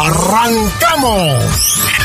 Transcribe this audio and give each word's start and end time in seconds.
¡Arrancamos! 0.00 1.99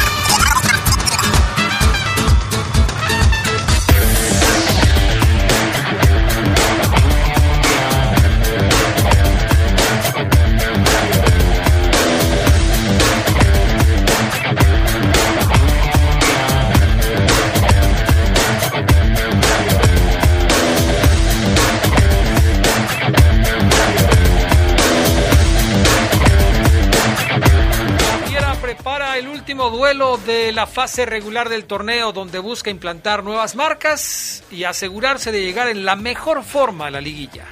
De 29.96 30.52
la 30.52 30.68
fase 30.68 31.06
regular 31.06 31.48
del 31.48 31.64
torneo 31.64 32.12
donde 32.12 32.40
busca 32.40 32.70
implantar 32.70 33.24
nuevas 33.24 33.56
marcas 33.56 34.44
y 34.52 34.66
asegurarse 34.66 35.32
de 35.32 35.40
llegar 35.40 35.70
en 35.70 35.86
la 35.86 35.96
mejor 35.96 36.44
forma 36.44 36.88
a 36.88 36.92
la 36.92 37.00
liguilla. 37.00 37.46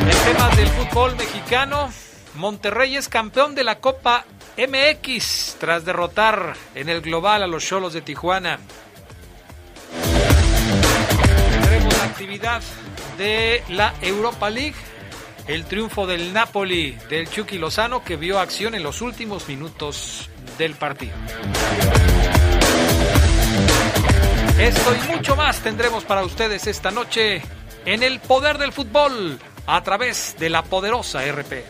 En 0.00 0.32
temas 0.32 0.56
del 0.56 0.68
fútbol 0.68 1.16
mexicano, 1.16 1.90
Monterrey 2.36 2.96
es 2.96 3.08
campeón 3.08 3.56
de 3.56 3.64
la 3.64 3.80
Copa 3.80 4.24
MX 4.56 5.56
tras 5.58 5.84
derrotar 5.84 6.54
en 6.76 6.88
el 6.88 7.00
global 7.00 7.42
a 7.42 7.48
los 7.48 7.66
Cholos 7.66 7.94
de 7.94 8.02
Tijuana. 8.02 8.60
Tendremos 11.50 11.94
actividad 12.00 12.62
de 13.18 13.64
la 13.70 13.92
Europa 14.02 14.48
League 14.50 14.76
el 15.48 15.64
triunfo 15.64 16.06
del 16.06 16.32
Napoli 16.32 16.96
del 17.08 17.28
Chucky 17.28 17.58
Lozano 17.58 18.02
que 18.02 18.16
vio 18.16 18.38
acción 18.38 18.74
en 18.74 18.82
los 18.82 19.02
últimos 19.02 19.48
minutos 19.48 20.28
del 20.58 20.74
partido. 20.74 21.14
Esto 24.58 24.94
y 24.94 25.12
mucho 25.12 25.36
más 25.36 25.60
tendremos 25.60 26.04
para 26.04 26.24
ustedes 26.24 26.66
esta 26.66 26.90
noche 26.90 27.42
en 27.84 28.02
el 28.02 28.20
poder 28.20 28.58
del 28.58 28.72
fútbol 28.72 29.38
a 29.66 29.82
través 29.82 30.36
de 30.38 30.50
la 30.50 30.62
poderosa 30.62 31.20
RPL. 31.30 31.64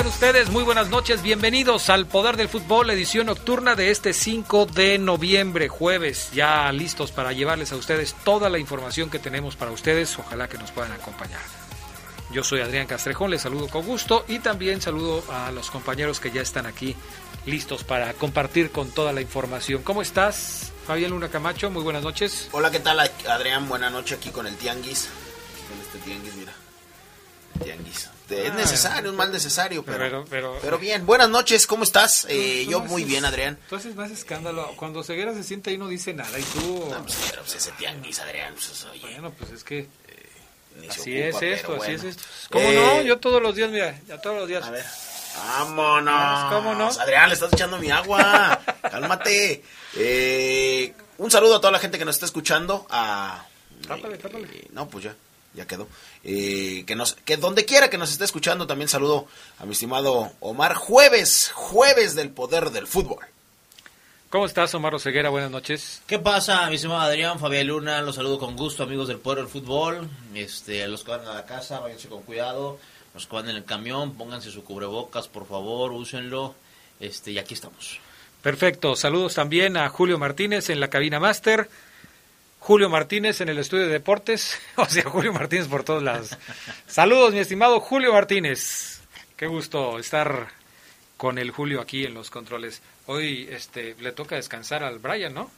Ustedes? 0.06 0.50
Muy 0.50 0.64
buenas 0.64 0.90
noches, 0.90 1.24
bienvenidos 1.24 1.90
al 1.90 2.06
Poder 2.06 2.38
del 2.38 2.50
Fútbol, 2.50 2.90
edición 2.90 3.26
nocturna 3.28 3.74
de 3.74 3.90
este 3.90 4.14
5 4.14 4.68
de 4.68 5.00
noviembre, 5.00 5.70
jueves, 5.70 6.30
ya 6.34 6.72
listos 6.72 7.12
para 7.12 7.34
llevarles 7.34 7.72
a 7.72 7.78
ustedes 7.78 8.14
toda 8.24 8.50
la 8.50 8.60
información 8.60 9.10
que 9.10 9.18
tenemos 9.18 9.56
para 9.56 9.72
ustedes, 9.72 10.20
ojalá 10.20 10.48
que 10.48 10.58
nos 10.58 10.72
puedan 10.72 10.92
acompañar. 10.92 11.40
Yo 12.32 12.44
soy 12.44 12.62
Adrián 12.62 12.86
Castrejón, 12.86 13.32
les 13.32 13.42
saludo 13.42 13.70
con 13.70 13.86
gusto 13.86 14.24
y 14.28 14.40
también 14.40 14.82
saludo 14.82 15.24
a 15.32 15.52
los 15.52 15.72
compañeros 15.72 16.20
que 16.20 16.32
ya 16.32 16.42
están 16.42 16.68
aquí 16.68 16.96
listos 17.46 17.84
para 17.84 18.14
compartir 18.14 18.72
con 18.72 18.92
toda 18.92 19.14
la 19.14 19.22
información. 19.22 19.82
¿Cómo 19.82 20.02
estás, 20.02 20.74
Fabián 20.86 21.12
Luna 21.12 21.30
Camacho? 21.30 21.72
Muy 21.72 21.82
buenas 21.82 22.04
noches. 22.04 22.50
Hola, 22.52 22.70
¿qué 22.70 22.80
tal, 22.80 23.00
Adrián? 23.00 23.68
Buenas 23.68 23.92
noches 23.92 24.20
aquí 24.20 24.30
con 24.30 24.46
el 24.46 24.56
Tianguis. 24.58 25.10
Con 25.70 25.80
este 25.80 25.98
Tianguis, 26.00 26.36
mira. 26.36 26.54
Tianguis 27.64 28.10
es 28.30 28.52
ah. 28.52 28.56
necesario, 28.56 29.10
un 29.12 29.16
mal 29.16 29.32
necesario, 29.32 29.84
pero, 29.84 30.26
pero, 30.30 30.78
bien. 30.78 31.06
Buenas 31.06 31.30
noches, 31.30 31.68
¿cómo 31.68 31.84
estás? 31.84 32.26
Eh, 32.30 32.66
yo 32.70 32.82
muy 32.82 33.04
bien, 33.04 33.26
Adrián. 33.26 33.58
Tú 33.70 33.76
haces 33.76 33.96
más 33.96 34.12
escándalo. 34.12 34.74
Cuando 34.76 35.04
Ceguera 35.04 35.34
se 35.34 35.44
siente 35.44 35.70
ahí 35.70 35.78
no 35.78 35.88
dice 35.88 36.14
nada 36.14 36.38
y 36.38 36.44
tú... 36.44 36.88
No, 36.90 37.04
pues, 37.04 37.18
pero 37.30 37.42
pues 37.42 37.56
ese 37.56 37.72
tianguis, 37.74 38.20
Adrián. 38.20 38.54
Pues, 38.54 38.88
Bueno, 39.02 39.32
pues 39.32 39.52
es 39.52 39.64
que... 39.64 39.80
Eh, 39.80 40.88
así 40.90 41.18
es 41.18 41.42
esto, 41.42 41.82
así 41.82 41.92
es 41.92 42.04
esto. 42.04 42.24
¿Cómo 42.52 42.72
no? 42.72 43.00
Eh, 43.00 43.06
yo 43.06 43.18
todos 43.20 43.42
los 43.42 43.56
días, 43.56 43.72
mira, 43.72 44.00
ya 44.08 44.20
todos 44.20 44.38
los 44.38 44.48
días. 44.48 44.66
A 44.66 44.72
ver. 44.72 44.86
Vámonos. 45.38 46.54
¿Cómo 46.54 46.76
no? 46.76 46.88
Adrián, 46.88 47.30
le 47.30 47.34
estás 47.36 47.54
echando 47.54 47.78
mi 47.78 47.92
agua. 47.92 48.60
Cálmate. 48.82 49.64
un 51.18 51.32
saludo 51.32 51.56
a 51.56 51.62
toda 51.62 51.72
la 51.72 51.80
gente 51.80 51.98
que 51.98 52.06
nos 52.06 52.16
está 52.16 52.26
escuchando. 52.26 52.86
A... 52.90 53.46
Tápale, 53.88 54.18
tápale. 54.18 54.68
no, 54.72 54.90
pues 54.90 55.06
ya 55.06 55.16
ya 55.58 55.66
quedó. 55.66 55.88
Eh, 56.24 56.84
que 56.86 56.96
nos, 56.96 57.16
que 57.26 57.36
donde 57.36 57.66
quiera 57.66 57.90
que 57.90 57.98
nos 57.98 58.12
esté 58.12 58.24
escuchando, 58.24 58.68
también 58.68 58.88
saludo 58.88 59.28
a 59.58 59.66
mi 59.66 59.74
estimado 59.74 60.32
Omar. 60.40 60.76
Jueves, 60.76 61.52
jueves 61.54 62.16
del 62.16 62.30
poder 62.30 62.70
del 62.70 62.88
fútbol. 62.88 63.26
¿Cómo 64.30 64.46
estás, 64.46 64.74
Omar 64.76 64.94
Oseguera? 64.94 65.30
Buenas 65.30 65.50
noches. 65.50 66.02
¿Qué 66.06 66.20
pasa, 66.20 66.70
mi 66.70 66.76
estimado 66.76 67.02
Adrián, 67.02 67.40
Fabián 67.40 67.68
Luna? 67.68 68.02
Los 68.02 68.16
saludo 68.16 68.38
con 68.38 68.56
gusto, 68.56 68.84
amigos 68.84 69.08
del 69.08 69.20
Poder 69.20 69.40
del 69.40 69.48
Fútbol. 69.48 70.08
Este, 70.36 70.88
los 70.88 71.04
que 71.04 71.12
van 71.12 71.26
a 71.26 71.34
la 71.34 71.46
casa, 71.46 71.80
váyanse 71.80 72.08
con 72.08 72.22
cuidado. 72.24 72.78
Los 73.14 73.26
que 73.26 73.36
van 73.36 73.50
en 73.50 73.56
el 73.56 73.66
camión, 73.66 74.16
pónganse 74.16 74.52
su 74.52 74.64
cubrebocas, 74.64 75.28
por 75.28 75.48
favor, 75.48 75.92
úsenlo. 75.92 76.56
Este, 77.00 77.32
y 77.32 77.40
aquí 77.40 77.54
estamos. 77.54 78.00
Perfecto. 78.42 78.96
Saludos 78.96 79.34
también 79.34 79.76
a 79.78 79.90
Julio 79.90 80.20
Martínez 80.20 80.70
en 80.70 80.80
la 80.80 80.90
cabina 80.90 81.20
máster. 81.20 81.70
Julio 82.68 82.90
Martínez 82.90 83.40
en 83.40 83.48
el 83.48 83.60
estudio 83.60 83.86
de 83.86 83.94
deportes, 83.94 84.60
o 84.76 84.84
sea, 84.84 85.04
Julio 85.04 85.32
Martínez 85.32 85.70
por 85.70 85.86
todos 85.86 86.04
lados. 86.04 86.38
Saludos, 86.86 87.32
mi 87.32 87.40
estimado 87.40 87.80
Julio 87.80 88.12
Martínez. 88.12 89.00
Qué 89.38 89.48
gusto 89.48 89.98
estar 90.00 90.50
con 91.16 91.38
el 91.38 91.52
Julio 91.52 91.80
aquí 91.80 92.04
en 92.04 92.14
los 92.14 92.30
controles. 92.30 92.82
Hoy 93.06 93.48
este 93.50 93.96
le 94.02 94.12
toca 94.12 94.36
descansar 94.36 94.84
al 94.84 95.00
Brian, 95.00 95.34
¿no? 95.34 95.50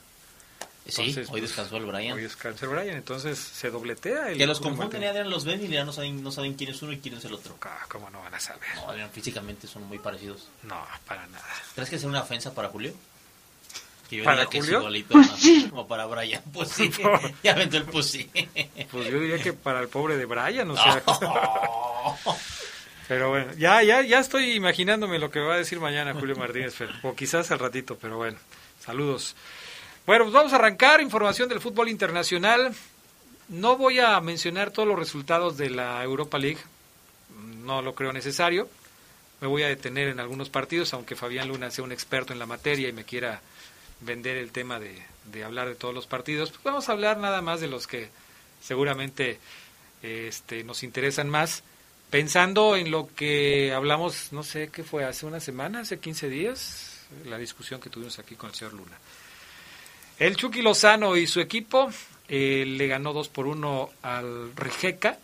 sí, 0.86 1.02
hoy 1.02 1.26
pues, 1.28 1.42
descansó 1.42 1.78
el 1.78 1.86
Brian. 1.86 2.16
Hoy 2.16 2.22
descansó 2.22 2.66
el 2.66 2.70
Brian, 2.76 2.96
entonces 2.96 3.40
se 3.40 3.70
dobletea. 3.70 4.28
El 4.28 4.38
que 4.38 4.46
los 4.46 4.60
confunden, 4.60 5.02
Adrián, 5.02 5.28
los 5.30 5.44
ven 5.44 5.64
y 5.64 5.66
ya 5.66 5.84
no 5.84 5.92
saben, 5.92 6.22
no 6.22 6.30
saben 6.30 6.54
quién 6.54 6.70
es 6.70 6.80
uno 6.80 6.92
y 6.92 7.00
quién 7.00 7.16
es 7.16 7.24
el 7.24 7.34
otro. 7.34 7.56
Ah, 7.62 7.86
¿Cómo 7.88 8.08
no 8.10 8.20
van 8.20 8.34
a 8.34 8.38
saber? 8.38 8.68
No, 8.76 8.88
Adrián, 8.88 9.10
físicamente 9.10 9.66
son 9.66 9.82
muy 9.88 9.98
parecidos. 9.98 10.46
No, 10.62 10.80
para 11.08 11.26
nada. 11.26 11.44
¿Crees 11.74 11.90
que 11.90 11.96
es 11.96 12.04
una 12.04 12.22
ofensa 12.22 12.54
para 12.54 12.68
Julio? 12.68 12.94
Que 14.10 14.16
yo 14.16 14.24
¿Para 14.24 14.44
Julio? 14.46 14.62
Que 14.62 14.70
igualito, 14.72 15.12
pues 15.12 15.30
sí. 15.38 15.68
Como 15.70 15.86
para 15.86 16.06
Brian, 16.06 16.42
pues 16.52 16.68
sí. 16.72 16.90
ya 17.44 17.52
aventó 17.52 17.76
el 17.76 17.84
pues 17.84 18.06
sí. 18.06 18.28
Pues 18.90 19.08
yo 19.08 19.20
diría 19.20 19.38
que 19.38 19.52
para 19.52 19.80
el 19.80 19.88
pobre 19.88 20.16
de 20.16 20.26
Brian, 20.26 20.68
o 20.68 20.76
sea... 20.76 21.02
Pero 23.06 23.28
bueno, 23.30 23.52
ya, 23.58 23.82
ya, 23.82 24.02
ya 24.02 24.20
estoy 24.20 24.52
imaginándome 24.52 25.18
lo 25.18 25.32
que 25.32 25.40
va 25.40 25.54
a 25.54 25.58
decir 25.58 25.80
mañana 25.80 26.14
Julio 26.14 26.36
Martínez, 26.36 26.76
o 27.02 27.16
quizás 27.16 27.50
al 27.50 27.58
ratito, 27.58 27.98
pero 28.00 28.18
bueno, 28.18 28.38
saludos. 28.78 29.34
Bueno, 30.06 30.26
pues 30.26 30.32
vamos 30.32 30.52
a 30.52 30.56
arrancar 30.56 31.00
información 31.00 31.48
del 31.48 31.60
fútbol 31.60 31.88
internacional. 31.88 32.72
No 33.48 33.76
voy 33.76 33.98
a 33.98 34.20
mencionar 34.20 34.70
todos 34.70 34.88
los 34.88 34.96
resultados 34.96 35.56
de 35.56 35.70
la 35.70 36.04
Europa 36.04 36.38
League, 36.38 36.60
no 37.64 37.82
lo 37.82 37.96
creo 37.96 38.12
necesario. 38.12 38.68
Me 39.40 39.48
voy 39.48 39.64
a 39.64 39.68
detener 39.68 40.06
en 40.06 40.20
algunos 40.20 40.48
partidos, 40.48 40.94
aunque 40.94 41.16
Fabián 41.16 41.48
Luna 41.48 41.72
sea 41.72 41.82
un 41.82 41.90
experto 41.90 42.32
en 42.32 42.38
la 42.38 42.46
materia 42.46 42.88
y 42.88 42.92
me 42.92 43.02
quiera 43.02 43.40
vender 44.00 44.36
el 44.36 44.52
tema 44.52 44.78
de, 44.78 45.02
de 45.26 45.44
hablar 45.44 45.68
de 45.68 45.74
todos 45.74 45.94
los 45.94 46.06
partidos. 46.06 46.50
Pues 46.50 46.62
vamos 46.64 46.88
a 46.88 46.92
hablar 46.92 47.18
nada 47.18 47.42
más 47.42 47.60
de 47.60 47.68
los 47.68 47.86
que 47.86 48.08
seguramente 48.62 49.38
este, 50.02 50.64
nos 50.64 50.82
interesan 50.82 51.28
más 51.28 51.62
pensando 52.10 52.76
en 52.76 52.90
lo 52.90 53.08
que 53.14 53.72
hablamos, 53.72 54.32
no 54.32 54.42
sé 54.42 54.68
qué 54.68 54.82
fue, 54.82 55.04
hace 55.04 55.26
una 55.26 55.40
semana, 55.40 55.80
hace 55.80 55.98
15 55.98 56.28
días, 56.28 57.06
la 57.24 57.38
discusión 57.38 57.80
que 57.80 57.88
tuvimos 57.88 58.18
aquí 58.18 58.34
con 58.34 58.50
el 58.50 58.56
señor 58.56 58.74
Luna. 58.74 58.98
El 60.18 60.36
Chucky 60.36 60.60
Lozano 60.60 61.16
y 61.16 61.26
su 61.26 61.40
equipo 61.40 61.90
eh, 62.28 62.64
le 62.66 62.86
ganó 62.88 63.12
2 63.12 63.28
por 63.28 63.46
1 63.46 63.90
al 64.02 64.54
Rijeka. 64.54 65.18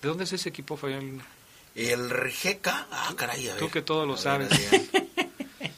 ¿De 0.00 0.08
dónde 0.08 0.24
es 0.24 0.32
ese 0.32 0.50
equipo, 0.50 0.76
Fabián 0.76 1.06
Luna? 1.06 1.26
El 1.74 2.10
Rijeka, 2.10 2.86
ah, 2.90 3.12
caray, 3.16 3.48
a 3.48 3.56
Tú 3.56 3.70
que 3.70 3.82
todo 3.82 4.06
lo 4.06 4.16
sabes. 4.16 4.50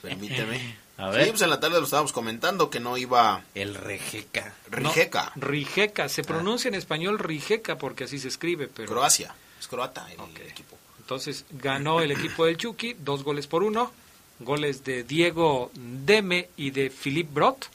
Permíteme. 0.03 0.77
A 1.01 1.09
ver. 1.09 1.25
Sí, 1.25 1.31
pues 1.31 1.43
en 1.43 1.51
la 1.51 1.61
tarde 1.61 1.79
lo 1.79 1.85
estábamos 1.85 2.13
comentando 2.13 2.69
que 2.69 2.79
no 2.79 2.99
iba... 2.99 3.43
El 3.55 3.75
Rijeka. 3.75 4.55
Rijeka. 4.71 5.33
Rijeka. 5.35 6.09
Se 6.11 6.23
pronuncia 6.23 6.69
en 6.69 6.75
español 6.75 7.19
Rijeka 7.19 7.79
porque 7.79 8.05
así 8.05 8.19
se 8.19 8.29
escribe, 8.29 8.69
pero... 8.69 8.93
Croacia. 8.93 9.35
Es 9.59 9.67
croata 9.67 10.07
el 10.13 10.47
equipo. 10.47 10.77
Entonces 10.99 11.45
ganó 11.51 12.01
el 12.01 12.13
equipo 12.13 12.45
del 12.45 12.57
Chucky, 12.57 12.95
dos 12.99 13.25
goles 13.25 13.47
por 13.47 13.63
uno. 13.63 13.93
Goles 14.39 14.85
de 14.85 15.03
Diego 15.03 15.71
Deme 15.75 16.51
y 16.57 16.71
de 16.71 16.91
Philip 16.91 17.33
Brot. 17.33 17.69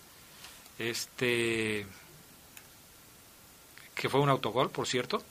Este. 0.80 1.86
Que 3.94 4.07
fue 4.10 4.22
un 4.22 4.30
autogol, 4.30 4.69
por 4.69 4.88
cierto. 4.88 5.22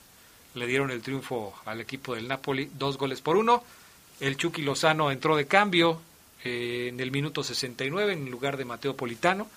Le 0.53 0.67
dieron 0.67 0.91
el 0.91 1.01
triunfo 1.01 1.55
al 1.65 1.81
equipo 1.81 2.15
del 2.15 2.27
Napoli, 2.27 2.69
dos 2.73 2.97
goles 2.97 3.21
por 3.21 3.37
uno. 3.37 3.63
El 4.19 4.37
Chucky 4.37 4.61
Lozano 4.61 5.11
entró 5.11 5.35
de 5.35 5.47
cambio 5.47 5.99
eh, 6.45 6.87
en 6.89 6.99
el 6.99 7.11
minuto 7.11 7.43
69 7.43 8.13
en 8.13 8.31
lugar 8.31 8.55
de 8.55 8.65
Mateo 8.65 8.95
Politano. 8.95 9.49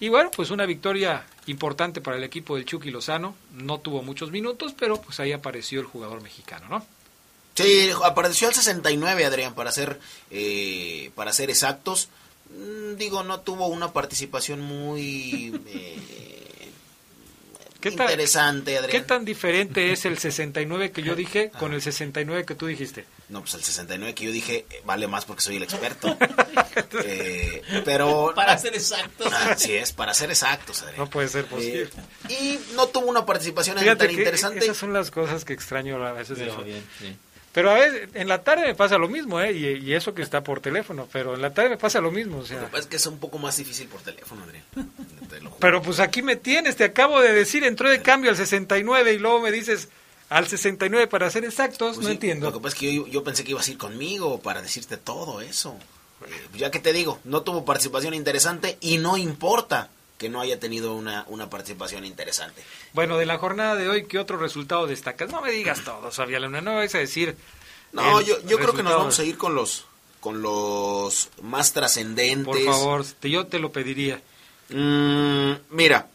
Y 0.00 0.10
bueno, 0.10 0.30
pues 0.30 0.50
una 0.50 0.64
victoria 0.64 1.26
importante 1.46 2.00
para 2.00 2.16
el 2.16 2.24
equipo 2.24 2.54
del 2.54 2.64
Chucky 2.64 2.90
Lozano. 2.90 3.34
No 3.52 3.80
tuvo 3.80 4.02
muchos 4.02 4.30
minutos, 4.30 4.74
pero 4.78 5.00
pues 5.00 5.18
ahí 5.18 5.32
apareció 5.32 5.80
el 5.80 5.86
jugador 5.86 6.22
mexicano, 6.22 6.68
¿no? 6.68 6.86
Sí, 7.54 7.90
apareció 8.04 8.46
al 8.46 8.54
69, 8.54 9.24
Adrián, 9.24 9.54
para 9.54 9.72
ser, 9.72 9.98
eh, 10.30 11.10
para 11.16 11.32
ser 11.32 11.50
exactos. 11.50 12.08
Mm, 12.50 12.94
digo, 12.96 13.24
no 13.24 13.40
tuvo 13.40 13.66
una 13.66 13.92
participación 13.92 14.60
muy... 14.60 15.60
Eh, 15.68 16.37
¿Qué 17.80 17.90
interesante, 17.90 18.76
Adrián. 18.76 18.90
¿Qué 18.90 19.06
tan 19.06 19.24
diferente 19.24 19.92
es 19.92 20.04
el 20.04 20.18
69 20.18 20.90
que 20.90 21.02
yo 21.02 21.14
dije 21.16 21.50
con 21.58 21.72
el 21.72 21.80
69 21.80 22.44
que 22.44 22.54
tú 22.54 22.66
dijiste? 22.66 23.04
No, 23.28 23.40
pues 23.40 23.54
el 23.54 23.62
69 23.62 24.14
que 24.14 24.24
yo 24.24 24.32
dije 24.32 24.66
eh, 24.68 24.82
vale 24.84 25.06
más 25.06 25.24
porque 25.24 25.42
soy 25.42 25.56
el 25.56 25.62
experto. 25.62 26.16
eh, 27.04 27.62
pero... 27.84 28.32
Para 28.34 28.58
ser 28.58 28.74
exactos. 28.74 29.32
Así 29.32 29.74
es, 29.74 29.92
para 29.92 30.12
ser 30.12 30.30
exactos, 30.30 30.82
Adrián. 30.82 30.98
No 30.98 31.10
puede 31.10 31.28
ser 31.28 31.46
posible. 31.46 31.88
Eh, 32.28 32.32
y 32.32 32.74
no 32.74 32.88
tuvo 32.88 33.06
una 33.06 33.24
participación 33.24 33.76
tan 33.76 34.10
interesante. 34.10 34.58
Esas 34.58 34.76
son 34.76 34.92
las 34.92 35.10
cosas 35.10 35.44
que 35.44 35.52
extraño 35.52 36.04
a 36.04 36.12
veces. 36.12 36.38
De 36.38 36.46
bien, 36.64 36.84
sí. 36.98 37.16
Pero 37.58 37.72
a 37.72 37.74
veces, 37.74 38.08
en 38.14 38.28
la 38.28 38.44
tarde 38.44 38.68
me 38.68 38.76
pasa 38.76 38.98
lo 38.98 39.08
mismo, 39.08 39.40
¿eh? 39.40 39.50
Y, 39.52 39.92
eso 39.92 40.14
que 40.14 40.22
está 40.22 40.44
por 40.44 40.60
teléfono, 40.60 41.08
pero 41.10 41.34
en 41.34 41.42
la 41.42 41.52
tarde 41.52 41.70
me 41.70 41.76
pasa 41.76 42.00
lo 42.00 42.12
mismo, 42.12 42.38
o 42.38 42.46
sea. 42.46 42.70
es 42.78 42.86
que 42.86 42.94
es 42.94 43.06
un 43.06 43.18
poco 43.18 43.36
más 43.40 43.56
difícil 43.56 43.88
por 43.88 44.00
teléfono, 44.00 44.44
Adrián. 44.44 44.64
pero 45.58 45.82
pues 45.82 45.98
aquí 45.98 46.22
me 46.22 46.36
tienes, 46.36 46.76
te 46.76 46.84
acabo 46.84 47.20
de 47.20 47.32
decir, 47.32 47.64
entró 47.64 47.90
de 47.90 48.00
cambio 48.00 48.30
al 48.30 48.36
69 48.36 49.14
y 49.14 49.18
luego 49.18 49.40
me 49.40 49.50
dices 49.50 49.88
al 50.28 50.46
69 50.46 51.08
para 51.08 51.28
ser 51.30 51.44
exactos, 51.44 51.96
pues 51.96 52.06
no 52.06 52.12
entiendo. 52.12 52.46
Lo 52.46 52.52
que 52.52 52.60
pasa 52.60 52.76
es 52.76 52.80
que 52.80 53.10
yo, 53.10 53.24
pensé 53.24 53.42
que 53.42 53.50
ibas 53.50 53.66
a 53.66 53.72
ir 53.72 53.78
conmigo 53.78 54.38
para 54.38 54.62
decirte 54.62 54.96
todo 54.96 55.40
eso. 55.40 55.76
Eh, 56.28 56.58
ya 56.58 56.70
que 56.70 56.78
te 56.78 56.92
digo, 56.92 57.18
no 57.24 57.42
tuvo 57.42 57.64
participación 57.64 58.14
interesante 58.14 58.78
y 58.80 58.98
no 58.98 59.16
importa 59.16 59.90
que 60.18 60.28
no 60.28 60.40
haya 60.40 60.58
tenido 60.60 60.94
una, 60.94 61.24
una 61.28 61.48
participación 61.48 62.04
interesante. 62.04 62.62
Bueno, 62.92 63.16
de 63.16 63.24
la 63.24 63.38
jornada 63.38 63.76
de 63.76 63.88
hoy, 63.88 64.06
¿qué 64.06 64.18
otro 64.18 64.36
resultado 64.36 64.86
destacas? 64.86 65.30
No 65.30 65.40
me 65.40 65.52
digas 65.52 65.84
todo, 65.84 66.10
Fabián 66.10 66.42
Luna, 66.42 66.60
no 66.60 66.74
vais 66.74 66.94
a 66.94 66.98
decir... 66.98 67.36
No, 67.92 68.20
yo, 68.20 68.36
yo 68.42 68.58
creo 68.58 68.74
que 68.74 68.82
nos 68.82 68.94
vamos 68.94 69.18
a 69.18 69.24
ir 69.24 69.38
con 69.38 69.54
los, 69.54 69.86
con 70.20 70.42
los 70.42 71.30
más 71.40 71.72
trascendentes. 71.72 72.44
Por 72.44 72.62
favor, 72.62 73.06
yo 73.22 73.46
te 73.46 73.58
lo 73.58 73.72
pediría. 73.72 74.20
Mm, 74.68 75.52
mira, 75.70 76.08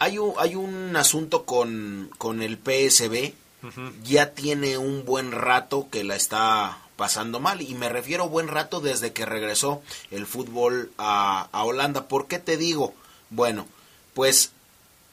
hay 0.00 0.18
un, 0.18 0.34
hay 0.38 0.56
un 0.56 0.96
asunto 0.96 1.44
con, 1.44 2.10
con 2.18 2.42
el 2.42 2.58
PSB. 2.58 3.32
Ya 4.02 4.34
tiene 4.34 4.76
un 4.76 5.06
buen 5.06 5.32
rato 5.32 5.86
que 5.90 6.04
la 6.04 6.16
está 6.16 6.78
pasando 6.96 7.40
mal. 7.40 7.62
Y 7.62 7.74
me 7.74 7.88
refiero 7.88 8.28
buen 8.28 8.48
rato 8.48 8.80
desde 8.80 9.12
que 9.12 9.24
regresó 9.24 9.82
el 10.10 10.26
fútbol 10.26 10.90
a, 10.98 11.48
a 11.50 11.64
Holanda. 11.64 12.08
¿Por 12.08 12.26
qué 12.26 12.38
te 12.38 12.56
digo? 12.56 12.92
Bueno, 13.34 13.66
pues 14.14 14.52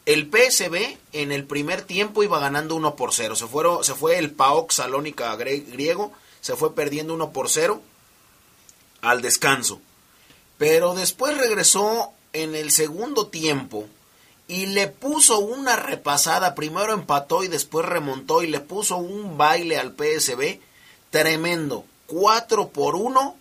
el 0.06 0.30
PSB 0.30 0.98
en 1.12 1.32
el 1.32 1.46
primer 1.46 1.82
tiempo 1.82 2.22
iba 2.22 2.40
ganando 2.40 2.76
1 2.76 2.96
por 2.96 3.14
0. 3.14 3.36
Se, 3.36 3.48
fueron, 3.48 3.84
se 3.84 3.96
fue 3.96 4.20
el 4.20 4.32
PAOK 4.32 4.72
Salónica 4.72 5.36
griego, 5.36 6.12
se 6.40 6.56
fue 6.56 6.75
perdiendo 6.75 7.16
1 7.16 7.32
por 7.32 7.50
0 7.50 7.82
al 9.01 9.24
descanso. 9.24 9.82
Pero 10.60 10.94
después 10.94 11.36
regresó 11.36 12.12
en 12.34 12.54
el 12.54 12.70
segundo 12.72 13.28
tiempo 13.28 13.88
y 14.48 14.68
le 14.68 14.88
puso 14.88 15.40
una 15.40 15.75
repasada. 15.75 16.54
Primero 16.54 16.94
empató 16.94 17.44
y 17.44 17.48
después 17.48 17.88
remontó 17.88 18.44
y 18.44 18.48
le 18.48 18.60
puso 18.60 18.98
un 18.98 19.36
baile 19.36 19.80
al 19.80 19.96
PSB 19.96 20.60
tremendo. 21.10 21.86
4 22.06 22.70
por 22.70 22.96
1, 22.96 23.36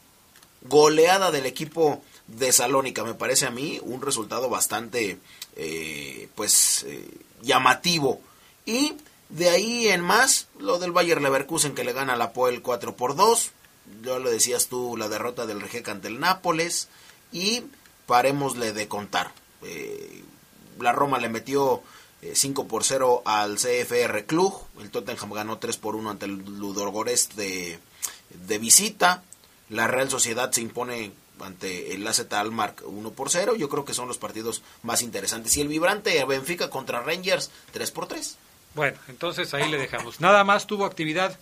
goleada 0.62 1.30
del 1.30 1.44
equipo 1.44 2.00
de 2.36 2.52
Salónica. 2.52 3.04
Me 3.04 3.14
parece 3.14 3.46
a 3.46 3.50
mí 3.50 3.80
un 3.82 4.02
resultado 4.02 4.48
bastante, 4.48 5.18
eh, 5.56 6.28
pues, 6.34 6.84
eh, 6.86 7.08
llamativo. 7.42 8.20
Y 8.66 8.94
de 9.28 9.50
ahí 9.50 9.88
en 9.88 10.00
más, 10.00 10.48
lo 10.58 10.78
del 10.78 10.92
Bayer 10.92 11.20
Leverkusen 11.20 11.74
que 11.74 11.84
le 11.84 11.92
gana 11.92 12.16
la 12.16 12.32
Poel 12.32 12.62
4 12.62 12.96
por 12.96 13.16
2. 13.16 13.50
Ya 14.02 14.18
lo 14.18 14.30
decías 14.30 14.68
tú, 14.68 14.96
la 14.96 15.08
derrota 15.08 15.46
del 15.46 15.60
Rijeka 15.60 15.92
ante 15.92 16.08
el 16.08 16.20
Nápoles. 16.20 16.88
Y 17.32 17.62
parémosle 18.06 18.72
de 18.72 18.88
contar. 18.88 19.32
Eh, 19.62 20.24
la 20.78 20.92
Roma 20.92 21.18
le 21.18 21.28
metió 21.28 21.82
5 22.32 22.66
por 22.66 22.84
0 22.84 23.22
al 23.24 23.56
CFR 23.56 24.24
Club. 24.26 24.54
El 24.80 24.90
Tottenham 24.90 25.32
ganó 25.32 25.58
3 25.58 25.76
por 25.76 25.96
1 25.96 26.10
ante 26.10 26.26
el 26.26 26.36
Ludogorets 26.58 27.36
de, 27.36 27.78
de 28.46 28.58
visita. 28.58 29.22
La 29.68 29.86
Real 29.86 30.10
Sociedad 30.10 30.50
se 30.50 30.60
impone 30.60 31.12
ante 31.44 31.94
el 31.94 32.06
AZ 32.06 32.32
Almark 32.32 32.82
1 32.84 33.10
por 33.12 33.30
0. 33.30 33.54
Yo 33.56 33.68
creo 33.68 33.84
que 33.84 33.94
son 33.94 34.08
los 34.08 34.18
partidos 34.18 34.62
más 34.82 35.02
interesantes. 35.02 35.56
Y 35.56 35.60
el 35.60 35.68
vibrante 35.68 36.24
Benfica 36.24 36.70
contra 36.70 37.00
Rangers 37.00 37.50
3 37.72 37.90
por 37.90 38.06
3. 38.06 38.36
Bueno, 38.74 38.98
entonces 39.08 39.52
ahí 39.54 39.68
le 39.70 39.78
dejamos. 39.78 40.20
Nada 40.20 40.44
más 40.44 40.66
tuvo 40.66 40.84
actividad 40.84 41.38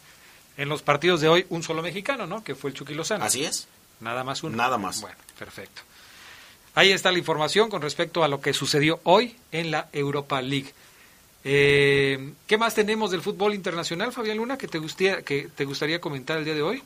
en 0.56 0.68
los 0.68 0.82
partidos 0.82 1.20
de 1.20 1.28
hoy 1.28 1.46
un 1.50 1.62
solo 1.62 1.82
mexicano, 1.82 2.26
¿no? 2.26 2.42
Que 2.42 2.54
fue 2.54 2.70
el 2.70 2.76
Chucky 2.76 2.94
Lozano. 2.94 3.24
Así 3.24 3.44
es. 3.44 3.68
Nada 4.00 4.24
más 4.24 4.42
uno. 4.42 4.56
Nada 4.56 4.78
más. 4.78 5.00
Bueno, 5.00 5.16
perfecto. 5.38 5.82
Ahí 6.74 6.92
está 6.92 7.10
la 7.10 7.18
información 7.18 7.70
con 7.70 7.82
respecto 7.82 8.22
a 8.22 8.28
lo 8.28 8.40
que 8.40 8.52
sucedió 8.52 9.00
hoy 9.04 9.36
en 9.52 9.70
la 9.70 9.88
Europa 9.92 10.40
League. 10.40 10.72
Eh, 11.44 12.34
¿Qué 12.46 12.58
más 12.58 12.74
tenemos 12.74 13.10
del 13.10 13.22
fútbol 13.22 13.54
internacional, 13.54 14.12
Fabián 14.12 14.36
Luna, 14.36 14.58
que 14.58 14.68
te, 14.68 14.78
gustaría, 14.78 15.22
que 15.22 15.48
te 15.54 15.64
gustaría 15.64 16.00
comentar 16.00 16.38
el 16.38 16.44
día 16.44 16.54
de 16.54 16.62
hoy? 16.62 16.82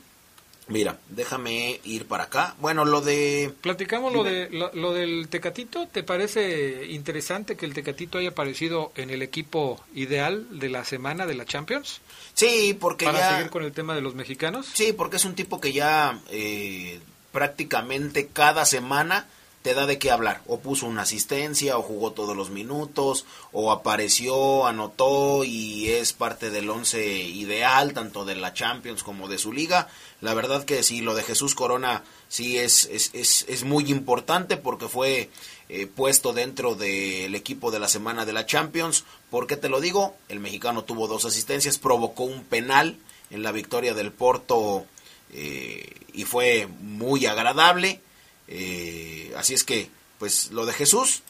Mira, 0.67 0.97
déjame 1.09 1.81
ir 1.83 2.05
para 2.05 2.25
acá. 2.25 2.55
Bueno, 2.59 2.85
lo 2.85 3.01
de... 3.01 3.53
Platicamos 3.61 4.13
lo, 4.13 4.23
de, 4.23 4.49
lo, 4.49 4.93
del 4.93 5.27
Tecatito. 5.27 5.87
¿Te 5.87 6.03
parece 6.03 6.85
interesante 6.89 7.57
que 7.57 7.65
el 7.65 7.73
Tecatito 7.73 8.17
haya 8.17 8.29
aparecido 8.29 8.93
en 8.95 9.09
el 9.09 9.21
equipo 9.21 9.83
ideal 9.93 10.59
de 10.59 10.69
la 10.69 10.85
semana 10.85 11.25
de 11.25 11.35
la 11.35 11.45
Champions? 11.45 12.01
Sí, 12.33 12.77
porque 12.79 13.05
Para 13.05 13.35
seguir 13.35 13.49
con 13.49 13.63
el 13.63 13.73
tema 13.73 13.93
de 13.93 14.01
los 14.01 14.15
mexicanos. 14.15 14.67
Sí, 14.73 14.93
porque 14.93 15.17
es 15.17 15.25
un 15.25 15.35
tipo 15.35 15.59
que 15.59 15.73
ya 15.73 16.19
eh, 16.29 16.99
prácticamente 17.33 18.29
cada 18.31 18.65
semana 18.65 19.27
te 19.63 19.73
da 19.73 19.87
de 19.87 19.97
qué 19.97 20.11
hablar. 20.11 20.41
O 20.45 20.59
puso 20.59 20.85
una 20.85 21.01
asistencia, 21.03 21.77
o 21.77 21.81
jugó 21.81 22.11
todos 22.11 22.37
los 22.37 22.49
minutos, 22.49 23.25
o 23.51 23.71
apareció, 23.71 24.67
anotó 24.67 25.43
y 25.45 25.89
es 25.89 26.13
parte 26.13 26.51
del 26.51 26.69
once 26.69 27.03
ideal, 27.03 27.93
tanto 27.93 28.25
de 28.25 28.35
la 28.35 28.53
Champions 28.53 29.03
como 29.03 29.29
de 29.29 29.37
su 29.37 29.53
liga. 29.53 29.87
La 30.21 30.33
verdad 30.33 30.65
que 30.65 30.83
sí, 30.83 31.01
lo 31.01 31.15
de 31.15 31.23
Jesús 31.23 31.55
Corona 31.55 32.03
sí 32.27 32.59
es, 32.59 32.85
es, 32.85 33.09
es, 33.13 33.45
es 33.47 33.63
muy 33.63 33.89
importante 33.89 34.57
porque 34.57 34.89
fue 34.89 35.29
eh, 35.69 35.87
puesto 35.87 36.33
dentro 36.33 36.75
del 36.75 37.33
equipo 37.33 37.71
de 37.71 37.79
la 37.79 37.87
semana 37.87 38.25
de 38.25 38.33
la 38.33 38.45
Champions. 38.45 39.05
¿Por 39.31 39.47
qué 39.47 39.55
te 39.55 39.69
lo 39.69 39.79
digo? 39.79 40.15
El 40.27 40.41
mexicano 40.41 40.83
tuvo 40.83 41.07
dos 41.07 41.23
asistencias, 41.23 41.77
provocó 41.77 42.23
un 42.25 42.43
penal 42.43 42.97
en 43.31 43.43
la 43.43 43.53
victoria 43.53 43.93
del 43.93 44.11
Porto 44.11 44.85
eh, 45.31 45.89
y 46.11 46.25
fue 46.25 46.67
muy 46.81 47.25
agradable 47.27 48.01
eh, 48.47 49.33
así 49.37 49.53
es 49.53 49.63
que, 49.63 49.89
pues 50.19 50.51
lo 50.51 50.65
de 50.65 50.73
Jesús 50.73 51.23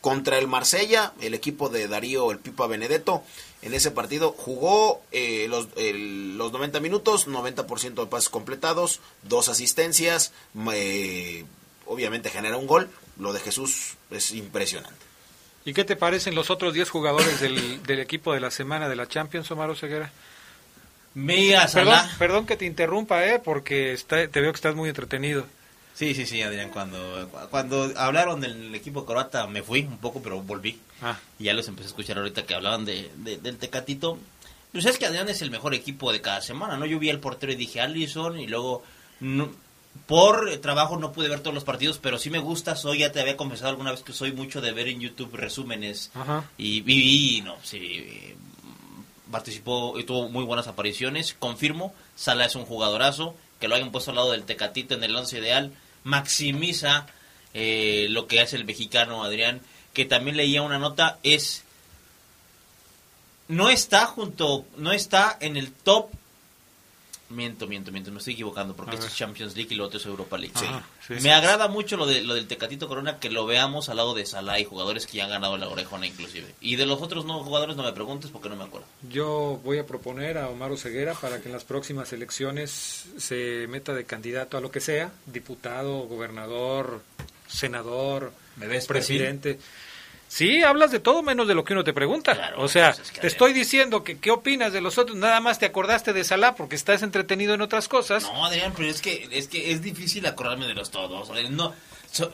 contra 0.00 0.38
el 0.38 0.48
Marsella, 0.48 1.12
el 1.20 1.34
equipo 1.34 1.68
de 1.68 1.86
Darío 1.86 2.30
el 2.30 2.38
Pipa 2.38 2.66
Benedetto, 2.66 3.22
en 3.62 3.74
ese 3.74 3.90
partido 3.90 4.32
jugó 4.32 5.02
eh, 5.12 5.46
los, 5.48 5.68
los 5.76 6.52
90 6.52 6.80
minutos, 6.80 7.28
90% 7.28 7.94
de 7.94 8.06
pases 8.06 8.30
completados, 8.30 9.00
dos 9.22 9.48
asistencias, 9.50 10.32
eh, 10.72 11.44
obviamente 11.86 12.30
genera 12.30 12.56
un 12.56 12.66
gol. 12.66 12.88
Lo 13.18 13.34
de 13.34 13.40
Jesús 13.40 13.96
es 14.10 14.32
impresionante. 14.32 14.96
¿Y 15.66 15.74
qué 15.74 15.84
te 15.84 15.94
parecen 15.94 16.34
los 16.34 16.48
otros 16.48 16.72
10 16.72 16.88
jugadores 16.88 17.38
del, 17.40 17.82
del, 17.82 18.00
equipo 18.00 18.32
de 18.32 18.40
la 18.40 18.50
semana 18.50 18.88
de 18.88 18.96
la 18.96 19.06
Champions, 19.06 19.50
Omar 19.50 19.76
Ceguera? 19.76 20.10
Mira, 21.12 21.66
perdón, 21.66 22.06
perdón 22.18 22.46
que 22.46 22.56
te 22.56 22.64
interrumpa, 22.64 23.26
eh, 23.26 23.40
porque 23.44 23.92
está, 23.92 24.26
te 24.26 24.40
veo 24.40 24.52
que 24.52 24.56
estás 24.56 24.74
muy 24.74 24.88
entretenido. 24.88 25.46
Sí, 25.94 26.14
sí, 26.14 26.26
sí, 26.26 26.40
Adrián. 26.42 26.70
Cuando, 26.70 27.28
cuando 27.50 27.92
hablaron 27.96 28.40
del 28.40 28.74
equipo 28.74 29.04
croata 29.04 29.46
me 29.46 29.62
fui 29.62 29.80
un 29.82 29.98
poco, 29.98 30.22
pero 30.22 30.40
volví. 30.40 30.78
Ah. 31.02 31.18
Y 31.38 31.44
ya 31.44 31.54
los 31.54 31.68
empecé 31.68 31.86
a 31.86 31.90
escuchar 31.90 32.18
ahorita 32.18 32.44
que 32.44 32.54
hablaban 32.54 32.84
de, 32.84 33.10
del 33.16 33.58
Tecatito. 33.58 34.18
Pues 34.72 34.86
es 34.86 34.98
que 34.98 35.06
Adrián 35.06 35.28
es 35.28 35.42
el 35.42 35.50
mejor 35.50 35.74
equipo 35.74 36.12
de 36.12 36.20
cada 36.20 36.40
semana, 36.40 36.76
¿no? 36.76 36.86
Yo 36.86 36.98
vi 36.98 37.10
al 37.10 37.20
portero 37.20 37.52
y 37.52 37.56
dije 37.56 37.80
Allison 37.80 38.38
y 38.38 38.46
luego... 38.46 38.82
por 40.06 40.56
trabajo 40.58 40.96
no 40.96 41.12
pude 41.12 41.28
ver 41.28 41.40
todos 41.40 41.54
los 41.54 41.64
partidos, 41.64 41.98
pero 41.98 42.18
sí 42.18 42.30
me 42.30 42.38
gusta. 42.38 42.76
Soy, 42.76 43.00
ya 43.00 43.10
te 43.10 43.20
había 43.20 43.36
confesado 43.36 43.70
alguna 43.70 43.90
vez 43.90 44.02
que 44.02 44.12
soy 44.12 44.32
mucho 44.32 44.60
de 44.60 44.72
ver 44.72 44.88
en 44.88 45.00
YouTube 45.00 45.34
resúmenes. 45.34 46.12
Y 46.56 46.80
vi, 46.82 47.42
no, 47.42 47.56
sí, 47.62 48.36
participó 49.30 49.98
y 49.98 50.04
tuvo 50.04 50.28
muy 50.28 50.44
buenas 50.44 50.68
apariciones. 50.68 51.34
Confirmo, 51.38 51.92
Sala 52.14 52.44
es 52.44 52.54
un 52.54 52.64
jugadorazo. 52.64 53.34
Que 53.60 53.68
lo 53.68 53.76
hayan 53.76 53.92
puesto 53.92 54.10
al 54.10 54.16
lado 54.16 54.32
del 54.32 54.44
Tecatito 54.44 54.94
en 54.94 55.04
el 55.04 55.14
once 55.14 55.38
ideal 55.38 55.72
maximiza 56.02 57.06
eh, 57.54 58.06
lo 58.10 58.26
que 58.26 58.40
hace 58.40 58.56
el 58.56 58.64
mexicano 58.64 59.24
Adrián, 59.24 59.60
que 59.92 60.04
también 60.04 60.36
leía 60.36 60.62
una 60.62 60.78
nota, 60.78 61.18
es 61.22 61.64
no 63.48 63.68
está 63.68 64.06
junto, 64.06 64.64
no 64.76 64.92
está 64.92 65.36
en 65.40 65.56
el 65.56 65.72
top 65.72 66.10
Miento, 67.30 67.66
miento, 67.66 67.92
miento, 67.92 68.10
me 68.10 68.18
estoy 68.18 68.34
equivocando 68.34 68.74
porque 68.74 68.96
esto 68.96 69.06
es 69.06 69.14
Champions 69.14 69.56
League 69.56 69.72
y 69.72 69.76
lo 69.76 69.84
otro 69.84 69.98
es 69.98 70.06
Europa 70.06 70.36
League. 70.36 70.54
me 71.22 71.32
agrada 71.32 71.68
mucho 71.68 71.96
lo, 71.96 72.04
de, 72.04 72.22
lo 72.22 72.34
del 72.34 72.48
Tecatito 72.48 72.88
Corona 72.88 73.20
que 73.20 73.30
lo 73.30 73.46
veamos 73.46 73.88
al 73.88 73.98
lado 73.98 74.14
de 74.14 74.26
Salah 74.26 74.58
y 74.58 74.64
jugadores 74.64 75.06
que 75.06 75.18
ya 75.18 75.24
han 75.24 75.30
ganado 75.30 75.56
la 75.56 75.68
orejona 75.68 76.06
inclusive. 76.06 76.54
Y 76.60 76.76
de 76.76 76.86
los 76.86 77.00
otros 77.00 77.24
no 77.24 77.42
jugadores 77.44 77.76
no 77.76 77.84
me 77.84 77.92
preguntes 77.92 78.30
porque 78.30 78.48
no 78.48 78.56
me 78.56 78.64
acuerdo. 78.64 78.86
Yo 79.08 79.60
voy 79.62 79.78
a 79.78 79.86
proponer 79.86 80.38
a 80.38 80.48
Omar 80.48 80.76
Ceguera 80.76 81.14
para 81.14 81.40
que 81.40 81.48
en 81.48 81.52
las 81.52 81.64
próximas 81.64 82.12
elecciones 82.12 83.06
se 83.16 83.66
meta 83.68 83.94
de 83.94 84.04
candidato 84.04 84.56
a 84.56 84.60
lo 84.60 84.70
que 84.70 84.80
sea, 84.80 85.12
diputado, 85.26 86.00
gobernador, 86.08 87.02
senador, 87.48 88.32
presidente. 88.86 89.58
Sí, 90.30 90.62
hablas 90.62 90.92
de 90.92 91.00
todo 91.00 91.24
menos 91.24 91.48
de 91.48 91.56
lo 91.56 91.64
que 91.64 91.72
uno 91.72 91.82
te 91.82 91.92
pregunta. 91.92 92.54
o 92.56 92.68
sea, 92.68 92.94
pues 92.94 93.12
te 93.20 93.26
estoy 93.26 93.52
diciendo 93.52 94.04
que 94.04 94.20
qué 94.20 94.30
opinas 94.30 94.72
de 94.72 94.80
los 94.80 94.96
otros, 94.96 95.18
nada 95.18 95.40
más 95.40 95.58
te 95.58 95.66
acordaste 95.66 96.12
de 96.12 96.22
Salah 96.22 96.54
porque 96.54 96.76
estás 96.76 97.02
entretenido 97.02 97.52
en 97.52 97.62
otras 97.62 97.88
cosas. 97.88 98.22
No, 98.22 98.46
Adrián, 98.46 98.72
pero 98.76 98.88
es 98.88 99.00
que 99.00 99.28
es 99.32 99.48
que 99.48 99.72
es 99.72 99.82
difícil 99.82 100.24
acordarme 100.26 100.68
de 100.68 100.74
los 100.74 100.92
todos. 100.92 101.32
No, 101.50 101.74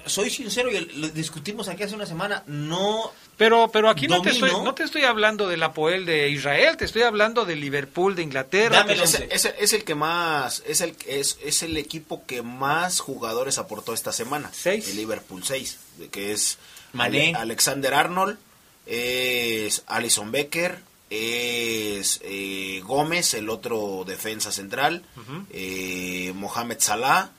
soy 0.04 0.28
sincero 0.28 0.70
y 0.70 0.78
lo 0.78 1.08
discutimos 1.08 1.68
aquí 1.68 1.84
hace 1.84 1.94
una 1.94 2.04
semana, 2.04 2.42
no 2.46 3.12
pero 3.38 3.70
pero 3.72 3.88
aquí 3.88 4.08
no 4.08 4.20
te 4.20 4.28
estoy 4.28 4.50
no 4.50 4.74
te 4.74 4.82
estoy 4.84 5.04
hablando 5.04 5.48
del 5.48 5.62
Apoel 5.62 6.04
de 6.04 6.28
Israel, 6.28 6.76
te 6.76 6.84
estoy 6.84 7.02
hablando 7.02 7.46
del 7.46 7.60
Liverpool 7.60 8.14
de 8.14 8.22
Inglaterra. 8.22 8.84
es, 8.90 9.72
el 9.72 9.84
que 9.84 9.94
más 9.94 10.62
es 10.66 10.82
el 10.82 10.94
es, 11.06 11.38
es 11.42 11.62
el 11.62 11.78
equipo 11.78 12.26
que 12.26 12.42
más 12.42 13.00
jugadores 13.00 13.56
aportó 13.56 13.94
esta 13.94 14.12
semana. 14.12 14.50
Seis. 14.52 14.86
El 14.90 14.96
Liverpool 14.96 15.42
6, 15.42 15.78
que 16.10 16.32
es 16.32 16.58
Alexander 17.00 17.94
Arnold, 17.94 18.38
es 18.86 19.82
Alison 19.86 20.30
Becker, 20.30 20.80
es 21.10 22.20
eh, 22.24 22.82
Gómez, 22.84 23.34
el 23.34 23.48
otro 23.48 24.04
defensa 24.06 24.50
central, 24.50 25.04
eh, 25.50 26.32
Mohamed 26.34 26.78
Salah, 26.80 27.30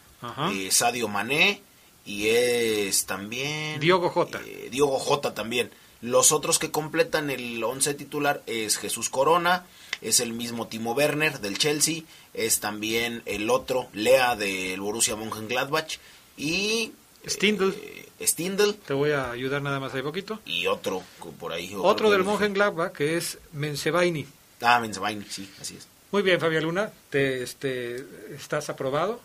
eh, 0.54 0.70
Sadio 0.72 1.08
Mané 1.08 1.62
y 2.06 2.30
es 2.30 3.06
también... 3.06 3.80
Diogo 3.80 4.10
Jota. 4.10 4.40
Diogo 4.72 5.00
Jota 5.00 5.34
también. 5.34 5.72
Los 6.02 6.32
otros 6.32 6.60
que 6.60 6.72
completan 6.72 7.30
el 7.30 7.62
once 7.64 7.94
titular 7.94 8.44
es 8.46 8.78
Jesús 8.78 9.10
Corona, 9.10 9.66
es 10.02 10.20
el 10.20 10.32
mismo 10.32 10.68
Timo 10.68 10.94
Werner 10.94 11.40
del 11.40 11.58
Chelsea, 11.58 12.04
es 12.34 12.60
también 12.60 13.24
el 13.26 13.50
otro 13.50 13.88
Lea 13.94 14.36
del 14.36 14.80
Borussia 14.80 15.16
Mönchengladbach 15.16 15.98
y... 16.38 16.92
Stindl. 17.26 17.74
Stindl. 18.22 18.74
Te 18.74 18.94
voy 18.94 19.12
a 19.12 19.32
ayudar 19.32 19.62
nada 19.62 19.80
más 19.80 19.94
ahí 19.94 20.02
poquito. 20.02 20.40
Y 20.46 20.68
otro 20.68 21.04
por 21.40 21.54
ahí. 21.54 21.74
Otro, 21.76 22.10
del 22.10 22.24
Mönchengladbach 22.24 22.92
que 22.92 23.18
es 23.18 23.38
Mensebaini. 23.54 24.28
Ah, 24.62 24.80
Mensebaini, 24.80 25.26
sí, 25.30 25.50
así 25.62 25.78
es. 25.78 25.88
Muy 26.12 26.22
bien, 26.22 26.40
Fabián 26.40 26.64
Luna, 26.64 26.90
te, 27.10 27.44
este, 27.44 28.06
¿estás 28.36 28.70
aprobado? 28.70 29.20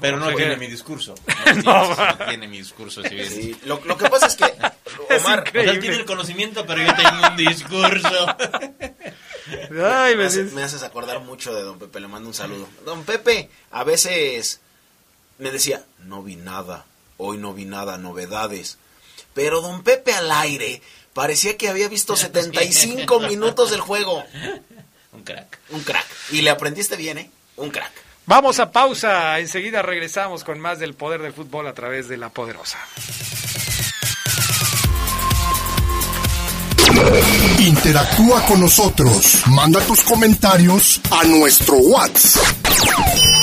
Pero 0.00 0.18
no 0.18 0.32
tiene 0.36 0.56
mi 0.56 0.66
discurso. 0.66 1.14
No, 1.64 1.96
tiene, 2.28 2.48
mi 2.48 2.58
discurso. 2.58 3.02
Sí, 3.02 3.56
lo, 3.64 3.80
lo, 3.84 3.96
que 3.96 4.08
pasa 4.08 4.26
es 4.26 4.36
que 4.36 4.44
Omar 5.16 5.50
es 5.54 5.80
tiene 5.80 5.96
el 5.96 6.04
conocimiento, 6.04 6.66
pero 6.66 6.82
yo 6.82 6.94
tengo 6.94 7.28
un 7.28 7.36
discurso. 7.36 8.26
Ay, 9.84 10.16
me, 10.16 10.24
haces, 10.24 10.52
me, 10.52 10.62
haces 10.62 10.82
acordar 10.82 11.20
mucho 11.20 11.54
de 11.54 11.62
don 11.62 11.78
Pepe, 11.78 12.00
le 12.00 12.08
mando 12.08 12.28
un 12.28 12.34
saludo. 12.34 12.68
Don 12.84 13.04
Pepe, 13.04 13.50
a 13.70 13.84
veces 13.84 14.60
me 15.38 15.50
decía, 15.50 15.84
no 16.04 16.22
vi 16.22 16.36
nada, 16.36 16.86
hoy 17.22 17.38
no 17.38 17.54
vi 17.54 17.64
nada, 17.64 17.98
novedades. 17.98 18.78
Pero 19.34 19.60
don 19.60 19.82
Pepe 19.82 20.12
al 20.12 20.30
aire 20.30 20.82
parecía 21.14 21.56
que 21.56 21.68
había 21.68 21.88
visto 21.88 22.16
75 22.16 23.20
minutos 23.20 23.70
del 23.70 23.80
juego. 23.80 24.22
Un 25.12 25.24
crack. 25.24 25.58
Un 25.70 25.82
crack. 25.82 26.06
Y 26.30 26.40
le 26.40 26.50
aprendiste 26.50 26.96
bien, 26.96 27.18
¿eh? 27.18 27.30
Un 27.56 27.70
crack. 27.70 27.92
Vamos 28.24 28.60
a 28.60 28.70
pausa, 28.70 29.38
enseguida 29.40 29.82
regresamos 29.82 30.44
con 30.44 30.58
más 30.60 30.78
del 30.78 30.94
poder 30.94 31.20
del 31.22 31.32
fútbol 31.32 31.66
a 31.66 31.74
través 31.74 32.08
de 32.08 32.16
la 32.16 32.30
poderosa. 32.30 32.78
Interactúa 37.58 38.44
con 38.46 38.60
nosotros, 38.60 39.42
manda 39.46 39.80
tus 39.80 40.02
comentarios 40.02 41.00
a 41.10 41.24
nuestro 41.24 41.76
WhatsApp 41.76 42.44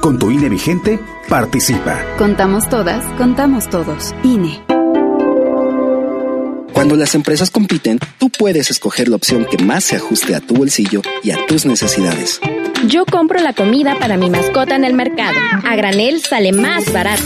Con 0.00 0.18
tu 0.18 0.30
INE 0.30 0.48
vigente, 0.48 1.00
participa. 1.28 2.00
Contamos 2.18 2.68
todas, 2.68 3.04
contamos 3.16 3.68
todos. 3.68 4.14
INE. 4.22 4.62
Cuando 6.72 6.94
las 6.94 7.14
empresas 7.14 7.50
compiten, 7.50 7.98
tú 8.18 8.28
puedes 8.28 8.70
escoger 8.70 9.08
la 9.08 9.16
opción 9.16 9.46
que 9.50 9.56
más 9.64 9.84
se 9.84 9.96
ajuste 9.96 10.34
a 10.34 10.40
tu 10.40 10.54
bolsillo 10.54 11.00
y 11.22 11.30
a 11.30 11.46
tus 11.46 11.64
necesidades. 11.64 12.40
Yo 12.86 13.06
compro 13.06 13.40
la 13.40 13.54
comida 13.54 13.96
para 13.98 14.16
mi 14.16 14.28
mascota 14.28 14.76
en 14.76 14.84
el 14.84 14.92
mercado. 14.92 15.38
A 15.64 15.74
granel 15.74 16.20
sale 16.20 16.52
más 16.52 16.92
barata. 16.92 17.22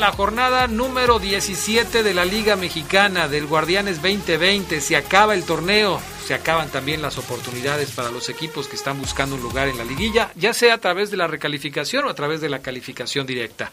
La 0.01 0.11
jornada 0.11 0.65
número 0.65 1.19
17 1.19 2.01
de 2.01 2.13
la 2.15 2.25
Liga 2.25 2.55
Mexicana 2.55 3.27
del 3.27 3.45
Guardianes 3.45 4.01
2020. 4.01 4.81
Se 4.81 4.95
acaba 4.95 5.35
el 5.35 5.43
torneo, 5.43 6.01
se 6.25 6.33
acaban 6.33 6.69
también 6.69 7.03
las 7.03 7.19
oportunidades 7.19 7.91
para 7.91 8.09
los 8.09 8.27
equipos 8.27 8.67
que 8.67 8.75
están 8.75 8.99
buscando 8.99 9.35
un 9.35 9.43
lugar 9.43 9.67
en 9.67 9.77
la 9.77 9.83
liguilla, 9.83 10.31
ya 10.35 10.55
sea 10.55 10.73
a 10.73 10.77
través 10.79 11.11
de 11.11 11.17
la 11.17 11.27
recalificación 11.27 12.05
o 12.05 12.09
a 12.09 12.15
través 12.15 12.41
de 12.41 12.49
la 12.49 12.63
calificación 12.63 13.27
directa. 13.27 13.71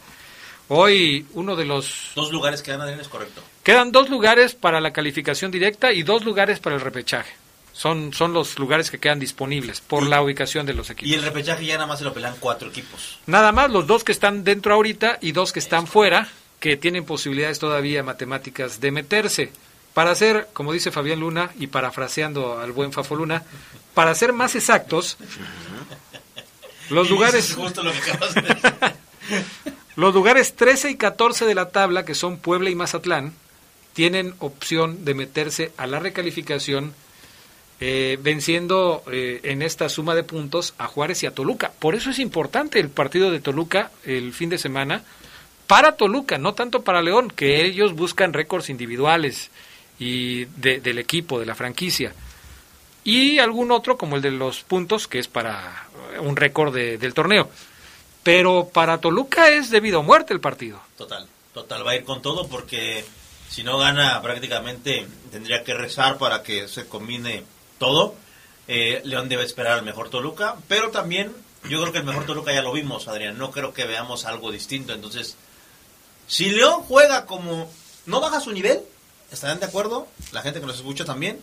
Hoy 0.67 1.25
uno 1.33 1.55
de 1.55 1.65
los... 1.65 2.11
Dos 2.13 2.31
lugares 2.31 2.61
quedan, 2.61 2.81
Adrián, 2.81 2.99
es 2.99 3.07
correcto. 3.07 3.41
Quedan 3.63 3.91
dos 3.91 4.11
lugares 4.11 4.53
para 4.53 4.79
la 4.79 4.93
calificación 4.93 5.49
directa 5.49 5.91
y 5.91 6.03
dos 6.03 6.23
lugares 6.23 6.59
para 6.59 6.75
el 6.75 6.81
repechaje. 6.83 7.33
Son, 7.79 8.11
son 8.11 8.33
los 8.33 8.59
lugares 8.59 8.91
que 8.91 8.99
quedan 8.99 9.19
disponibles 9.21 9.79
por 9.79 10.05
la 10.05 10.21
ubicación 10.21 10.65
de 10.65 10.73
los 10.73 10.89
equipos. 10.89 11.09
Y 11.09 11.13
el 11.13 11.23
repechaje 11.23 11.65
ya 11.65 11.75
nada 11.75 11.87
más 11.87 11.99
se 11.99 12.03
lo 12.03 12.13
pelan 12.13 12.35
cuatro 12.37 12.67
equipos. 12.67 13.19
Nada 13.25 13.53
más, 13.53 13.71
los 13.71 13.87
dos 13.87 14.03
que 14.03 14.11
están 14.11 14.43
dentro 14.43 14.73
ahorita 14.73 15.17
y 15.21 15.31
dos 15.31 15.53
que 15.53 15.59
están 15.59 15.87
fuera, 15.87 16.27
que 16.59 16.75
tienen 16.75 17.05
posibilidades 17.05 17.57
todavía 17.57 18.03
matemáticas 18.03 18.81
de 18.81 18.91
meterse. 18.91 19.53
Para 19.93 20.13
ser, 20.13 20.49
como 20.51 20.73
dice 20.73 20.91
Fabián 20.91 21.21
Luna, 21.21 21.51
y 21.57 21.67
parafraseando 21.67 22.59
al 22.59 22.73
buen 22.73 22.91
Fafo 22.91 23.15
Luna, 23.15 23.43
para 23.93 24.13
ser 24.13 24.33
más 24.33 24.55
exactos, 24.55 25.15
los 26.89 27.09
lugares... 27.09 27.55
los 29.95 30.13
lugares 30.13 30.53
13 30.53 30.91
y 30.91 30.97
14 30.97 31.45
de 31.45 31.55
la 31.55 31.69
tabla, 31.69 32.03
que 32.03 32.13
son 32.13 32.39
Puebla 32.39 32.69
y 32.69 32.75
Mazatlán, 32.75 33.33
tienen 33.93 34.35
opción 34.39 35.05
de 35.05 35.13
meterse 35.13 35.71
a 35.77 35.87
la 35.87 35.99
recalificación 35.99 36.93
eh, 37.81 38.17
venciendo 38.21 39.03
eh, 39.11 39.39
en 39.43 39.61
esta 39.61 39.87
suma 39.87 40.13
de 40.13 40.23
puntos 40.23 40.73
a 40.77 40.87
Juárez 40.87 41.23
y 41.23 41.27
a 41.27 41.31
Toluca. 41.31 41.71
Por 41.79 41.95
eso 41.95 42.09
es 42.09 42.19
importante 42.19 42.79
el 42.79 42.89
partido 42.89 43.31
de 43.31 43.39
Toluca 43.39 43.91
el 44.03 44.33
fin 44.33 44.49
de 44.49 44.57
semana 44.57 45.03
para 45.65 45.93
Toluca, 45.93 46.37
no 46.37 46.53
tanto 46.53 46.81
para 46.81 47.01
León, 47.01 47.29
que 47.29 47.63
ellos 47.63 47.93
buscan 47.93 48.33
récords 48.33 48.69
individuales 48.69 49.49
y 49.99 50.45
del 50.45 50.97
equipo, 50.97 51.39
de 51.39 51.45
la 51.45 51.55
franquicia. 51.55 52.13
Y 53.03 53.39
algún 53.39 53.71
otro 53.71 53.97
como 53.97 54.15
el 54.15 54.21
de 54.21 54.31
los 54.31 54.63
puntos, 54.63 55.07
que 55.07 55.19
es 55.19 55.27
para 55.27 55.87
un 56.21 56.35
récord 56.35 56.73
del 56.73 57.13
torneo. 57.13 57.49
Pero 58.23 58.69
para 58.73 58.97
Toluca 58.97 59.49
es 59.49 59.69
debido 59.69 59.99
a 59.99 60.03
muerte 60.03 60.33
el 60.33 60.41
partido. 60.41 60.81
Total, 60.97 61.27
total, 61.53 61.85
va 61.85 61.91
a 61.91 61.95
ir 61.95 62.03
con 62.03 62.21
todo 62.21 62.47
porque 62.47 63.05
si 63.49 63.63
no 63.63 63.77
gana 63.77 64.21
prácticamente 64.21 65.07
tendría 65.31 65.63
que 65.63 65.73
rezar 65.73 66.17
para 66.17 66.43
que 66.43 66.67
se 66.67 66.87
combine 66.87 67.43
todo. 67.79 68.15
Eh, 68.67 69.01
León 69.03 69.29
debe 69.29 69.43
esperar 69.43 69.79
al 69.79 69.83
mejor 69.83 70.09
Toluca, 70.09 70.55
pero 70.67 70.91
también 70.91 71.33
yo 71.67 71.81
creo 71.81 71.91
que 71.91 71.99
el 71.99 72.05
mejor 72.05 72.25
Toluca 72.25 72.53
ya 72.53 72.61
lo 72.61 72.71
vimos, 72.71 73.07
Adrián. 73.07 73.37
No 73.37 73.51
creo 73.51 73.73
que 73.73 73.85
veamos 73.85 74.25
algo 74.25 74.51
distinto. 74.51 74.93
Entonces, 74.93 75.35
si 76.27 76.51
León 76.51 76.83
juega 76.83 77.25
como 77.25 77.69
no 78.05 78.21
baja 78.21 78.39
su 78.39 78.51
nivel, 78.51 78.81
¿estarán 79.31 79.59
de 79.59 79.65
acuerdo? 79.65 80.07
La 80.31 80.41
gente 80.41 80.59
que 80.59 80.65
nos 80.65 80.77
escucha 80.77 81.05
también 81.05 81.39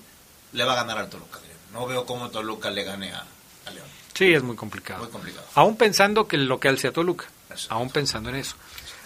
le 0.53 0.65
va 0.65 0.73
a 0.73 0.77
ganar 0.77 0.99
al 0.99 1.09
Toluca. 1.11 1.39
Adrián. 1.39 1.57
No 1.73 1.87
veo 1.87 2.07
cómo 2.07 2.31
Toluca 2.31 2.71
le 2.71 2.85
gane 2.85 3.13
a, 3.13 3.27
León. 3.73 3.89
Sí, 4.15 4.33
es 4.33 4.43
muy 4.43 4.57
complicado. 4.57 5.03
Muy 5.03 5.13
complicado. 5.13 5.47
Aún 5.55 5.77
pensando 5.77 6.29
que 6.29 6.37
lo 6.37 6.61
que 6.61 6.69
alce 6.69 6.89
a 6.89 6.93
Toluca. 6.93 7.27
Aún 7.69 7.91
pensando 7.91 8.31
en 8.31 8.37
eso. 8.37 8.55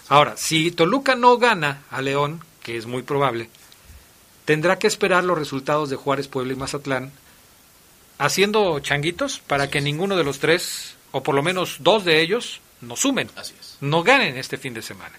Ahora, 0.08 0.36
si 0.36 0.70
Toluca 0.70 1.14
no 1.14 1.38
gana 1.38 1.82
a 1.90 2.02
León, 2.02 2.44
que 2.62 2.76
es 2.76 2.86
muy 2.86 3.02
probable, 3.02 3.48
tendrá 4.50 4.80
que 4.80 4.88
esperar 4.88 5.22
los 5.22 5.38
resultados 5.38 5.90
de 5.90 5.94
Juárez, 5.94 6.26
Puebla 6.26 6.52
y 6.52 6.56
Mazatlán 6.56 7.12
haciendo 8.18 8.80
changuitos 8.80 9.38
para 9.38 9.70
que 9.70 9.80
ninguno 9.80 10.16
de 10.16 10.24
los 10.24 10.40
tres, 10.40 10.96
o 11.12 11.22
por 11.22 11.36
lo 11.36 11.42
menos 11.44 11.76
dos 11.78 12.04
de 12.04 12.20
ellos, 12.20 12.60
no 12.80 12.96
sumen, 12.96 13.30
no 13.80 14.02
ganen 14.02 14.36
este 14.36 14.58
fin 14.58 14.74
de 14.74 14.82
semana. 14.82 15.14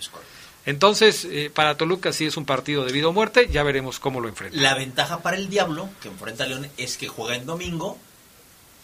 Entonces, 0.65 1.23
eh, 1.23 1.49
para 1.49 1.77
Toluca 1.77 2.11
sí 2.11 2.25
es 2.25 2.35
un 2.35 2.43
partido 2.43 2.83
de 2.83 2.91
vida 2.91 3.07
o 3.07 3.13
muerte, 3.13 3.47
ya 3.49 3.63
veremos 3.63 4.01
cómo 4.01 4.19
lo 4.19 4.27
enfrenta. 4.27 4.59
La 4.59 4.75
ventaja 4.75 5.21
para 5.21 5.37
el 5.37 5.49
Diablo, 5.49 5.89
que 6.01 6.09
enfrenta 6.09 6.43
a 6.43 6.47
León, 6.47 6.67
es 6.75 6.97
que 6.97 7.07
juega 7.07 7.37
en 7.37 7.45
domingo 7.45 7.97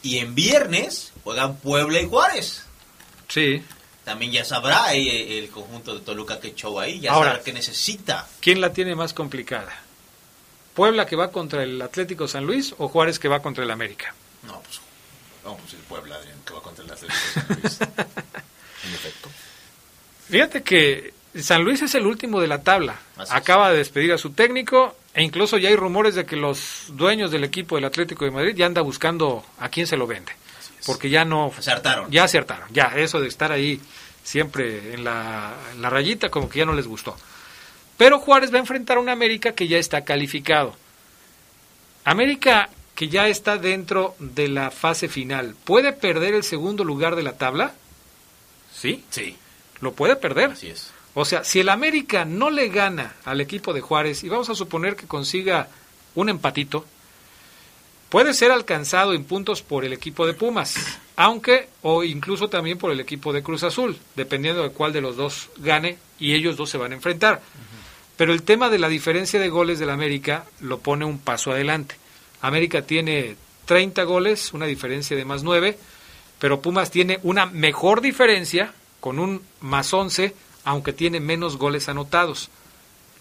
y 0.01 0.19
en 0.19 0.33
viernes 0.33 1.11
juegan 1.25 1.57
Puebla 1.57 1.99
y 1.99 2.07
Juárez. 2.07 2.63
Sí. 3.27 3.61
También 4.05 4.31
ya 4.31 4.45
sabrá 4.45 4.93
eh, 4.93 5.39
el 5.39 5.49
conjunto 5.49 5.93
de 5.93 6.05
Toluca 6.05 6.39
que 6.39 6.55
show 6.55 6.79
ahí, 6.79 7.01
ya 7.01 7.11
sabrá 7.11 7.41
que 7.41 7.51
necesita. 7.51 8.25
¿Quién 8.39 8.61
la 8.61 8.71
tiene 8.71 8.95
más 8.95 9.13
complicada? 9.13 9.83
Puebla 10.77 11.07
que 11.07 11.15
va 11.15 11.31
contra 11.31 11.63
el 11.63 11.81
Atlético 11.81 12.27
San 12.27 12.45
Luis 12.45 12.75
o 12.77 12.87
Juárez 12.87 13.17
que 13.17 13.27
va 13.27 13.41
contra 13.41 13.63
el 13.63 13.71
América? 13.71 14.13
No, 14.43 14.61
pues, 14.61 14.79
no, 15.43 15.55
pues 15.57 15.73
el 15.73 15.79
Puebla, 15.79 16.13
Adrián, 16.17 16.37
que 16.45 16.53
va 16.53 16.61
contra 16.61 16.85
el 16.85 16.91
Atlético 16.91 17.19
San 17.33 17.47
Luis. 17.49 17.81
en 17.81 18.93
efecto. 18.93 19.29
Fíjate 20.29 20.61
que 20.61 21.15
San 21.41 21.63
Luis 21.63 21.81
es 21.81 21.95
el 21.95 22.05
último 22.05 22.39
de 22.39 22.45
la 22.45 22.61
tabla. 22.61 22.99
Acaba 23.31 23.71
de 23.71 23.77
despedir 23.79 24.13
a 24.13 24.19
su 24.19 24.33
técnico 24.33 24.95
e 25.15 25.23
incluso 25.23 25.57
ya 25.57 25.69
hay 25.69 25.75
rumores 25.75 26.13
de 26.13 26.27
que 26.27 26.35
los 26.35 26.85
dueños 26.89 27.31
del 27.31 27.43
equipo 27.43 27.73
del 27.73 27.85
Atlético 27.85 28.25
de 28.25 28.29
Madrid 28.29 28.53
ya 28.55 28.67
anda 28.67 28.83
buscando 28.83 29.43
a 29.57 29.69
quién 29.69 29.87
se 29.87 29.97
lo 29.97 30.05
vende. 30.05 30.33
Porque 30.85 31.09
ya 31.09 31.25
no... 31.25 31.51
Acertaron. 31.57 32.11
Ya 32.11 32.25
acertaron. 32.25 32.67
Ya, 32.71 32.93
eso 32.95 33.19
de 33.19 33.29
estar 33.29 33.51
ahí 33.51 33.81
siempre 34.23 34.93
en 34.93 35.03
la, 35.03 35.55
en 35.73 35.81
la 35.81 35.89
rayita 35.89 36.29
como 36.29 36.47
que 36.47 36.59
ya 36.59 36.65
no 36.65 36.73
les 36.73 36.85
gustó. 36.85 37.17
Pero 37.97 38.19
Juárez 38.19 38.51
va 38.51 38.57
a 38.57 38.61
enfrentar 38.61 38.97
a 38.97 39.01
un 39.01 39.09
América 39.09 39.53
que 39.53 39.67
ya 39.67 39.77
está 39.77 40.03
calificado. 40.03 40.75
América 42.03 42.69
que 42.95 43.09
ya 43.09 43.27
está 43.27 43.57
dentro 43.57 44.15
de 44.19 44.47
la 44.47 44.71
fase 44.71 45.07
final, 45.07 45.55
¿puede 45.65 45.93
perder 45.93 46.33
el 46.33 46.43
segundo 46.43 46.83
lugar 46.83 47.15
de 47.15 47.23
la 47.23 47.33
tabla? 47.33 47.73
¿Sí? 48.73 49.03
Sí. 49.09 49.37
Lo 49.81 49.93
puede 49.93 50.15
perder. 50.15 50.51
Así 50.51 50.67
es. 50.67 50.91
O 51.13 51.25
sea, 51.25 51.43
si 51.43 51.59
el 51.59 51.69
América 51.69 52.25
no 52.25 52.49
le 52.49 52.69
gana 52.69 53.15
al 53.25 53.41
equipo 53.41 53.73
de 53.73 53.81
Juárez, 53.81 54.23
y 54.23 54.29
vamos 54.29 54.49
a 54.49 54.55
suponer 54.55 54.95
que 54.95 55.07
consiga 55.07 55.67
un 56.15 56.29
empatito, 56.29 56.85
puede 58.09 58.33
ser 58.33 58.51
alcanzado 58.51 59.13
en 59.13 59.23
puntos 59.23 59.61
por 59.61 59.83
el 59.83 59.93
equipo 59.93 60.25
de 60.25 60.33
Pumas, 60.33 60.99
aunque 61.15 61.69
o 61.81 62.03
incluso 62.03 62.49
también 62.49 62.77
por 62.77 62.91
el 62.91 62.99
equipo 62.99 63.33
de 63.33 63.43
Cruz 63.43 63.63
Azul, 63.63 63.97
dependiendo 64.15 64.63
de 64.63 64.69
cuál 64.69 64.93
de 64.93 65.01
los 65.01 65.15
dos 65.15 65.49
gane 65.57 65.97
y 66.19 66.33
ellos 66.33 66.55
dos 66.57 66.69
se 66.69 66.77
van 66.77 66.91
a 66.91 66.95
enfrentar. 66.95 67.41
Pero 68.17 68.33
el 68.33 68.43
tema 68.43 68.69
de 68.69 68.79
la 68.79 68.89
diferencia 68.89 69.39
de 69.39 69.49
goles 69.49 69.79
del 69.79 69.91
América 69.91 70.45
lo 70.59 70.79
pone 70.79 71.05
un 71.05 71.19
paso 71.19 71.51
adelante. 71.51 71.95
América 72.41 72.81
tiene 72.81 73.35
30 73.65 74.03
goles, 74.03 74.53
una 74.53 74.65
diferencia 74.65 75.15
de 75.15 75.23
más 75.23 75.43
9, 75.43 75.77
pero 76.39 76.61
Pumas 76.61 76.89
tiene 76.89 77.19
una 77.23 77.45
mejor 77.45 78.01
diferencia 78.01 78.73
con 78.99 79.19
un 79.19 79.41
más 79.61 79.93
11, 79.93 80.33
aunque 80.65 80.93
tiene 80.93 81.19
menos 81.19 81.57
goles 81.57 81.89
anotados. 81.89 82.49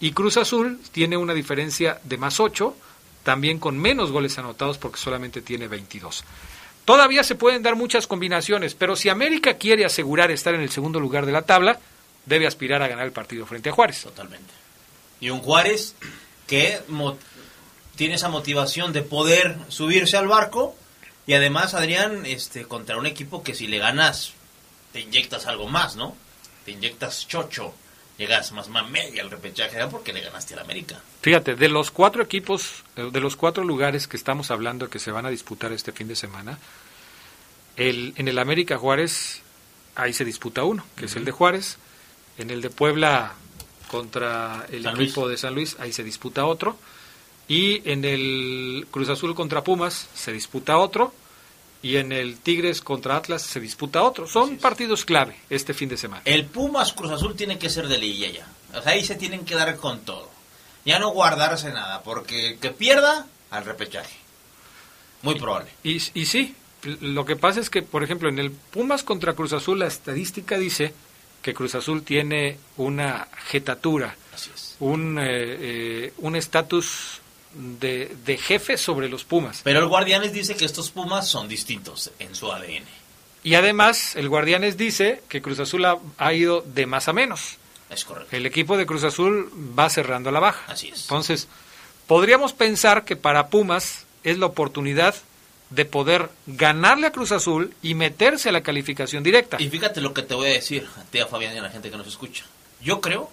Y 0.00 0.12
Cruz 0.12 0.38
Azul 0.38 0.80
tiene 0.92 1.16
una 1.16 1.34
diferencia 1.34 2.00
de 2.04 2.16
más 2.16 2.40
8, 2.40 2.74
también 3.22 3.58
con 3.58 3.78
menos 3.78 4.10
goles 4.12 4.38
anotados 4.38 4.78
porque 4.78 4.98
solamente 4.98 5.42
tiene 5.42 5.68
22. 5.68 6.24
Todavía 6.84 7.24
se 7.24 7.34
pueden 7.34 7.62
dar 7.62 7.74
muchas 7.74 8.06
combinaciones, 8.06 8.74
pero 8.74 8.94
si 8.94 9.08
América 9.08 9.54
quiere 9.54 9.84
asegurar 9.84 10.30
estar 10.30 10.54
en 10.54 10.60
el 10.60 10.70
segundo 10.70 11.00
lugar 11.00 11.26
de 11.26 11.32
la 11.32 11.42
tabla, 11.42 11.80
debe 12.24 12.46
aspirar 12.46 12.82
a 12.82 12.88
ganar 12.88 13.04
el 13.04 13.12
partido 13.12 13.44
frente 13.44 13.70
a 13.70 13.72
Juárez. 13.72 14.02
Totalmente. 14.02 14.65
Y 15.20 15.30
un 15.30 15.40
Juárez 15.40 15.94
que 16.46 16.80
tiene 17.96 18.14
esa 18.14 18.28
motivación 18.28 18.92
de 18.92 19.02
poder 19.02 19.56
subirse 19.68 20.16
al 20.16 20.28
barco 20.28 20.76
y 21.26 21.34
además, 21.34 21.74
Adrián, 21.74 22.24
este, 22.24 22.64
contra 22.64 22.96
un 22.96 23.06
equipo 23.06 23.42
que 23.42 23.54
si 23.54 23.66
le 23.66 23.78
ganas, 23.78 24.32
te 24.92 25.00
inyectas 25.00 25.46
algo 25.46 25.66
más, 25.66 25.96
¿no? 25.96 26.16
Te 26.64 26.70
inyectas 26.70 27.26
chocho, 27.26 27.74
llegas 28.16 28.52
más 28.52 28.68
más 28.68 28.88
media 28.88 29.22
al 29.22 29.30
repechaje, 29.30 29.84
porque 29.88 30.12
le 30.12 30.20
ganaste 30.20 30.54
al 30.54 30.60
América. 30.60 31.00
Fíjate, 31.22 31.56
de 31.56 31.68
los 31.68 31.90
cuatro 31.90 32.22
equipos, 32.22 32.84
eh, 32.94 33.10
de 33.12 33.20
los 33.20 33.34
cuatro 33.34 33.64
lugares 33.64 34.06
que 34.06 34.16
estamos 34.16 34.52
hablando 34.52 34.88
que 34.88 35.00
se 35.00 35.10
van 35.10 35.26
a 35.26 35.30
disputar 35.30 35.72
este 35.72 35.90
fin 35.90 36.06
de 36.06 36.14
semana, 36.14 36.58
el, 37.76 38.14
en 38.16 38.28
el 38.28 38.38
América 38.38 38.78
Juárez, 38.78 39.42
ahí 39.96 40.12
se 40.12 40.24
disputa 40.24 40.62
uno, 40.62 40.86
que 40.94 41.06
es 41.06 41.16
el 41.16 41.24
de 41.24 41.32
Juárez. 41.32 41.78
En 42.38 42.50
el 42.50 42.60
de 42.60 42.70
Puebla 42.70 43.34
contra 43.88 44.66
el 44.70 44.86
equipo 44.86 45.28
de 45.28 45.36
San 45.36 45.54
Luis, 45.54 45.76
ahí 45.78 45.92
se 45.92 46.04
disputa 46.04 46.44
otro. 46.44 46.76
Y 47.48 47.88
en 47.88 48.04
el 48.04 48.86
Cruz 48.90 49.08
Azul 49.08 49.34
contra 49.34 49.62
Pumas 49.62 50.08
se 50.14 50.32
disputa 50.32 50.78
otro. 50.78 51.12
Y 51.82 51.96
en 51.96 52.10
el 52.10 52.38
Tigres 52.38 52.80
contra 52.80 53.16
Atlas 53.16 53.42
se 53.42 53.60
disputa 53.60 54.02
otro. 54.02 54.26
Son 54.26 54.56
partidos 54.56 55.04
clave 55.04 55.36
este 55.50 55.72
fin 55.72 55.88
de 55.88 55.96
semana. 55.96 56.22
El 56.24 56.46
Pumas 56.46 56.92
Cruz 56.92 57.12
Azul 57.12 57.36
tiene 57.36 57.58
que 57.58 57.70
ser 57.70 57.86
de 57.86 57.98
liguilla 57.98 58.30
ya. 58.30 58.48
O 58.78 58.82
sea, 58.82 58.92
ahí 58.92 59.04
se 59.04 59.14
tienen 59.14 59.44
que 59.44 59.54
dar 59.54 59.76
con 59.76 60.00
todo. 60.00 60.28
Ya 60.84 60.98
no 60.98 61.10
guardarse 61.10 61.72
nada, 61.72 62.02
porque 62.02 62.58
que 62.60 62.70
pierda 62.70 63.26
al 63.50 63.64
repechaje. 63.64 64.16
Muy 65.22 65.36
probable. 65.36 65.70
Y, 65.84 65.96
y 66.14 66.26
sí, 66.26 66.54
lo 67.00 67.24
que 67.24 67.36
pasa 67.36 67.60
es 67.60 67.70
que, 67.70 67.82
por 67.82 68.02
ejemplo, 68.02 68.28
en 68.28 68.38
el 68.38 68.50
Pumas 68.50 69.02
contra 69.02 69.34
Cruz 69.34 69.52
Azul, 69.52 69.78
la 69.78 69.86
estadística 69.86 70.58
dice 70.58 70.92
que 71.46 71.54
Cruz 71.54 71.76
Azul 71.76 72.02
tiene 72.02 72.58
una 72.76 73.28
jetatura, 73.46 74.16
un 74.80 75.16
eh, 75.16 75.22
eh, 75.28 76.12
un 76.18 76.34
estatus 76.34 77.20
de, 77.54 78.16
de, 78.24 78.36
jefe 78.36 78.76
sobre 78.76 79.08
los 79.08 79.22
Pumas. 79.22 79.60
Pero 79.62 79.78
el 79.78 79.86
Guardianes 79.86 80.32
dice 80.32 80.56
que 80.56 80.64
estos 80.64 80.90
Pumas 80.90 81.28
son 81.28 81.46
distintos 81.46 82.10
en 82.18 82.34
su 82.34 82.50
ADN. 82.50 82.82
Y 83.44 83.54
además, 83.54 84.16
el 84.16 84.28
Guardianes 84.28 84.76
dice 84.76 85.22
que 85.28 85.40
Cruz 85.40 85.60
Azul 85.60 85.84
ha, 85.84 85.98
ha 86.18 86.32
ido 86.32 86.62
de 86.62 86.86
más 86.86 87.06
a 87.06 87.12
menos. 87.12 87.58
Es 87.90 88.04
correcto. 88.04 88.34
El 88.34 88.44
equipo 88.44 88.76
de 88.76 88.84
Cruz 88.84 89.04
Azul 89.04 89.48
va 89.78 89.88
cerrando 89.88 90.32
la 90.32 90.40
baja. 90.40 90.72
Así 90.72 90.88
es. 90.88 91.02
Entonces, 91.02 91.46
podríamos 92.08 92.54
pensar 92.54 93.04
que 93.04 93.14
para 93.14 93.50
Pumas 93.50 94.04
es 94.24 94.36
la 94.38 94.46
oportunidad 94.46 95.14
de 95.70 95.84
poder 95.84 96.30
ganarle 96.46 97.08
a 97.08 97.12
Cruz 97.12 97.32
Azul 97.32 97.74
y 97.82 97.94
meterse 97.94 98.48
a 98.48 98.52
la 98.52 98.62
calificación 98.62 99.22
directa. 99.22 99.56
Y 99.60 99.68
fíjate 99.68 100.00
lo 100.00 100.14
que 100.14 100.22
te 100.22 100.34
voy 100.34 100.48
a 100.48 100.52
decir 100.52 100.86
a 100.96 101.02
ti, 101.02 101.18
a 101.18 101.26
Fabián 101.26 101.54
y 101.54 101.58
a 101.58 101.62
la 101.62 101.70
gente 101.70 101.90
que 101.90 101.96
nos 101.96 102.06
escucha. 102.06 102.44
Yo 102.80 103.00
creo 103.00 103.30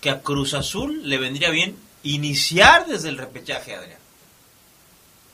que 0.00 0.10
a 0.10 0.22
Cruz 0.22 0.54
Azul 0.54 1.08
le 1.08 1.18
vendría 1.18 1.50
bien 1.50 1.76
iniciar 2.02 2.86
desde 2.86 3.08
el 3.08 3.18
repechaje, 3.18 3.74
Adrián. 3.74 3.98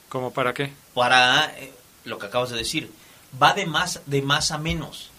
¿Cómo 0.08 0.32
para 0.32 0.54
qué? 0.54 0.72
Para 0.92 1.46
eh, 1.58 1.72
lo 2.04 2.18
que 2.18 2.26
acabas 2.26 2.50
de 2.50 2.56
decir. 2.56 2.90
Va 3.42 3.52
de 3.52 3.66
más, 3.66 4.02
de 4.06 4.22
más 4.22 4.52
a 4.52 4.58
menos. 4.58 5.10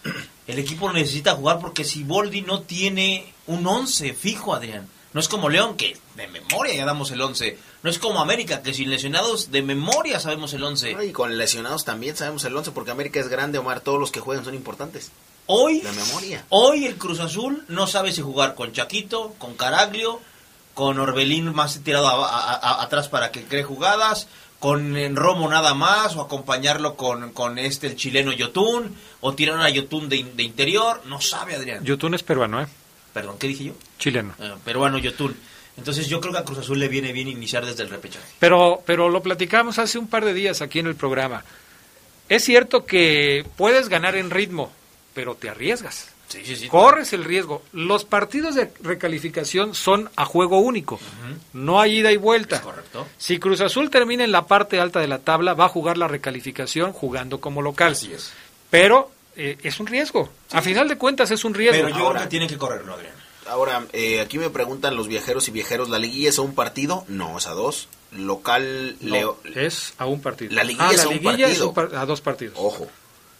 El 0.46 0.58
equipo 0.58 0.92
necesita 0.92 1.34
jugar 1.34 1.58
porque 1.58 1.84
si 1.84 2.02
Boldi 2.04 2.42
no 2.42 2.62
tiene 2.62 3.32
un 3.46 3.66
11 3.66 4.14
fijo, 4.14 4.54
Adrián. 4.54 4.88
No 5.16 5.20
es 5.20 5.28
como 5.28 5.48
León, 5.48 5.78
que 5.78 5.96
de 6.14 6.28
memoria 6.28 6.74
ya 6.74 6.84
damos 6.84 7.10
el 7.10 7.22
11. 7.22 7.56
No 7.82 7.88
es 7.88 7.98
como 7.98 8.20
América, 8.20 8.60
que 8.60 8.74
sin 8.74 8.90
lesionados 8.90 9.50
de 9.50 9.62
memoria 9.62 10.20
sabemos 10.20 10.52
el 10.52 10.62
11. 10.62 11.06
y 11.06 11.12
con 11.12 11.38
lesionados 11.38 11.86
también 11.86 12.14
sabemos 12.14 12.44
el 12.44 12.54
11, 12.54 12.72
porque 12.72 12.90
América 12.90 13.18
es 13.18 13.28
grande, 13.28 13.56
Omar. 13.56 13.80
Todos 13.80 13.98
los 13.98 14.12
que 14.12 14.20
juegan 14.20 14.44
son 14.44 14.54
importantes. 14.54 15.10
Hoy, 15.46 15.80
de 15.80 15.90
memoria. 15.92 16.44
hoy 16.50 16.84
el 16.84 16.96
Cruz 16.96 17.20
Azul 17.20 17.64
no 17.68 17.86
sabe 17.86 18.12
si 18.12 18.20
jugar 18.20 18.54
con 18.54 18.74
Chaquito, 18.74 19.34
con 19.38 19.54
Caraglio, 19.54 20.20
con 20.74 20.98
Orbelín 20.98 21.54
más 21.54 21.80
tirado 21.82 22.08
atrás 22.10 23.08
para 23.08 23.32
que 23.32 23.44
cree 23.44 23.64
jugadas, 23.64 24.28
con 24.58 25.16
Romo 25.16 25.48
nada 25.48 25.72
más, 25.72 26.14
o 26.16 26.20
acompañarlo 26.20 26.94
con, 26.96 27.32
con 27.32 27.58
este, 27.58 27.86
el 27.86 27.96
chileno 27.96 28.34
Yotun, 28.34 28.94
o 29.22 29.32
tirar 29.32 29.58
a 29.62 29.70
Yotun 29.70 30.10
de, 30.10 30.30
de 30.34 30.42
interior. 30.42 31.00
No 31.06 31.22
sabe, 31.22 31.54
Adrián. 31.54 31.82
Yotun 31.86 32.12
es 32.12 32.22
peruano, 32.22 32.60
¿eh? 32.60 32.66
Perdón, 33.16 33.38
¿qué 33.38 33.46
dije 33.46 33.64
yo? 33.64 33.72
Chileno. 33.98 34.34
Eh, 34.38 34.52
peruano 34.62 34.98
Yotun. 34.98 35.34
Entonces 35.78 36.06
yo 36.06 36.20
creo 36.20 36.34
que 36.34 36.38
a 36.40 36.44
Cruz 36.44 36.58
Azul 36.58 36.78
le 36.78 36.88
viene 36.88 37.12
bien 37.12 37.28
iniciar 37.28 37.64
desde 37.64 37.82
el 37.82 37.88
repechaje. 37.88 38.26
Pero, 38.38 38.82
pero 38.84 39.08
lo 39.08 39.22
platicamos 39.22 39.78
hace 39.78 39.98
un 39.98 40.06
par 40.06 40.22
de 40.26 40.34
días 40.34 40.60
aquí 40.60 40.80
en 40.80 40.86
el 40.86 40.96
programa. 40.96 41.42
Es 42.28 42.44
cierto 42.44 42.84
que 42.84 43.46
puedes 43.56 43.88
ganar 43.88 44.16
en 44.16 44.28
ritmo, 44.28 44.70
pero 45.14 45.34
te 45.34 45.48
arriesgas. 45.48 46.08
Sí, 46.28 46.42
sí, 46.44 46.56
sí, 46.56 46.68
Corres 46.68 47.14
el 47.14 47.24
riesgo. 47.24 47.62
Los 47.72 48.04
partidos 48.04 48.54
de 48.54 48.70
recalificación 48.82 49.74
son 49.74 50.10
a 50.14 50.26
juego 50.26 50.58
único. 50.58 51.00
No 51.54 51.80
hay 51.80 52.00
ida 52.00 52.12
y 52.12 52.18
vuelta. 52.18 52.60
Correcto. 52.60 53.06
Si 53.16 53.38
Cruz 53.38 53.62
Azul 53.62 53.88
termina 53.88 54.24
en 54.24 54.32
la 54.32 54.46
parte 54.46 54.78
alta 54.78 55.00
de 55.00 55.08
la 55.08 55.20
tabla, 55.20 55.54
va 55.54 55.64
a 55.64 55.70
jugar 55.70 55.96
la 55.96 56.06
recalificación 56.06 56.92
jugando 56.92 57.40
como 57.40 57.62
local. 57.62 57.92
Así 57.92 58.12
es. 58.12 58.30
Pero 58.68 59.10
eh, 59.36 59.58
es 59.62 59.78
un 59.80 59.86
riesgo. 59.86 60.28
A 60.52 60.62
final 60.62 60.88
de 60.88 60.96
cuentas 60.98 61.30
es 61.30 61.44
un 61.44 61.54
riesgo. 61.54 61.76
Pero 61.84 61.88
yo 61.98 62.10
creo 62.10 62.22
que 62.22 62.28
tienen 62.28 62.48
que 62.48 62.56
correrlo, 62.58 62.94
Adrián. 62.94 63.14
Ahora, 63.48 63.86
eh, 63.92 64.20
aquí 64.20 64.38
me 64.38 64.50
preguntan 64.50 64.96
los 64.96 65.06
viajeros 65.06 65.46
y 65.46 65.52
viajeros, 65.52 65.88
¿la 65.88 65.98
liguilla 66.00 66.30
es 66.30 66.38
a 66.38 66.42
un 66.42 66.54
partido? 66.54 67.04
No, 67.08 67.38
es 67.38 67.46
a 67.46 67.52
dos. 67.52 67.88
Local, 68.12 68.96
No, 69.00 69.14
Leo... 69.14 69.38
es 69.54 69.94
a 69.98 70.06
un 70.06 70.20
partido. 70.20 70.52
La 70.54 70.64
liguilla 70.64 70.88
Ah, 70.88 70.92
es 70.92 70.96
la 70.98 71.02
a 71.04 71.08
un 71.08 71.14
liguilla 71.14 71.34
es 71.46 71.58
partido. 71.58 71.68
un 71.68 71.74
par- 71.74 71.94
a 71.94 72.06
dos 72.06 72.20
partidos. 72.20 72.54
Ojo. 72.58 72.88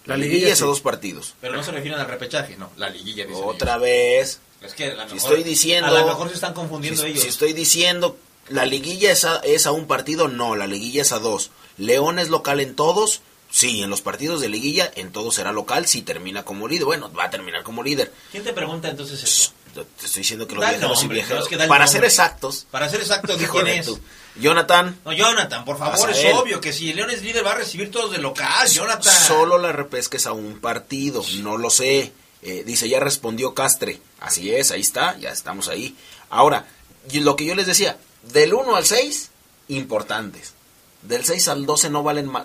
La 0.04 0.14
La, 0.14 0.18
liguilla 0.18 0.35
liguilla 0.35 0.52
es 0.52 0.59
sí. 0.59 0.64
a 0.64 0.66
dos 0.68 0.80
partidos. 0.80 1.35
Pero 1.40 1.56
no 1.56 1.62
se 1.64 1.72
refieren 1.72 1.98
al 1.98 2.06
repechaje, 2.06 2.56
no. 2.56 2.70
La 2.76 2.88
liguilla. 2.90 3.24
dicen 3.26 3.42
Otra 3.44 3.78
vez. 3.78 4.38
Es 4.62 4.74
que 4.74 4.85
a 4.92 4.94
lo 4.94 5.09
Si 5.09 5.14
mejor- 5.16 5.32
estoy 5.32 5.42
diciendo... 5.42 5.88
A 5.96 6.00
lo 6.00 6.06
mejor 6.06 6.28
se 6.28 6.35
están 6.35 6.54
confundiendo 6.54 7.02
si, 7.02 7.09
ellos. 7.09 7.22
si 7.24 7.28
estoy 7.28 7.52
diciendo, 7.52 8.16
¿la 8.48 8.64
liguilla 8.64 9.11
es 9.11 9.24
a, 9.24 9.38
es 9.38 9.66
a 9.66 9.72
un 9.72 9.87
partido? 9.88 10.28
No, 10.28 10.54
la 10.54 10.68
liguilla 10.68 11.02
es 11.02 11.11
a 11.11 11.18
dos. 11.18 11.50
¿León 11.78 12.20
es 12.20 12.28
local 12.28 12.61
en 12.61 12.76
todos? 12.76 13.22
Sí, 13.57 13.83
en 13.83 13.88
los 13.88 14.03
partidos 14.03 14.42
de 14.42 14.51
liguilla, 14.51 14.92
en 14.97 15.12
todos 15.12 15.37
será 15.37 15.51
local 15.51 15.87
si 15.87 16.03
termina 16.03 16.42
como 16.42 16.69
líder. 16.69 16.85
Bueno, 16.85 17.11
va 17.11 17.25
a 17.25 17.31
terminar 17.31 17.62
como 17.62 17.83
líder. 17.83 18.12
¿Quién 18.31 18.45
te 18.45 18.53
pregunta 18.53 18.90
entonces 18.90 19.23
eso? 19.23 19.51
Te 19.73 19.81
estoy 20.05 20.21
diciendo 20.21 20.47
que 20.47 20.57
los 20.57 20.61
Da 20.61 20.73
el 20.73 20.77
viajeros 20.77 20.99
y 20.99 21.01
nombre, 21.05 21.19
viajeros... 21.21 21.49
que 21.49 21.57
para 21.57 21.87
ser 21.87 22.05
exactos... 22.05 22.66
Para 22.71 22.87
ser 22.90 23.01
exacto, 23.01 23.35
¿de 23.35 23.49
quién 23.49 23.66
es? 23.69 23.90
Jonathan, 24.38 25.01
No, 25.07 25.12
Jonathan, 25.14 25.64
por 25.64 25.79
favor, 25.79 26.11
es 26.11 26.35
obvio 26.35 26.61
que 26.61 26.75
si 26.75 26.92
León 26.92 27.09
es 27.09 27.23
líder 27.23 27.47
va 27.47 27.53
a 27.53 27.55
recibir 27.55 27.90
todos 27.90 28.12
de 28.12 28.19
local, 28.19 28.69
Jonathan. 28.69 29.14
Solo 29.14 29.57
la 29.57 29.73
repesca 29.73 30.19
es 30.19 30.27
a 30.27 30.33
un 30.33 30.61
partido, 30.61 31.25
no 31.38 31.57
lo 31.57 31.71
sé. 31.71 32.12
Eh, 32.42 32.62
dice, 32.66 32.90
ya 32.90 33.01
respondió 33.01 33.55
Castre. 33.55 34.03
Así 34.21 34.55
es, 34.55 34.71
ahí 34.71 34.83
está, 34.83 35.16
ya 35.16 35.31
estamos 35.31 35.69
ahí. 35.69 35.97
Ahora, 36.29 36.66
lo 37.11 37.37
que 37.37 37.47
yo 37.47 37.55
les 37.55 37.66
decía, 37.66 37.97
del 38.23 38.53
1 38.53 38.77
al 38.77 38.85
6, 38.85 39.31
importantes. 39.69 40.53
Del 41.01 41.25
6 41.25 41.49
al 41.49 41.64
12 41.64 41.88
no 41.88 42.03
valen 42.03 42.27
más. 42.27 42.45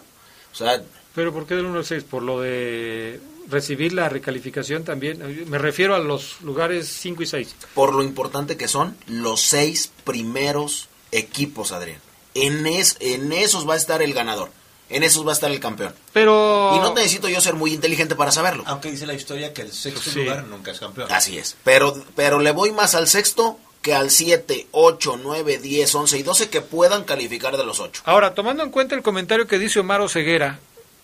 O 0.53 0.55
sea, 0.55 0.81
¿Pero 1.15 1.33
por 1.33 1.45
qué 1.45 1.55
del 1.55 1.65
1 1.65 1.79
al 1.79 1.85
6? 1.85 2.03
Por 2.03 2.23
lo 2.23 2.39
de 2.41 3.19
recibir 3.49 3.91
la 3.93 4.07
recalificación 4.09 4.83
también. 4.83 5.49
Me 5.49 5.57
refiero 5.57 5.95
a 5.95 5.99
los 5.99 6.41
lugares 6.41 6.87
5 6.87 7.23
y 7.23 7.25
6. 7.25 7.55
por 7.73 7.93
lo 7.93 8.03
importante 8.03 8.55
que 8.57 8.67
son 8.67 8.95
los 9.07 9.41
seis 9.41 9.91
primeros 10.03 10.87
equipos, 11.11 11.71
Adrián. 11.71 11.99
En, 12.33 12.65
es, 12.65 12.95
en 13.01 13.33
esos 13.33 13.67
va 13.67 13.73
a 13.73 13.77
estar 13.77 14.01
el 14.01 14.13
ganador. 14.13 14.49
En 14.89 15.03
esos 15.03 15.25
va 15.25 15.31
a 15.31 15.33
estar 15.33 15.49
el 15.51 15.59
campeón. 15.59 15.93
Pero... 16.13 16.73
Y 16.75 16.79
no 16.79 16.93
necesito 16.93 17.27
yo 17.29 17.39
ser 17.41 17.55
muy 17.55 17.73
inteligente 17.73 18.15
para 18.15 18.31
saberlo. 18.31 18.63
Aunque 18.67 18.91
dice 18.91 19.05
la 19.05 19.13
historia 19.13 19.53
que 19.53 19.61
el 19.63 19.71
sexto 19.71 20.11
Sí. 20.11 20.19
lugar 20.23 20.45
nunca 20.45 20.71
es 20.71 20.79
campeón. 20.79 21.07
Así 21.11 21.37
es. 21.37 21.55
Pero, 21.63 22.01
pero 22.15 22.39
le 22.39 22.51
voy 22.51 22.71
más 22.71 22.93
al 22.95 23.07
sexto 23.07 23.57
que 23.81 23.93
al 23.93 24.11
7, 24.11 24.67
8, 24.71 25.19
9, 25.23 25.57
10, 25.59 25.95
11 25.95 26.17
y 26.19 26.23
12 26.23 26.49
que 26.49 26.61
puedan 26.61 27.03
calificar 27.05 27.55
de 27.57 27.65
los 27.65 27.79
8. 27.79 28.01
Ahora, 28.05 28.33
tomando 28.35 28.63
en 28.63 28.69
cuenta 28.69 28.95
el 28.95 29.01
comentario 29.01 29.47
que 29.47 29.57
dice 29.57 29.79
Omar 29.79 30.07
Ceguera, 30.09 30.59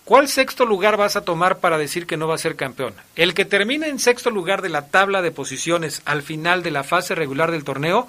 ¿cuál 0.07 0.27
sexto 0.29 0.65
lugar 0.65 0.95
vas 0.95 1.15
a 1.17 1.21
tomar 1.21 1.59
para 1.59 1.77
decir 1.77 2.07
que 2.07 2.15
no 2.17 2.27
va 2.27 2.35
a 2.35 2.39
ser 2.39 2.55
campeón? 2.55 2.93
¿El 3.17 3.33
que 3.33 3.43
termine 3.45 3.89
en 3.89 3.99
sexto 3.99 4.29
lugar 4.31 4.61
de 4.61 4.69
la 4.69 4.87
tabla 4.87 5.21
de 5.21 5.31
posiciones 5.31 6.01
al 6.05 6.23
final 6.23 6.63
de 6.63 6.71
la 6.71 6.83
fase 6.85 7.13
regular 7.13 7.51
del 7.51 7.63
torneo? 7.65 8.07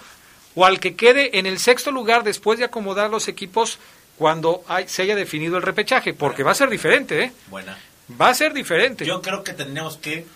¿O 0.55 0.65
al 0.65 0.81
que 0.81 0.95
quede 0.97 1.39
en 1.39 1.47
el 1.47 1.59
sexto 1.59 1.91
lugar 1.91 2.23
después 2.25 2.59
de 2.59 2.65
acomodar 2.65 3.11
los 3.11 3.27
equipos 3.29 3.79
cuando 4.17 4.63
hay- 4.69 4.89
se 4.89 5.03
haya 5.03 5.15
definido 5.17 5.57
el 5.57 5.63
repechaje? 5.63 6.15
Porque 6.15 6.43
va 6.45 6.53
a 6.53 6.55
ser 6.55 6.71
diferente, 6.71 7.25
¿eh? 7.25 7.33
Buena. 7.49 7.77
Va 8.21 8.29
a 8.31 8.35
ser 8.35 8.55
diferente. 8.55 9.05
Yo 9.05 9.21
creo 9.21 9.45
que 9.45 9.53
tendríamos 9.53 9.99
que 9.99 10.15
eh, 10.15 10.27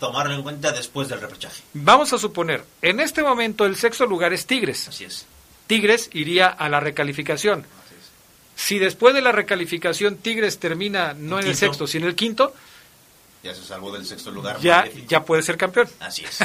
tomarlo 0.00 0.34
en 0.34 0.42
cuenta 0.42 0.72
después 0.72 1.08
del 1.08 1.20
repechaje. 1.20 1.62
Vamos 1.74 2.12
a 2.12 2.18
suponer, 2.18 2.64
en 2.82 2.98
este 2.98 3.22
momento 3.22 3.64
el 3.66 3.76
sexto 3.76 4.04
lugar 4.06 4.32
es 4.32 4.46
Tigres. 4.46 4.88
Así 4.88 5.04
es. 5.04 5.24
Tigres 5.68 6.10
iría 6.12 6.48
a 6.48 6.68
la 6.68 6.80
recalificación. 6.80 7.64
Si 8.56 8.78
después 8.78 9.14
de 9.14 9.20
la 9.20 9.32
recalificación 9.32 10.16
Tigres 10.16 10.58
termina 10.58 11.14
no 11.14 11.40
en 11.40 11.46
el 11.46 11.56
sexto, 11.56 11.86
sino 11.86 12.04
en 12.04 12.10
el 12.10 12.16
quinto, 12.16 12.54
ya 13.44 13.54
se 13.54 13.62
salvó 13.62 13.92
del 13.92 14.06
sexto 14.06 14.30
lugar. 14.30 14.58
Ya, 14.60 14.88
ya 15.06 15.22
puede 15.22 15.42
ser 15.42 15.58
campeón. 15.58 15.86
Así 16.00 16.24
es. 16.24 16.38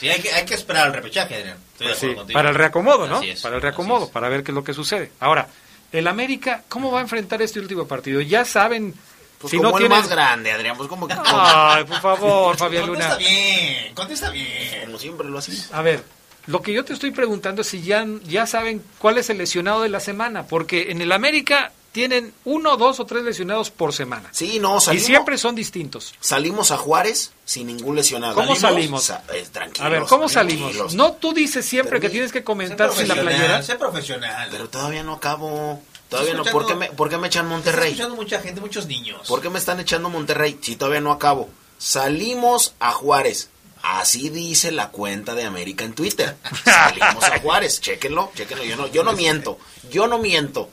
Sí, 0.00 0.08
hay 0.08 0.20
que, 0.22 0.32
hay 0.32 0.46
que 0.46 0.54
esperar 0.54 0.86
al 0.86 0.94
repechaje, 0.94 1.34
Adrián. 1.36 1.58
Pues 1.76 2.00
para 2.32 2.48
el 2.48 2.54
reacomodo, 2.54 3.06
¿no? 3.06 3.20
para 3.42 3.56
el 3.56 3.62
reacomodo, 3.62 4.08
para 4.10 4.30
ver 4.30 4.42
qué 4.42 4.50
es 4.50 4.54
lo 4.54 4.64
que 4.64 4.72
sucede. 4.72 5.12
Ahora, 5.20 5.48
el 5.92 6.08
América, 6.08 6.64
¿cómo 6.68 6.90
va 6.90 7.00
a 7.00 7.02
enfrentar 7.02 7.42
este 7.42 7.60
último 7.60 7.86
partido? 7.86 8.22
Ya 8.22 8.44
saben 8.46 8.94
pues 9.38 9.50
si 9.50 9.58
como 9.58 9.72
no 9.72 9.78
el 9.78 9.90
más 9.90 10.08
grande, 10.08 10.50
Adrián, 10.50 10.76
pues 10.78 10.88
como 10.88 11.06
que... 11.06 11.14
Ay, 11.22 11.84
por 11.84 12.00
favor, 12.00 12.56
Fabián 12.58 12.86
Luna. 12.86 13.10
Contesta 13.10 13.18
bien, 13.18 13.94
contesta 13.94 14.30
bien. 14.30 14.86
Como 14.86 14.98
siempre 14.98 15.28
lo 15.28 15.38
haces. 15.38 15.70
A 15.72 15.82
ver, 15.82 16.02
lo 16.46 16.62
que 16.62 16.72
yo 16.72 16.84
te 16.84 16.92
estoy 16.92 17.10
preguntando 17.10 17.62
es 17.62 17.68
si 17.68 17.82
ya, 17.82 18.06
ya 18.24 18.46
saben 18.46 18.82
cuál 18.98 19.18
es 19.18 19.30
el 19.30 19.38
lesionado 19.38 19.82
de 19.82 19.88
la 19.88 20.00
semana, 20.00 20.46
porque 20.46 20.90
en 20.90 21.00
el 21.00 21.12
América 21.12 21.72
tienen 21.94 22.34
uno, 22.44 22.76
dos 22.76 22.98
o 22.98 23.06
tres 23.06 23.22
lesionados 23.22 23.70
por 23.70 23.92
semana. 23.92 24.28
Sí, 24.32 24.58
no, 24.58 24.80
salimos. 24.80 25.04
Y 25.04 25.06
siempre 25.06 25.38
son 25.38 25.54
distintos. 25.54 26.12
Salimos 26.18 26.72
a 26.72 26.76
Juárez 26.76 27.30
sin 27.44 27.68
ningún 27.68 27.94
lesionado. 27.94 28.34
¿Cómo 28.34 28.56
salimos? 28.56 29.10
Eh, 29.10 29.46
a 29.78 29.88
ver, 29.88 30.02
¿cómo 30.08 30.28
salimos? 30.28 30.94
No, 30.94 31.12
tú 31.12 31.32
dices 31.32 31.64
siempre 31.64 32.00
que 32.00 32.10
tienes 32.10 32.32
que 32.32 32.42
comentar 32.42 32.92
sin 32.92 33.06
la 33.06 33.14
playera. 33.14 33.62
Sé 33.62 33.76
profesional. 33.76 34.48
Pero 34.50 34.68
todavía 34.68 35.04
no 35.04 35.12
acabo. 35.12 35.80
Todavía 36.08 36.34
no. 36.34 36.44
¿Por 36.44 36.66
qué, 36.66 36.74
me, 36.74 36.90
¿Por 36.90 37.08
qué 37.08 37.16
me 37.16 37.28
echan 37.28 37.46
Monterrey? 37.46 37.92
Estoy 37.92 38.02
escuchando 38.02 38.16
mucha 38.16 38.40
gente, 38.40 38.60
muchos 38.60 38.86
niños. 38.86 39.28
¿Por 39.28 39.40
qué 39.40 39.48
me 39.48 39.60
están 39.60 39.78
echando 39.78 40.10
Monterrey? 40.10 40.58
Si 40.60 40.74
todavía 40.74 41.00
no 41.00 41.12
acabo. 41.12 41.48
Salimos 41.78 42.74
a 42.80 42.90
Juárez. 42.90 43.50
Así 43.84 44.30
dice 44.30 44.72
la 44.72 44.90
cuenta 44.90 45.34
de 45.34 45.44
América 45.44 45.84
en 45.84 45.94
Twitter. 45.94 46.36
Salimos 46.64 47.24
a 47.24 47.38
Juárez. 47.40 47.80
Chéquenlo, 47.80 48.32
chéquenlo. 48.34 48.64
Yo 48.64 48.76
no, 48.76 48.86
yo 48.88 49.04
no 49.04 49.12
miento. 49.12 49.58
Yo 49.90 50.06
no 50.06 50.18
miento 50.18 50.70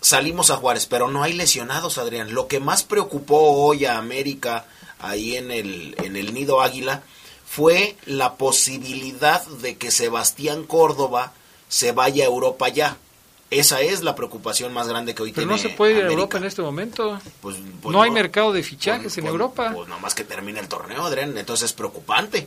salimos 0.00 0.50
a 0.50 0.56
Juárez, 0.56 0.86
pero 0.86 1.08
no 1.08 1.22
hay 1.22 1.32
lesionados, 1.32 1.98
Adrián. 1.98 2.32
Lo 2.32 2.48
que 2.48 2.60
más 2.60 2.82
preocupó 2.82 3.52
hoy 3.64 3.84
a 3.84 3.98
América 3.98 4.66
ahí 4.98 5.36
en 5.36 5.50
el, 5.50 5.94
en 5.98 6.16
el 6.16 6.34
Nido 6.34 6.60
Águila 6.60 7.02
fue 7.46 7.96
la 8.04 8.34
posibilidad 8.34 9.44
de 9.46 9.76
que 9.76 9.90
Sebastián 9.90 10.64
Córdoba 10.64 11.32
se 11.68 11.92
vaya 11.92 12.24
a 12.24 12.28
Europa 12.28 12.68
ya. 12.68 12.96
Esa 13.50 13.80
es 13.80 14.02
la 14.02 14.14
preocupación 14.14 14.72
más 14.74 14.88
grande 14.88 15.14
que 15.14 15.22
hoy 15.22 15.32
tiene. 15.32 15.46
Pero 15.46 15.56
no 15.56 15.62
se 15.62 15.70
puede 15.70 15.98
ir 15.98 16.04
a 16.04 16.08
Europa 16.08 16.36
en 16.36 16.44
este 16.44 16.60
momento. 16.60 17.18
Pues, 17.40 17.56
pues 17.80 17.92
no, 17.92 18.02
hay 18.02 18.10
mercado 18.10 18.52
de 18.52 18.62
fichajes 18.62 19.04
pues, 19.04 19.18
en 19.18 19.24
pues, 19.24 19.32
Europa. 19.32 19.72
Pues 19.74 19.88
más 20.00 20.14
que 20.14 20.24
termine 20.24 20.60
el 20.60 20.68
torneo, 20.68 21.04
Adrián. 21.04 21.36
Entonces 21.36 21.70
es 21.70 21.72
preocupante. 21.72 22.46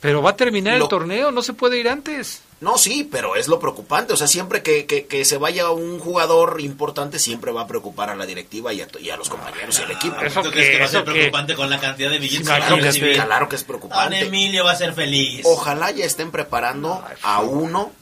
Pero 0.00 0.22
va 0.22 0.30
a 0.30 0.36
terminar 0.36 0.76
el 0.76 0.88
torneo, 0.88 1.30
no 1.30 1.42
se 1.42 1.52
puede 1.52 1.78
ir 1.78 1.88
antes. 1.88 2.42
No, 2.60 2.78
sí, 2.78 3.06
pero 3.10 3.36
es 3.36 3.48
lo 3.48 3.60
preocupante. 3.60 4.14
O 4.14 4.16
sea, 4.16 4.26
siempre 4.26 4.62
que, 4.62 4.86
que, 4.86 5.24
se 5.26 5.36
vaya 5.36 5.70
un 5.70 5.98
jugador 5.98 6.60
importante, 6.60 7.18
siempre 7.18 7.52
va 7.52 7.62
a 7.62 7.66
preocupar 7.66 8.08
a 8.08 8.14
la 8.14 8.24
directiva 8.24 8.72
y 8.72 8.80
a, 8.80 8.88
y 8.98 9.10
a 9.10 9.18
los 9.18 9.28
compañeros 9.28 9.78
y 9.78 9.82
al 9.82 9.90
equipo. 9.90 10.16
¿Eso 10.22 10.42
que, 10.50 10.78
va 10.78 10.86
a 10.86 10.88
ser 10.88 11.04
preocupante 11.04 11.54
con 11.54 11.68
la 11.68 11.78
cantidad 11.78 12.10
de 12.10 12.18
billetes 12.18 12.46
claro, 12.46 12.76
que, 12.76 12.88
es, 12.88 12.98
claro 12.98 13.48
que 13.48 13.56
es 13.56 13.64
preocupante. 13.64 14.16
Don 14.16 14.26
Emilio 14.26 14.64
va 14.64 14.72
a 14.72 14.76
ser 14.76 14.94
feliz. 14.94 15.42
Ojalá 15.44 15.90
ya 15.90 16.06
estén 16.06 16.30
preparando 16.30 17.04
a 17.22 17.40
uno 17.40 17.92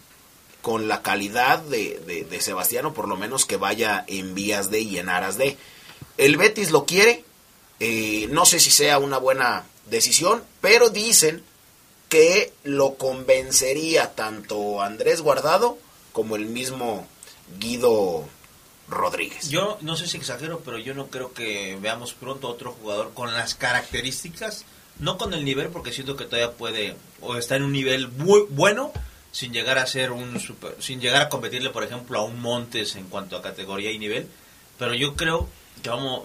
con 0.62 0.88
la 0.88 1.02
calidad 1.02 1.60
de, 1.60 2.00
de, 2.06 2.24
de 2.24 2.40
Sebastiano, 2.40 2.94
por 2.94 3.08
lo 3.08 3.16
menos 3.16 3.46
que 3.46 3.56
vaya 3.56 4.04
en 4.06 4.34
vías 4.34 4.70
de 4.70 4.80
y 4.80 4.98
en 4.98 5.08
aras 5.08 5.38
de. 5.38 5.56
El 6.16 6.36
Betis 6.36 6.70
lo 6.70 6.84
quiere. 6.84 7.24
Eh, 7.80 8.26
no 8.30 8.44
sé 8.44 8.58
si 8.58 8.70
sea 8.70 8.98
una 8.98 9.18
buena 9.18 9.64
decisión, 9.88 10.42
pero 10.60 10.90
dicen 10.90 11.44
que 12.08 12.52
lo 12.64 12.94
convencería 12.94 14.14
tanto 14.14 14.82
Andrés 14.82 15.20
Guardado 15.20 15.78
como 16.12 16.36
el 16.36 16.46
mismo 16.46 17.06
Guido 17.58 18.28
Rodríguez. 18.88 19.48
Yo 19.48 19.78
no 19.82 19.96
sé 19.96 20.08
si 20.08 20.16
exagero, 20.16 20.60
pero 20.64 20.78
yo 20.78 20.94
no 20.94 21.08
creo 21.08 21.32
que 21.32 21.78
veamos 21.80 22.14
pronto 22.14 22.48
otro 22.48 22.72
jugador 22.72 23.12
con 23.14 23.32
las 23.32 23.54
características, 23.54 24.64
no 24.98 25.18
con 25.18 25.34
el 25.34 25.44
nivel, 25.44 25.68
porque 25.68 25.92
siento 25.92 26.16
que 26.16 26.24
todavía 26.24 26.56
puede 26.56 26.96
o 27.20 27.36
está 27.36 27.56
en 27.56 27.64
un 27.64 27.72
nivel 27.72 28.08
muy 28.08 28.46
bueno 28.48 28.92
sin 29.32 29.52
llegar 29.52 29.78
a 29.78 29.86
ser 29.86 30.12
un 30.12 30.40
super, 30.40 30.76
sin 30.80 31.00
llegar 31.00 31.22
a 31.22 31.28
competirle, 31.28 31.70
por 31.70 31.84
ejemplo, 31.84 32.18
a 32.18 32.24
un 32.24 32.40
Montes 32.40 32.96
en 32.96 33.08
cuanto 33.08 33.36
a 33.36 33.42
categoría 33.42 33.92
y 33.92 33.98
nivel. 33.98 34.28
Pero 34.78 34.94
yo 34.94 35.16
creo 35.16 35.48
que 35.82 35.90
vamos, 35.90 36.22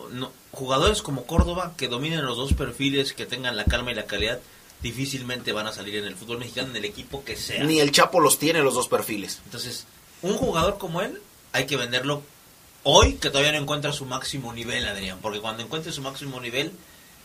jugadores 0.51 1.01
como 1.01 1.25
Córdoba 1.25 1.73
que 1.77 1.87
dominen 1.87 2.25
los 2.25 2.37
dos 2.37 2.53
perfiles, 2.53 3.13
que 3.13 3.25
tengan 3.25 3.57
la 3.57 3.65
calma 3.65 3.91
y 3.91 3.95
la 3.95 4.05
calidad, 4.05 4.39
difícilmente 4.81 5.53
van 5.53 5.67
a 5.67 5.73
salir 5.73 5.95
en 5.95 6.05
el 6.05 6.15
fútbol 6.15 6.39
mexicano 6.39 6.69
en 6.69 6.75
el 6.77 6.85
equipo 6.85 7.23
que 7.23 7.35
sea. 7.35 7.63
Ni 7.63 7.79
el 7.79 7.91
Chapo 7.91 8.19
los 8.19 8.37
tiene 8.37 8.61
los 8.61 8.73
dos 8.73 8.87
perfiles. 8.87 9.41
Entonces, 9.45 9.85
un 10.21 10.35
jugador 10.35 10.77
como 10.77 11.01
él 11.01 11.21
hay 11.51 11.65
que 11.65 11.77
venderlo 11.77 12.23
hoy 12.83 13.13
que 13.13 13.29
todavía 13.29 13.51
no 13.53 13.59
encuentra 13.59 13.93
su 13.93 14.05
máximo 14.05 14.53
nivel, 14.53 14.85
Adrián, 14.87 15.19
porque 15.21 15.39
cuando 15.39 15.63
encuentre 15.63 15.91
su 15.91 16.01
máximo 16.01 16.39
nivel 16.39 16.71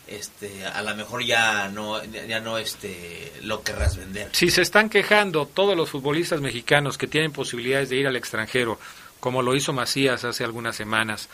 este 0.09 0.65
a 0.65 0.81
lo 0.81 0.95
mejor 0.95 1.23
ya 1.23 1.69
no 1.69 2.03
ya 2.03 2.39
no 2.39 2.57
este 2.57 3.31
lo 3.43 3.63
querrás 3.63 3.97
vender. 3.97 4.29
Si 4.33 4.49
se 4.49 4.61
están 4.61 4.89
quejando 4.89 5.45
todos 5.45 5.75
los 5.75 5.89
futbolistas 5.89 6.41
mexicanos 6.41 6.97
que 6.97 7.07
tienen 7.07 7.31
posibilidades 7.31 7.89
de 7.89 7.97
ir 7.97 8.07
al 8.07 8.15
extranjero, 8.15 8.79
como 9.19 9.41
lo 9.41 9.55
hizo 9.55 9.73
Macías 9.73 10.25
hace 10.25 10.43
algunas 10.43 10.75
semanas, 10.75 11.29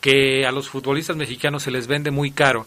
que 0.00 0.46
a 0.46 0.52
los 0.52 0.68
futbolistas 0.68 1.16
mexicanos 1.16 1.62
se 1.62 1.70
les 1.70 1.86
vende 1.86 2.10
muy 2.10 2.30
caro 2.30 2.66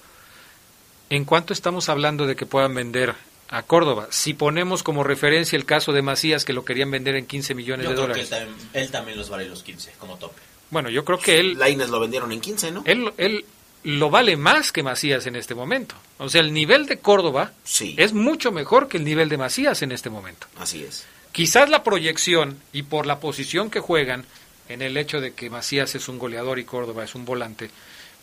¿en 1.11 1.25
cuánto 1.25 1.53
estamos 1.53 1.89
hablando 1.89 2.25
de 2.25 2.35
que 2.35 2.47
puedan 2.47 2.73
vender 2.73 3.13
a 3.49 3.63
Córdoba? 3.63 4.07
Si 4.09 4.33
ponemos 4.33 4.81
como 4.81 5.03
referencia 5.03 5.57
el 5.57 5.65
caso 5.65 5.91
de 5.91 6.01
Macías, 6.01 6.45
que 6.45 6.53
lo 6.53 6.65
querían 6.65 6.89
vender 6.89 7.15
en 7.15 7.27
15 7.27 7.53
millones 7.53 7.87
de 7.87 7.93
dólares. 7.93 8.31
él, 8.73 8.89
también, 8.89 9.17
los 9.17 9.29
vale 9.29 9.47
los 9.47 9.61
15, 9.61 9.93
como 9.99 10.15
tope. 10.15 10.41
Bueno, 10.71 10.89
yo 10.89 11.03
creo 11.03 11.19
que 11.19 11.39
él... 11.39 11.59
Laines 11.59 11.89
lo 11.89 11.99
vendieron 11.99 12.31
en 12.31 12.39
15, 12.39 12.71
¿no? 12.71 12.83
Él, 12.85 13.11
él 13.17 13.45
lo 13.83 14.09
vale 14.09 14.37
más 14.37 14.71
que 14.71 14.83
Macías 14.83 15.25
en 15.27 15.35
este 15.35 15.55
momento. 15.55 15.95
O 16.17 16.29
sea, 16.29 16.41
el 16.41 16.53
nivel 16.53 16.85
de 16.85 16.99
Córdoba 16.99 17.51
sí. 17.63 17.95
es 17.97 18.13
mucho 18.13 18.51
mejor 18.51 18.87
que 18.87 18.97
el 18.97 19.05
nivel 19.05 19.29
de 19.29 19.37
Macías 19.37 19.81
en 19.81 19.91
este 19.91 20.09
momento. 20.09 20.47
Así 20.57 20.83
es. 20.83 21.05
Quizás 21.31 21.69
la 21.69 21.83
proyección 21.83 22.59
y 22.73 22.83
por 22.83 23.05
la 23.05 23.19
posición 23.19 23.69
que 23.69 23.79
juegan, 23.79 24.25
en 24.67 24.81
el 24.81 24.97
hecho 24.97 25.21
de 25.21 25.33
que 25.33 25.49
Macías 25.49 25.95
es 25.95 26.07
un 26.09 26.19
goleador 26.19 26.59
y 26.59 26.65
Córdoba 26.65 27.03
es 27.03 27.15
un 27.15 27.25
volante, 27.25 27.71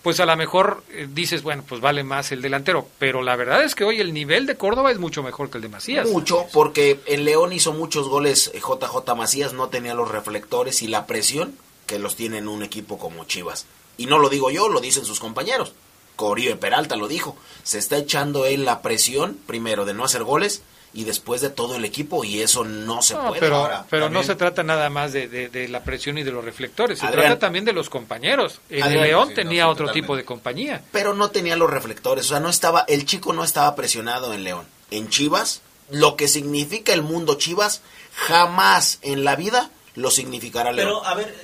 pues 0.03 0.21
a 0.21 0.27
lo 0.27 0.37
mejor 0.37 0.85
eh, 0.90 1.09
dices, 1.12 1.42
bueno, 1.42 1.64
pues 1.66 1.81
vale 1.81 2.05
más 2.05 2.31
el 2.33 2.40
delantero, 2.40 2.88
pero 2.99 3.23
la 3.23 3.37
verdad 3.37 3.64
es 3.64 3.75
que 3.75 3.85
hoy 3.85 4.01
el 4.01 4.14
nivel 4.14 4.47
de 4.47 4.57
Córdoba 4.57 4.92
es 4.92 4.99
mucho 4.99 5.23
mejor 5.23 5.51
que 5.51 5.59
el 5.59 5.62
de 5.62 5.68
Macías. 5.68 6.09
Mucho, 6.09 6.47
porque 6.53 7.01
el 7.07 7.25
León 7.25 7.53
hizo 7.53 7.73
muchos 7.73 8.09
goles, 8.09 8.53
JJ 8.55 8.97
eh, 8.97 9.14
Macías 9.16 9.53
no 9.55 9.68
tenía 9.68 9.94
los 9.94 10.11
reflectores 10.11 10.83
y 10.83 10.88
la 10.88 11.07
presión 11.07 11.57
que 11.87 11.99
los 11.99 12.16
tiene 12.16 12.38
en 12.38 12.49
un 12.49 12.62
equipo 12.62 12.99
como 12.99 13.25
Chivas. 13.25 13.66
Y 13.98 14.06
no 14.06 14.18
lo 14.18 14.30
digo 14.30 14.50
yo, 14.50 14.70
lo 14.70 14.80
dicen 14.80 15.04
sus 15.04 15.20
compañeros. 15.20 15.72
Corio 16.16 16.50
de 16.50 16.56
Peralta 16.56 16.96
lo 16.96 17.06
dijo. 17.06 17.37
Se 17.62 17.78
está 17.78 17.98
echando 17.98 18.46
él 18.46 18.64
la 18.64 18.80
presión, 18.80 19.38
primero, 19.46 19.84
de 19.84 19.92
no 19.92 20.04
hacer 20.04 20.24
goles 20.24 20.62
y 20.94 21.04
después 21.04 21.40
de 21.40 21.50
todo 21.50 21.76
el 21.76 21.84
equipo 21.84 22.24
y 22.24 22.40
eso 22.40 22.64
no 22.64 23.02
se 23.02 23.14
puede. 23.14 23.40
Pero, 23.40 23.84
pero 23.90 24.11
no 24.11 24.22
se 24.22 24.34
trata 24.34 24.62
nada 24.62 24.88
más 24.90 25.12
de, 25.12 25.68
la 25.70 25.84
presión 25.84 26.18
y 26.18 26.22
de 26.22 26.32
los 26.32 26.44
reflectores, 26.44 26.98
se 26.98 27.06
trata 27.08 27.38
también 27.38 27.64
de 27.64 27.72
los 27.72 27.90
compañeros. 27.90 28.61
El 28.70 28.94
León 28.94 29.34
tenía 29.34 29.68
otro 29.68 29.90
tipo 29.92 30.16
de 30.16 30.24
compañía. 30.24 30.82
Pero 30.92 31.14
no 31.14 31.30
tenía 31.30 31.56
los 31.56 31.70
reflectores, 31.70 32.26
o 32.26 32.28
sea, 32.30 32.40
no 32.40 32.48
estaba, 32.48 32.84
el 32.88 33.04
chico 33.04 33.32
no 33.32 33.44
estaba 33.44 33.74
presionado 33.74 34.32
en 34.32 34.44
León. 34.44 34.66
En 34.90 35.08
Chivas, 35.08 35.61
lo 35.90 36.16
que 36.16 36.28
significa 36.28 36.92
el 36.92 37.02
mundo 37.02 37.37
Chivas, 37.37 37.82
jamás 38.14 38.98
en 39.02 39.24
la 39.24 39.37
vida 39.37 39.70
lo 39.94 40.11
significará 40.11 40.72
León. 40.72 40.88
Pero, 40.88 41.04
a 41.04 41.14
ver, 41.14 41.34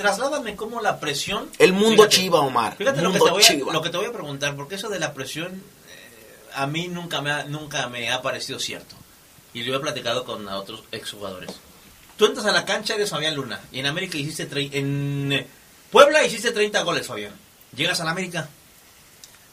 trasládame 0.00 0.56
cómo 0.56 0.80
la 0.80 0.98
presión... 0.98 1.50
El 1.58 1.74
mundo 1.74 2.06
Chiva, 2.06 2.40
Omar. 2.40 2.74
Fíjate 2.76 3.02
lo, 3.02 3.12
que 3.12 3.18
te 3.18 3.30
voy 3.30 3.44
a, 3.44 3.72
lo 3.72 3.82
que 3.82 3.90
te 3.90 3.98
voy 3.98 4.06
a 4.06 4.12
preguntar, 4.12 4.56
porque 4.56 4.76
eso 4.76 4.88
de 4.88 4.98
la 4.98 5.12
presión 5.12 5.62
a 6.54 6.66
mí 6.66 6.88
nunca 6.88 7.20
me 7.20 7.30
ha, 7.30 7.44
nunca 7.44 7.86
me 7.90 8.10
ha 8.10 8.22
parecido 8.22 8.58
cierto. 8.58 8.96
Y 9.52 9.62
lo 9.62 9.76
he 9.76 9.80
platicado 9.80 10.24
con 10.24 10.48
otros 10.48 10.84
exjugadores. 10.90 11.50
Tú 12.16 12.24
entras 12.24 12.46
a 12.46 12.52
la 12.52 12.64
cancha, 12.64 12.94
eres 12.94 13.10
Fabián 13.10 13.34
Luna. 13.34 13.60
Y 13.72 13.80
en 13.80 13.86
América 13.86 14.16
hiciste... 14.16 14.48
En 14.78 15.32
eh, 15.32 15.46
Puebla 15.90 16.24
hiciste 16.24 16.50
30 16.50 16.82
goles, 16.82 17.06
Fabián. 17.06 17.34
Llegas 17.76 18.00
a 18.00 18.04
la 18.04 18.12
América. 18.12 18.48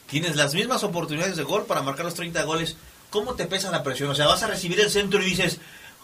Tienes 0.10 0.38
las 0.38 0.54
mismas 0.54 0.82
oportunidades 0.84 1.36
de 1.36 1.44
gol 1.44 1.66
para 1.66 1.82
marcar 1.82 2.06
los 2.06 2.16
30 2.16 2.42
goles. 2.44 2.78
¿Cómo 3.10 3.36
te 3.36 3.48
pesa 3.48 3.70
la 3.70 3.84
presión? 3.84 4.12
O 4.12 4.16
sea, 4.16 4.28
vas 4.28 4.44
a 4.44 4.48
recibir 4.48 4.80
el 4.80 4.90
centro 4.90 5.22
y 5.22 5.26
dices... 5.26 5.60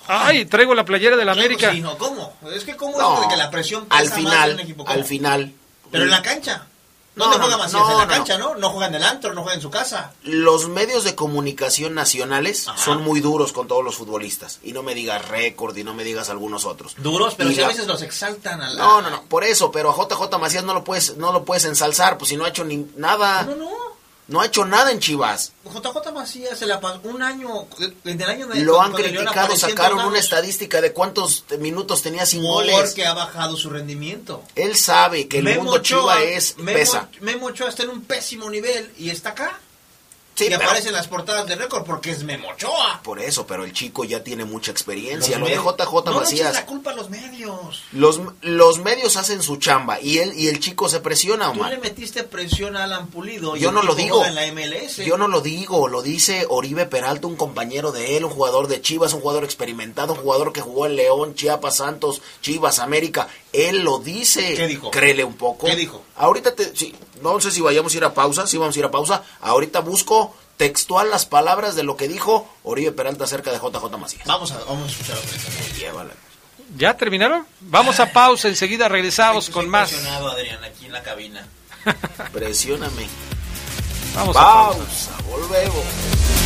¡Ay, 0.08 0.46
traigo 0.46 0.74
la 0.76 0.86
playera 0.86 1.16
de 1.16 1.26
la 1.26 1.32
América! 1.32 1.74
¿Cómo? 1.98 2.34
Es 2.54 2.64
que 2.64 2.76
¿cómo 2.76 3.22
es 3.22 3.28
que 3.28 3.38
la 3.38 3.50
presión 3.50 3.86
pesa 3.86 4.00
al 4.00 4.10
final, 4.10 4.50
en 4.50 4.56
un 4.56 4.62
equipo? 4.62 4.88
Al 4.88 5.06
final... 5.06 5.54
Pero 5.92 6.06
en 6.06 6.10
la 6.10 6.22
cancha. 6.24 6.66
No, 7.16 7.28
no, 7.30 7.38
juega 7.38 7.58
Macías 7.58 7.90
en 7.92 7.98
la 7.98 8.08
cancha, 8.08 8.38
¿no? 8.40 8.56
No 8.56 8.70
juega 8.72 8.88
en 8.88 8.96
el 8.96 9.04
antro, 9.04 9.34
no 9.36 9.44
juega 9.44 9.56
en 9.56 9.62
su 9.62 9.70
casa. 9.70 10.14
Los 10.24 10.68
medios 10.68 11.04
de 11.04 11.14
comunicación 11.14 11.94
nacionales 11.94 12.66
son 12.76 13.04
muy 13.04 13.20
duros 13.20 13.54
con 13.54 13.68
todos 13.68 13.84
los 13.84 13.96
futbolistas. 13.96 14.60
Y 14.64 14.74
no 14.74 14.82
me 14.82 14.96
digas 14.96 15.28
récord 15.28 15.78
y 15.78 15.84
no 15.84 15.94
me 15.94 16.04
digas 16.04 16.30
algunos 16.30 16.66
otros. 16.66 16.96
Duros, 16.98 17.36
pero 17.36 17.52
si 17.52 17.62
a 17.62 17.68
veces 17.68 17.86
los 17.86 18.02
exaltan 18.02 18.62
a 18.62 18.70
la... 18.72 18.84
No, 18.84 19.02
no, 19.04 19.12
no, 19.12 19.22
por 19.24 19.44
eso, 19.44 19.72
pero 19.72 19.92
a 19.92 19.96
JJ 19.96 20.40
Macías 20.40 20.64
no 20.64 20.74
lo 20.74 20.84
puedes 20.84 21.16
no 21.18 21.32
lo 21.32 21.46
puedes 21.46 21.66
ensalzar, 21.66 22.18
pues 22.18 22.30
si 22.30 22.38
no 22.38 22.46
ha 22.46 22.50
hecho 22.50 22.64
ni 22.64 22.78
nada. 22.98 23.44
No, 23.44 23.56
no. 23.56 23.70
No 24.28 24.40
ha 24.42 24.46
hecho 24.46 24.66
nada 24.66 24.92
en 24.92 25.00
Chivas. 25.00 25.52
JJ 25.66 26.12
Macías 26.14 26.58
se 26.58 26.66
la 26.66 26.80
pasó 26.80 27.02
un 27.04 27.22
año, 27.22 27.68
en 28.06 28.22
el 28.22 28.30
año 28.30 28.48
de 28.48 28.62
Lo 28.62 28.82
han 28.82 28.94
criticado, 28.94 29.56
sacaron 29.56 30.00
una 30.00 30.20
estadística 30.20 30.82
de 30.82 30.94
cuántos 30.94 31.44
minutos 31.60 32.02
tenía 32.02 32.26
sin 32.26 32.44
goles. 32.44 32.76
Porque 32.76 33.06
ha 33.06 33.14
bajado 33.14 33.58
su 33.58 33.70
rendimiento. 33.70 34.44
Él 34.56 34.76
sabe 34.76 35.28
que 35.28 35.40
el 35.40 35.56
mundo 35.58 35.80
Chiva 35.80 36.22
es 36.22 36.58
Memo, 36.58 36.78
pesa. 36.78 37.10
Memo 37.20 37.48
Ochoa 37.48 37.70
está 37.70 37.84
en 37.84 37.90
un 37.90 38.04
pésimo 38.04 38.50
nivel 38.50 38.92
y 38.98 39.10
está 39.10 39.30
acá. 39.30 39.60
Sí, 40.36 40.48
y 40.50 40.54
aparece 40.54 40.88
en 40.88 40.96
las 40.96 41.08
portadas 41.08 41.46
de 41.48 41.56
récord 41.56 41.84
porque 41.84 42.12
es 42.12 42.24
Memochoa. 42.24 43.02
Por 43.04 43.20
eso, 43.20 43.46
pero 43.46 43.64
el 43.64 43.74
chico 43.74 44.04
ya 44.04 44.24
tiene 44.24 44.46
mucha 44.46 44.72
experiencia. 44.72 45.38
Lo 45.38 45.46
de 45.46 45.56
JJ 45.56 46.06
no 46.06 46.14
Macías. 46.14 46.54
la 46.54 46.66
culpa 46.66 46.92
a 46.92 46.96
los 46.96 47.10
medios. 47.10 47.84
Los, 47.92 48.20
los 48.42 48.80
medios 48.80 49.16
hacen 49.18 49.44
su 49.44 49.58
chamba 49.58 50.00
y 50.02 50.18
él 50.18 50.34
y 50.36 50.48
el 50.48 50.60
chico 50.60 50.90
se 50.90 51.00
presiona, 51.00 51.50
Omar. 51.50 51.70
Tú 51.70 51.76
le 51.76 51.82
metiste 51.82 52.24
presión 52.24 52.76
a 52.76 52.86
Alan 52.86 53.08
Pulido. 53.08 53.56
Yo 53.56 53.72
no 53.72 53.84
lo 53.84 53.94
digo. 53.96 54.26
En 54.26 54.36
la 54.36 54.48
MLS. 54.52 54.98
Yo 54.98 55.18
no 55.18 55.28
lo 55.28 55.42
digo. 55.42 55.88
Lo 55.88 56.02
dice 56.02 56.46
Oribe 56.50 56.86
Peralta, 56.86 57.28
un 57.28 57.36
compañero 57.36 57.92
de 57.92 58.18
él, 58.18 58.26
un 58.26 58.32
jugador 58.32 58.68
de 58.68 58.82
Chivas, 58.82 59.14
un 59.14 59.22
jugador 59.22 59.44
experimentado, 59.44 60.14
un 60.14 60.20
jugador 60.20 60.54
que 60.54 60.62
jugó 60.62 60.86
en 60.86 60.96
León, 60.96 61.36
Chiapas, 61.36 61.78
Santos, 61.78 62.22
Chivas, 62.42 62.80
América. 62.80 63.28
Él 63.54 63.84
lo 63.84 64.00
dice. 64.00 64.56
¿Qué 64.56 64.68
dijo? 64.68 64.92
Créele 64.92 65.24
un 65.24 65.36
poco. 65.36 65.68
¿Qué 65.68 65.76
dijo? 65.76 66.04
Ahorita 66.16 66.56
te, 66.56 66.76
sí, 66.76 66.96
no 67.22 67.40
sé 67.40 67.52
si 67.52 67.62
vayamos 67.62 67.94
a 67.94 67.98
ir 67.98 68.04
a 68.04 68.14
pausa. 68.14 68.48
Sí, 68.48 68.58
vamos 68.58 68.76
a 68.76 68.80
ir 68.80 68.86
a 68.86 68.92
pausa. 68.92 69.24
Ahorita 69.42 69.80
busco 69.80 70.36
textual 70.58 71.10
las 71.10 71.26
palabras 71.26 71.76
de 71.76 71.84
lo 71.84 71.96
que 71.96 72.08
dijo 72.08 72.48
Oribe 72.64 72.92
Peralta 72.92 73.26
acerca 73.26 73.52
de 73.52 73.58
JJ 73.58 73.98
Macías. 73.98 74.26
Vamos 74.26 74.52
a, 74.52 74.58
vamos 74.66 74.90
a 74.90 74.92
escuchar 74.92 75.18
Llévala. 75.78 76.14
¿Ya 76.76 76.98
terminaron? 76.98 77.46
Vamos 77.60 78.00
a 78.00 78.12
pausa, 78.12 78.48
enseguida 78.48 78.90
regresamos 78.90 79.50
con 79.50 79.70
más. 79.70 79.92
Presionado, 79.92 80.32
Adrián, 80.32 80.64
aquí 80.64 80.86
en 80.86 80.92
la 80.92 81.04
cabina. 81.04 81.48
Presióname. 82.32 83.08
Vamos 84.16 84.36
pausa, 84.36 84.70
a 84.70 84.74
pausa. 84.74 85.12
Volvemos. 85.30 86.43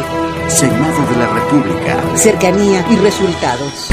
Senado 0.49 1.07
de 1.11 1.17
la 1.19 1.27
República. 1.27 2.03
Cercanía 2.17 2.87
y 2.89 2.97
resultados. 2.97 3.91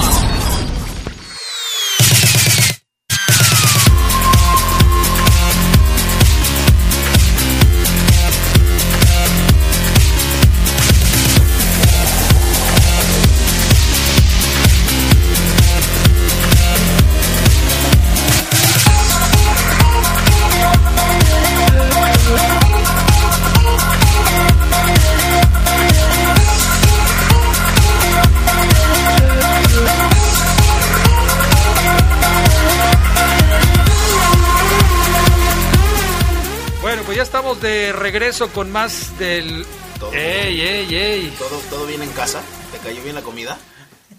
De 37.62 37.94
regreso 37.94 38.50
con 38.50 38.72
más 38.72 39.18
del... 39.20 39.66
¿Todo, 40.00 40.14
ey, 40.14 40.62
ey, 40.62 40.96
ey. 40.96 41.34
¿Todo, 41.38 41.60
¿Todo 41.70 41.86
bien 41.86 42.02
en 42.02 42.12
casa? 42.12 42.42
¿Te 42.72 42.78
cayó 42.80 43.02
bien 43.04 43.16
la 43.16 43.22
comida? 43.22 43.58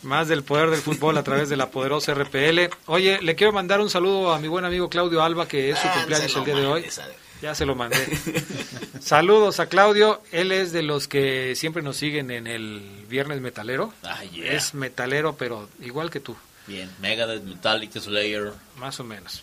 Más 0.03 0.29
del 0.29 0.43
poder 0.45 0.71
del 0.71 0.81
fútbol 0.81 1.17
a 1.19 1.23
través 1.23 1.49
de 1.49 1.57
la 1.57 1.71
poderosa 1.71 2.15
RPL. 2.15 2.71
Oye, 2.87 3.21
le 3.21 3.35
quiero 3.35 3.53
mandar 3.53 3.81
un 3.81 3.91
saludo 3.91 4.33
a 4.33 4.39
mi 4.39 4.49
buen 4.49 4.65
amigo 4.65 4.89
Claudio 4.89 5.23
Alba, 5.23 5.47
que 5.47 5.71
es 5.71 5.79
su 5.79 5.87
Ah, 5.89 5.93
cumpleaños 5.95 6.37
el 6.37 6.45
día 6.45 6.55
de 6.57 6.67
hoy. 6.67 6.87
Ya 7.41 7.55
se 7.57 7.67
lo 7.67 7.75
mandé. 7.75 7.99
Saludos 9.01 9.59
a 9.59 9.67
Claudio. 9.67 10.23
Él 10.31 10.53
es 10.53 10.71
de 10.73 10.83
los 10.83 11.09
que 11.09 11.55
siempre 11.57 11.83
nos 11.83 11.97
siguen 11.97 12.31
en 12.31 12.47
el 12.47 13.05
Viernes 13.09 13.41
Metalero. 13.41 13.93
Ah, 14.05 14.23
yeah. 14.25 14.53
Es 14.53 14.75
metalero, 14.75 15.35
pero 15.37 15.69
igual 15.81 16.11
que 16.11 16.21
tú. 16.21 16.37
Bien, 16.69 16.89
Megadeth, 17.01 17.43
Metallica, 17.43 18.01
Slayer. 18.01 18.53
Más 18.77 19.01
o 19.01 19.05
menos. 19.05 19.43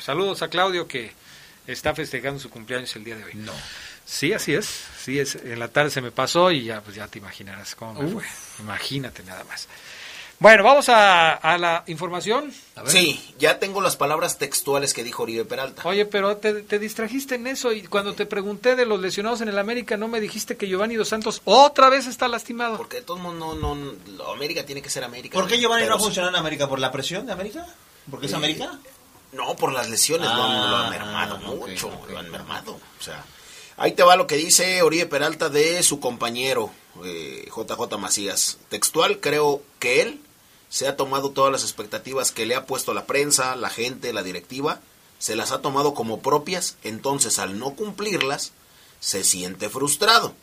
Saludos 0.00 0.42
a 0.42 0.48
Claudio 0.48 0.88
que 0.88 1.12
está 1.72 1.94
festejando 1.94 2.40
su 2.40 2.50
cumpleaños 2.50 2.94
el 2.96 3.04
día 3.04 3.16
de 3.16 3.24
hoy. 3.24 3.32
No. 3.34 3.52
Sí, 4.04 4.32
así 4.32 4.54
es. 4.54 4.68
Sí, 5.04 5.18
es. 5.18 5.36
En 5.36 5.58
la 5.58 5.68
tarde 5.68 5.90
se 5.90 6.00
me 6.00 6.10
pasó 6.10 6.50
y 6.50 6.64
ya, 6.64 6.80
pues 6.80 6.96
ya 6.96 7.06
te 7.08 7.18
imaginarás 7.18 7.74
cómo 7.74 7.94
me 7.94 8.06
Uf. 8.06 8.12
fue. 8.24 8.64
Imagínate 8.64 9.22
nada 9.22 9.44
más. 9.44 9.68
Bueno, 10.38 10.64
vamos 10.64 10.88
a, 10.88 11.34
a 11.34 11.58
la 11.58 11.84
información. 11.86 12.50
A 12.74 12.82
ver. 12.82 12.90
Sí, 12.90 13.34
ya 13.38 13.58
tengo 13.58 13.82
las 13.82 13.96
palabras 13.96 14.38
textuales 14.38 14.94
que 14.94 15.04
dijo 15.04 15.24
Oribe 15.24 15.44
Peralta. 15.44 15.82
Oye, 15.86 16.06
pero 16.06 16.38
te, 16.38 16.62
te 16.62 16.78
distrajiste 16.78 17.34
en 17.34 17.46
eso 17.46 17.72
y 17.72 17.82
cuando 17.82 18.14
te 18.14 18.24
pregunté 18.24 18.74
de 18.74 18.86
los 18.86 18.98
lesionados 19.00 19.42
en 19.42 19.48
el 19.48 19.58
América 19.58 19.98
no 19.98 20.08
me 20.08 20.18
dijiste 20.18 20.56
que 20.56 20.66
Giovanni 20.66 20.94
Dos 20.96 21.08
Santos 21.08 21.42
otra 21.44 21.90
vez 21.90 22.06
está 22.06 22.26
lastimado. 22.26 22.78
Porque 22.78 22.96
de 22.96 23.02
todos 23.02 23.20
modos 23.20 23.38
no, 23.38 23.54
no, 23.54 23.74
no, 23.74 24.32
América 24.32 24.64
tiene 24.64 24.80
que 24.80 24.88
ser 24.88 25.04
América. 25.04 25.38
¿Por 25.38 25.46
qué 25.46 25.58
Giovanni 25.60 25.82
Pero 25.84 25.96
no 25.98 26.02
funcionó 26.02 26.30
en 26.30 26.36
América? 26.36 26.66
¿Por 26.66 26.78
la 26.80 26.90
presión 26.90 27.26
de 27.26 27.32
América? 27.32 27.66
¿Porque 28.10 28.24
es 28.24 28.32
Eh, 28.32 28.36
América? 28.36 28.78
No, 29.32 29.54
por 29.56 29.72
las 29.72 29.88
lesiones 29.88 30.26
lo, 30.26 30.42
han, 30.42 30.70
lo 30.70 30.76
han 30.76 30.86
Ah, 30.86 30.90
mermado 30.90 31.38
mucho, 31.38 31.90
lo 32.08 32.18
han 32.18 32.30
mermado. 32.30 32.72
O 32.72 33.02
sea, 33.02 33.24
ahí 33.76 33.92
te 33.92 34.02
va 34.02 34.16
lo 34.16 34.26
que 34.26 34.36
dice 34.36 34.82
Oribe 34.82 35.06
Peralta 35.06 35.48
de 35.48 35.82
su 35.82 36.00
compañero 36.00 36.70
eh, 37.04 37.48
JJ 37.54 37.96
Macías. 37.98 38.58
Textual, 38.68 39.20
creo 39.20 39.62
que 39.78 40.02
él 40.02 40.20
se 40.68 40.88
ha 40.88 40.96
tomado 40.96 41.30
todas 41.30 41.52
las 41.52 41.62
expectativas 41.62 42.30
que 42.32 42.46
le 42.46 42.54
ha 42.54 42.66
puesto 42.66 42.94
la 42.94 43.06
prensa, 43.06 43.56
la 43.56 43.70
gente, 43.70 44.12
la 44.12 44.22
directiva, 44.22 44.80
se 45.18 45.36
las 45.36 45.52
ha 45.52 45.60
tomado 45.60 45.94
como 45.94 46.20
propias, 46.20 46.76
entonces 46.82 47.38
al 47.38 47.58
no 47.58 47.72
cumplirlas, 47.74 48.52
se 49.00 49.24
siente 49.24 49.68
frustrado. 49.68 50.34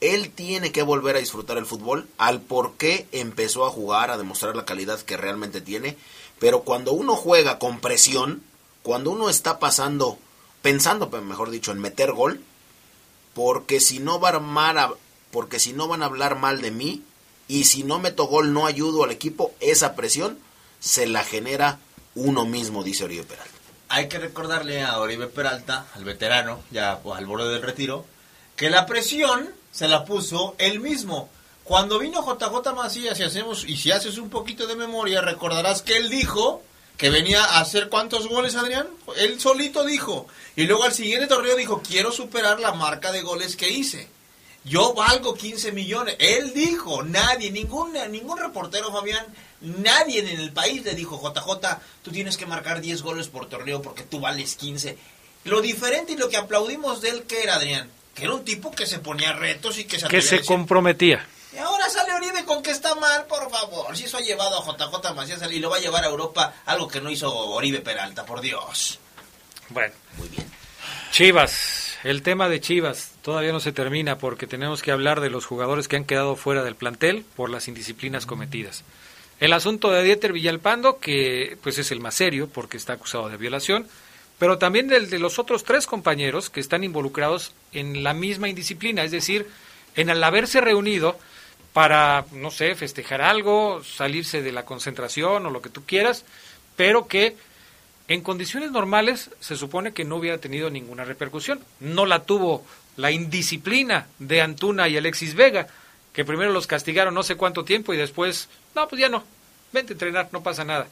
Él 0.00 0.30
tiene 0.30 0.72
que 0.72 0.82
volver 0.82 1.16
a 1.16 1.20
disfrutar 1.20 1.58
el 1.58 1.66
fútbol, 1.66 2.08
al 2.16 2.40
por 2.40 2.74
qué 2.74 3.06
empezó 3.12 3.66
a 3.66 3.70
jugar, 3.70 4.10
a 4.10 4.16
demostrar 4.16 4.56
la 4.56 4.64
calidad 4.64 5.00
que 5.00 5.16
realmente 5.16 5.60
tiene, 5.60 5.96
pero 6.40 6.62
cuando 6.62 6.92
uno 6.92 7.14
juega 7.14 7.60
con 7.60 7.80
presión, 7.80 8.42
cuando 8.82 9.12
uno 9.12 9.30
está 9.30 9.60
pasando, 9.60 10.18
pensando, 10.62 11.08
mejor 11.20 11.50
dicho, 11.50 11.70
en 11.70 11.78
meter 11.78 12.12
gol, 12.12 12.42
porque 13.34 13.78
si 13.78 14.00
no 14.00 14.18
van 14.18 14.56
a, 14.78 14.90
porque 15.30 15.60
si 15.60 15.72
no 15.72 15.86
van 15.86 16.02
a 16.02 16.06
hablar 16.06 16.36
mal 16.36 16.62
de 16.62 16.72
mí 16.72 17.04
y 17.46 17.64
si 17.64 17.84
no 17.84 17.98
meto 17.98 18.24
gol 18.24 18.52
no 18.52 18.66
ayudo 18.66 19.04
al 19.04 19.10
equipo, 19.10 19.54
esa 19.60 19.94
presión 19.94 20.38
se 20.80 21.06
la 21.06 21.22
genera 21.22 21.78
uno 22.14 22.46
mismo, 22.46 22.82
dice 22.82 23.04
Oribe 23.04 23.24
Peralta. 23.24 23.52
Hay 23.90 24.08
que 24.08 24.18
recordarle 24.18 24.82
a 24.82 24.98
Oribe 24.98 25.26
Peralta, 25.26 25.86
al 25.94 26.04
veterano, 26.04 26.60
ya 26.70 27.00
al 27.14 27.26
borde 27.26 27.52
del 27.52 27.62
retiro, 27.62 28.06
que 28.56 28.70
la 28.70 28.86
presión 28.86 29.50
se 29.72 29.88
la 29.88 30.04
puso 30.04 30.54
él 30.58 30.80
mismo. 30.80 31.28
Cuando 31.64 31.98
vino 31.98 32.24
JJ 32.24 32.74
Macías 32.74 33.18
y 33.20 33.22
hacemos 33.22 33.64
y 33.64 33.76
si 33.76 33.92
haces 33.92 34.18
un 34.18 34.30
poquito 34.30 34.66
de 34.66 34.76
memoria, 34.76 35.20
recordarás 35.20 35.82
que 35.82 35.96
él 35.96 36.10
dijo 36.10 36.62
que 36.96 37.08
venía 37.08 37.42
a 37.42 37.60
hacer 37.60 37.88
cuántos 37.88 38.28
goles, 38.28 38.56
Adrián? 38.56 38.86
Él 39.16 39.40
solito 39.40 39.84
dijo. 39.84 40.26
Y 40.54 40.64
luego 40.64 40.84
al 40.84 40.92
siguiente 40.92 41.26
torneo 41.26 41.56
dijo, 41.56 41.80
quiero 41.80 42.12
superar 42.12 42.60
la 42.60 42.72
marca 42.72 43.10
de 43.10 43.22
goles 43.22 43.56
que 43.56 43.70
hice. 43.70 44.08
Yo 44.64 44.92
valgo 44.92 45.34
15 45.34 45.72
millones. 45.72 46.16
Él 46.18 46.52
dijo, 46.52 47.02
nadie, 47.02 47.50
ningún, 47.50 47.94
ningún 48.10 48.38
reportero, 48.38 48.92
Fabián, 48.92 49.24
nadie 49.62 50.20
en 50.20 50.40
el 50.40 50.52
país 50.52 50.84
le 50.84 50.94
dijo, 50.94 51.18
JJ, 51.22 51.78
tú 52.02 52.10
tienes 52.10 52.36
que 52.36 52.44
marcar 52.44 52.82
10 52.82 53.00
goles 53.02 53.28
por 53.28 53.48
torneo 53.48 53.80
porque 53.80 54.02
tú 54.02 54.20
vales 54.20 54.56
15. 54.56 54.98
Lo 55.44 55.62
diferente 55.62 56.12
y 56.12 56.16
lo 56.16 56.28
que 56.28 56.36
aplaudimos 56.36 57.00
de 57.00 57.10
él, 57.10 57.22
que 57.22 57.42
era, 57.42 57.54
Adrián? 57.54 57.88
Que 58.14 58.24
era 58.24 58.34
un 58.34 58.44
tipo 58.44 58.70
que 58.72 58.84
se 58.84 58.98
ponía 58.98 59.32
retos 59.32 59.78
y 59.78 59.84
que 59.84 59.98
se... 59.98 60.08
Que 60.08 60.20
se 60.20 60.44
comprometía. 60.44 61.26
Y 61.52 61.58
ahora 61.58 61.88
sale 61.88 62.12
Oribe 62.12 62.44
con 62.44 62.62
que 62.62 62.70
está 62.70 62.94
mal, 62.94 63.26
por 63.26 63.50
favor. 63.50 63.96
Si 63.96 64.04
eso 64.04 64.18
ha 64.18 64.20
llevado 64.20 64.58
a 64.58 64.64
JJ 64.64 65.14
Macías 65.14 65.42
y 65.50 65.58
lo 65.58 65.70
va 65.70 65.78
a 65.78 65.80
llevar 65.80 66.04
a 66.04 66.08
Europa, 66.08 66.54
algo 66.66 66.86
que 66.86 67.00
no 67.00 67.10
hizo 67.10 67.32
Oribe 67.32 67.80
Peralta, 67.80 68.24
por 68.24 68.40
Dios. 68.40 68.98
Bueno. 69.68 69.94
Muy 70.16 70.28
bien. 70.28 70.50
Chivas. 71.10 71.98
El 72.02 72.22
tema 72.22 72.48
de 72.48 72.60
Chivas 72.60 73.12
todavía 73.20 73.52
no 73.52 73.60
se 73.60 73.72
termina 73.72 74.16
porque 74.16 74.46
tenemos 74.46 74.80
que 74.80 74.90
hablar 74.90 75.20
de 75.20 75.28
los 75.28 75.44
jugadores 75.44 75.86
que 75.86 75.96
han 75.96 76.04
quedado 76.04 76.34
fuera 76.34 76.62
del 76.62 76.74
plantel 76.74 77.26
por 77.36 77.50
las 77.50 77.68
indisciplinas 77.68 78.24
cometidas. 78.24 78.84
El 79.38 79.52
asunto 79.52 79.90
de 79.90 80.02
Dieter 80.02 80.32
Villalpando, 80.32 80.98
que 80.98 81.58
pues 81.62 81.78
es 81.78 81.90
el 81.90 82.00
más 82.00 82.14
serio 82.14 82.48
porque 82.48 82.76
está 82.76 82.94
acusado 82.94 83.28
de 83.28 83.36
violación, 83.36 83.86
pero 84.38 84.56
también 84.56 84.90
el 84.92 85.10
de 85.10 85.18
los 85.18 85.38
otros 85.38 85.64
tres 85.64 85.86
compañeros 85.86 86.48
que 86.48 86.60
están 86.60 86.84
involucrados 86.84 87.52
en 87.72 88.02
la 88.02 88.14
misma 88.14 88.48
indisciplina, 88.48 89.02
es 89.02 89.10
decir, 89.10 89.46
en 89.96 90.08
el 90.08 90.24
haberse 90.24 90.62
reunido 90.62 91.18
para, 91.72 92.24
no 92.32 92.50
sé, 92.50 92.74
festejar 92.74 93.22
algo, 93.22 93.82
salirse 93.84 94.42
de 94.42 94.52
la 94.52 94.64
concentración 94.64 95.46
o 95.46 95.50
lo 95.50 95.62
que 95.62 95.70
tú 95.70 95.84
quieras, 95.84 96.24
pero 96.76 97.06
que 97.06 97.36
en 98.08 98.22
condiciones 98.22 98.72
normales 98.72 99.30
se 99.40 99.56
supone 99.56 99.92
que 99.92 100.04
no 100.04 100.16
hubiera 100.16 100.38
tenido 100.38 100.68
ninguna 100.68 101.04
repercusión. 101.04 101.60
No 101.78 102.06
la 102.06 102.24
tuvo 102.24 102.64
la 102.96 103.12
indisciplina 103.12 104.08
de 104.18 104.40
Antuna 104.40 104.88
y 104.88 104.96
Alexis 104.96 105.34
Vega, 105.34 105.68
que 106.12 106.24
primero 106.24 106.52
los 106.52 106.66
castigaron 106.66 107.14
no 107.14 107.22
sé 107.22 107.36
cuánto 107.36 107.64
tiempo 107.64 107.94
y 107.94 107.96
después, 107.96 108.48
no, 108.74 108.88
pues 108.88 109.00
ya 109.00 109.08
no, 109.08 109.22
vente 109.72 109.92
a 109.92 109.94
entrenar, 109.94 110.28
no 110.32 110.42
pasa 110.42 110.64
nada. 110.64 110.88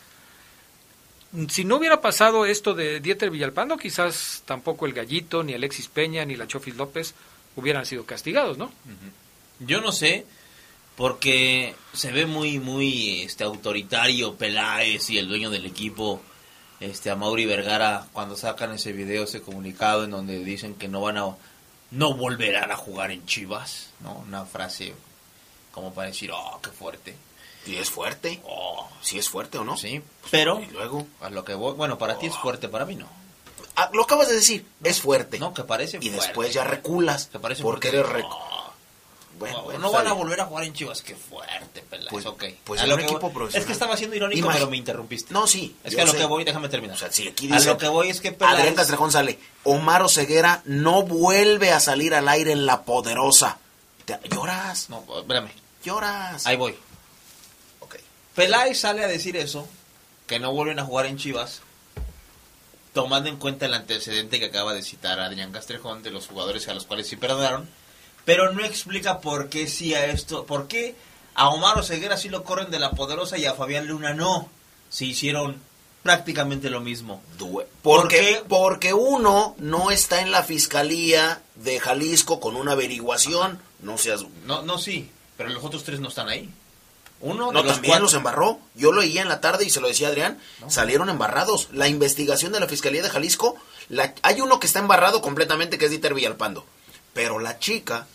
Si 1.49 1.65
no 1.65 1.77
hubiera 1.77 2.01
pasado 2.01 2.47
esto 2.47 2.73
de 2.73 3.01
Dieter 3.01 3.31
Villalpando, 3.31 3.77
quizás 3.77 4.43
tampoco 4.47 4.87
el 4.87 4.95
Gallito, 4.95 5.43
ni 5.43 5.55
Alexis 5.55 5.89
Peña, 5.89 6.25
ni 6.25 6.37
la 6.37 6.47
Chofis 6.47 6.77
López 6.77 7.15
hubieran 7.57 7.85
sido 7.85 8.07
castigados, 8.07 8.57
¿no? 8.57 8.73
Yo 9.59 9.81
no 9.81 9.93
sé, 9.93 10.25
porque 10.99 11.77
se 11.93 12.11
ve 12.11 12.27
muy, 12.27 12.59
muy 12.59 13.23
este, 13.23 13.45
autoritario 13.45 14.35
Peláez 14.35 15.09
y 15.11 15.19
el 15.19 15.29
dueño 15.29 15.49
del 15.49 15.65
equipo 15.65 16.21
este 16.81 17.11
a 17.11 17.15
Mauri 17.15 17.47
Vergara 17.47 18.09
cuando 18.13 18.37
sacan 18.37 18.73
ese 18.73 18.93
video, 18.93 19.23
ese 19.23 19.41
comunicado 19.41 20.05
en 20.05 20.11
donde 20.11 20.41
dicen 20.41 20.75
que 20.75 20.89
no 20.89 21.01
van 21.01 21.17
a 21.17 21.37
no 21.93 22.15
volverán 22.15 22.73
a 22.73 22.77
jugar 22.77 23.13
en 23.13 23.25
Chivas, 23.27 23.91
¿no? 24.01 24.25
Una 24.27 24.45
frase 24.45 24.93
como 25.71 25.95
para 25.95 26.09
decir, 26.09 26.33
"Oh, 26.33 26.59
qué 26.61 26.71
fuerte." 26.71 27.15
Y 27.65 27.77
es 27.77 27.91
fuerte. 27.91 28.41
Oh, 28.45 28.89
sí 29.01 29.19
es 29.19 29.29
fuerte 29.29 29.59
o 29.59 29.65
no? 29.65 29.77
Sí, 29.77 30.03
pero 30.33 30.61
luego 30.73 31.07
a 31.21 31.31
lo 31.31 31.45
que 31.45 31.55
voy, 31.55 31.75
bueno, 31.75 31.97
para 31.97 32.19
ti 32.19 32.27
es 32.27 32.37
fuerte, 32.37 32.69
para 32.69 32.85
mí 32.85 32.97
no. 32.97 33.07
Ah, 33.77 33.89
lo 33.93 34.03
acabas 34.03 34.29
de 34.29 34.35
decir, 34.35 34.67
es 34.83 35.01
fuerte. 35.01 35.39
No, 35.39 35.55
que 35.55 35.63
parece 35.63 35.99
Y 36.01 36.09
después 36.09 36.53
ya 36.53 36.65
reculas. 36.65 37.27
Que 37.27 37.39
parece 37.39 37.63
porque 37.63 37.89
eres 37.89 38.09
rec 38.09 38.27
bueno, 39.39 39.79
no, 39.79 39.93
van 39.93 40.07
a 40.07 40.13
volver 40.13 40.41
a 40.41 40.45
jugar 40.47 40.65
en 40.65 40.73
Chivas, 40.73 41.03
qué 41.03 41.15
fuerte, 41.15 41.83
Peláez, 41.83 42.09
pues, 42.11 42.27
ok. 42.27 42.45
Pues 42.65 42.81
a 42.81 42.87
equipo 42.87 43.33
Es 43.53 43.65
que 43.65 43.73
estaba 43.73 43.97
siendo 43.97 44.17
irónico, 44.17 44.49
pero 44.53 44.69
me 44.69 44.77
interrumpiste. 44.77 45.33
No, 45.33 45.47
sí. 45.47 45.77
Es 45.85 45.95
que 45.95 46.01
a 46.01 46.05
lo 46.05 46.13
que 46.13 46.25
voy, 46.25 46.45
déjame 46.45 46.69
terminar. 46.69 46.97
O 46.97 46.99
sea, 46.99 47.13
sí, 47.13 47.29
aquí 47.29 47.47
dice, 47.47 47.69
a 47.69 47.73
lo 47.73 47.79
que 47.79 47.89
voy 47.89 48.11
es 48.11 48.21
que 48.21 48.33
Peláez... 48.33 48.59
Adrián 48.59 48.75
Castrejón 48.75 49.13
sale, 49.13 49.39
Omar 49.65 50.03
Oseguera 50.03 50.63
no 50.65 51.03
vuelve 51.03 51.73
a 51.73 51.81
salir 51.81 52.15
al 52.15 52.29
aire 52.29 52.53
en 52.53 52.67
La 52.67 52.83
Poderosa. 52.83 53.59
¿Te, 54.05 54.19
¿Lloras? 54.29 54.91
No, 54.91 55.05
espérame. 55.19 55.51
¿Lloras? 55.85 56.47
Ahí 56.47 56.57
voy. 56.57 56.75
Ok. 57.81 57.97
Peláez 58.35 58.81
sale 58.81 59.05
a 59.05 59.09
decir 59.09 59.37
eso, 59.37 59.69
que 60.27 60.39
no 60.39 60.53
vuelven 60.53 60.79
a 60.79 60.85
jugar 60.85 61.07
en 61.07 61.17
Chivas, 61.17 61.63
tomando 62.93 63.29
en 63.29 63.37
cuenta 63.37 63.67
el 63.67 63.75
antecedente 63.75 64.41
que 64.41 64.47
acaba 64.47 64.75
de 64.75 64.83
citar 64.83 65.21
Adrián 65.21 65.53
Castrejón 65.53 66.03
de 66.03 66.11
los 66.11 66.27
jugadores 66.27 66.69
a 66.69 66.75
los 66.75 66.85
cuales 66.85 67.07
sí 67.07 67.17
perdonaron 67.17 67.69
pero 68.29 68.53
no 68.53 68.63
explica 68.63 69.21
por 69.21 69.49
qué 69.49 69.67
sí 69.67 69.95
a 69.95 70.05
esto, 70.05 70.45
por 70.45 70.69
qué 70.69 70.95
a 71.35 71.49
Omar 71.49 71.79
Oseguera 71.79 72.19
sí 72.19 72.29
lo 72.29 72.45
corren 72.45 72.71
de 72.71 72.79
la 72.79 72.91
poderosa 72.91 73.39
y 73.39 73.47
a 73.47 73.55
Fabián 73.55 73.87
Luna 73.87 74.13
no. 74.13 74.51
Se 74.91 75.07
hicieron 75.07 75.57
prácticamente 76.03 76.69
lo 76.69 76.83
mismo. 76.83 77.23
Porque, 77.81 78.43
porque 78.47 78.93
uno 78.93 79.57
no 79.57 79.91
está 79.91 80.21
en 80.21 80.31
la 80.31 80.43
fiscalía 80.43 81.41
de 81.55 81.81
Jalisco 81.81 82.39
con 82.39 82.57
una 82.57 82.73
averiguación, 82.73 83.63
no 83.81 83.97
seas... 83.97 84.27
No, 84.45 84.61
no, 84.61 84.77
sí, 84.77 85.11
pero 85.39 85.49
los 85.49 85.65
otros 85.65 85.85
tres 85.85 85.99
no 85.99 86.09
están 86.09 86.29
ahí. 86.29 86.51
Uno 87.23 87.47
de 87.47 87.55
no, 87.55 87.63
los 87.63 87.73
también 87.73 88.03
los 88.03 88.13
embarró. 88.13 88.61
Yo 88.75 88.93
lo 88.93 89.01
oía 89.01 89.23
en 89.23 89.29
la 89.29 89.41
tarde 89.41 89.65
y 89.65 89.71
se 89.71 89.81
lo 89.81 89.89
decía 89.89 90.09
Adrián. 90.09 90.39
Salieron 90.69 91.09
embarrados. 91.09 91.69
La 91.73 91.89
investigación 91.89 92.53
de 92.53 92.61
la 92.61 92.69
Fiscalía 92.69 93.03
de 93.03 93.09
Jalisco, 93.09 93.57
la, 93.89 94.15
hay 94.21 94.43
uno 94.43 94.61
que 94.61 94.67
está 94.67 94.81
embarrado 94.81 95.23
completamente, 95.23 95.79
que 95.79 95.87
es 95.87 95.91
Dieter 95.91 96.13
Villalpando. 96.13 96.67
Pero 97.15 97.39
la 97.39 97.59
chica 97.59 98.07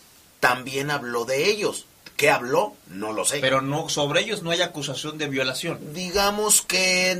también 0.44 0.90
habló 0.90 1.24
de 1.24 1.48
ellos. 1.48 1.86
¿Qué 2.18 2.28
habló? 2.28 2.74
No 2.88 3.14
lo 3.14 3.24
sé. 3.24 3.38
Pero 3.38 3.62
no 3.62 3.88
sobre 3.88 4.20
ellos 4.20 4.42
no 4.42 4.50
hay 4.50 4.60
acusación 4.60 5.16
de 5.16 5.26
violación. 5.26 5.94
Digamos 5.94 6.60
que 6.60 7.14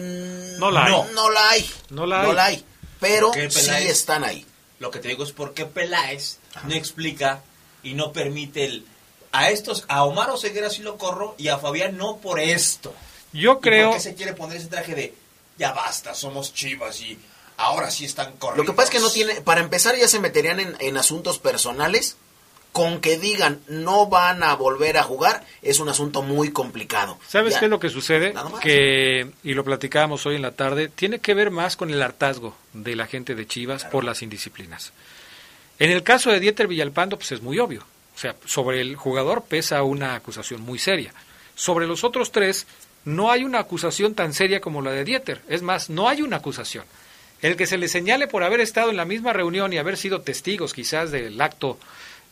no 0.59 0.71
la 0.71 0.85
hay. 0.85 0.93
No, 1.15 1.31
la 1.31 1.49
hay. 1.49 1.71
No 1.89 2.07
la 2.07 2.45
hay. 2.45 2.63
Pero 3.01 3.33
sí 3.33 3.71
están 3.89 4.25
ahí. 4.25 4.45
Lo 4.79 4.91
que 4.91 4.99
te 4.99 5.09
digo 5.09 5.25
es 5.25 5.33
por 5.33 5.55
qué 5.55 5.65
Peláez 5.65 6.37
no 6.65 6.75
explica 6.75 7.43
y 7.83 7.95
no 7.95 8.13
permite 8.13 8.67
el 8.67 8.87
a 9.33 9.49
estos 9.49 9.87
a 9.89 10.05
Omar 10.05 10.29
Oseguera 10.29 10.69
sí 10.69 10.83
lo 10.83 10.99
corro 10.99 11.35
y 11.39 11.49
a 11.49 11.57
Fabián 11.57 11.97
no 11.97 12.19
por 12.19 12.39
esto. 12.39 12.93
Yo 13.33 13.59
creo. 13.59 13.89
¿Por 13.89 13.97
qué 13.97 14.03
se 14.03 14.15
quiere 14.15 14.35
poner 14.35 14.59
ese 14.59 14.67
traje 14.67 14.95
de 14.95 15.15
ya 15.57 15.73
basta, 15.73 16.15
somos 16.15 16.53
chivas 16.53 17.01
y 17.01 17.19
ahora 17.57 17.91
sí 17.91 18.05
están 18.05 18.33
corriendo? 18.37 18.65
Lo 18.65 18.71
que 18.71 18.77
pasa 18.77 18.89
es 18.89 18.91
que 18.91 19.01
no 19.01 19.11
tiene, 19.11 19.41
para 19.41 19.63
empezar 19.63 19.97
ya 19.97 20.09
se 20.09 20.21
meterían 20.21 20.61
en, 20.61 20.77
en 20.79 20.99
asuntos 20.99 21.39
personales 21.39 22.19
con 22.75 23.01
que 23.01 23.19
digan 23.19 23.61
no 23.69 24.09
van 24.09 24.43
a 24.43 24.57
volver 24.57 24.99
a 24.99 25.05
jugar 25.05 25.45
es 25.63 25.79
un 25.79 25.89
asunto 25.89 26.23
muy 26.23 26.51
complicado. 26.51 27.21
¿Sabes 27.29 27.57
qué 27.57 27.67
es 27.67 27.71
lo 27.71 27.79
que 27.79 27.89
sucede? 27.89 28.35
Que, 28.61 29.31
y 29.45 29.55
lo 29.55 29.63
platicábamos 29.63 30.27
hoy 30.27 30.35
en 30.35 30.43
la 30.43 30.51
tarde, 30.51 30.89
tiene 30.89 31.21
que 31.21 31.35
ver 31.35 31.53
más 31.53 31.77
con 31.77 31.91
el 31.91 32.03
hartazgo 32.03 32.57
de 32.73 32.97
la 32.97 33.07
gente 33.07 33.37
de 33.37 33.47
Chivas 33.47 33.85
por 33.85 34.03
las 34.03 34.23
indisciplinas. 34.23 34.93
En 35.79 35.93
el 35.93 36.03
caso 36.03 36.33
de 36.33 36.41
Dieter 36.41 36.67
Villalpando, 36.67 37.17
pues 37.17 37.31
es 37.31 37.43
muy 37.43 37.61
obvio. 37.61 37.85
O 38.17 38.19
sea, 38.19 38.35
sobre 38.45 38.81
el 38.81 38.97
jugador 38.97 39.45
pesa 39.45 39.81
una 39.85 40.17
acusación 40.17 40.61
muy 40.61 40.81
seria. 40.81 41.15
Sobre 41.55 41.87
los 41.87 42.03
otros 42.03 42.33
tres, 42.33 42.67
no 43.05 43.31
hay 43.31 43.45
una 43.45 43.61
acusación 43.61 44.17
tan 44.17 44.35
seria 44.35 44.61
como 44.61 44.83
la 44.83 44.91
de 44.91 45.05
Dieter. 45.05 45.43
Es 45.49 45.63
más, 45.63 45.91
no 45.91 46.09
hay 46.09 46.23
una 46.23 46.39
acusación. 46.39 46.85
El 47.41 47.55
que 47.55 47.69
se 47.69 47.79
le 47.79 47.87
señale 47.87 48.27
por 48.27 48.43
haber 48.43 48.59
estado 48.59 48.91
en 48.91 48.97
la 48.97 49.05
misma 49.05 49.33
reunión 49.33 49.73
y 49.73 49.79
haber 49.79 49.97
sido 49.97 50.23
testigos 50.23 50.75
quizás 50.75 51.13
del 51.13 51.41
acto 51.41 51.79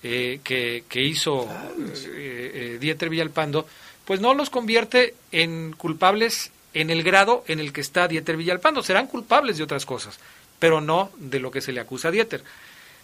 eh, 0.03 0.40
que, 0.42 0.82
hizo 1.00 1.48
eh, 1.48 2.50
eh, 2.55 2.78
Dieter 2.80 3.09
Villalpando, 3.09 3.66
pues 4.05 4.20
no 4.20 4.34
los 4.34 4.50
convierte 4.50 5.14
en 5.30 5.72
culpables 5.72 6.50
en 6.74 6.90
el 6.90 7.03
grado 7.03 7.44
en 7.46 7.61
el 7.61 7.72
que 7.72 7.80
está 7.80 8.09
Dieter 8.09 8.36
Villalpando. 8.36 8.82
Serán 8.82 9.07
culpables 9.07 9.59
de 9.59 9.64
otras 9.64 9.86
cosas, 9.86 10.18
pero 10.59 10.80
no 10.80 11.12
de 11.16 11.38
lo 11.38 11.50
que 11.50 11.61
se 11.61 11.72
le 11.72 11.80
acusa 11.80 12.09
a 12.09 12.11
Dieter. 12.11 12.42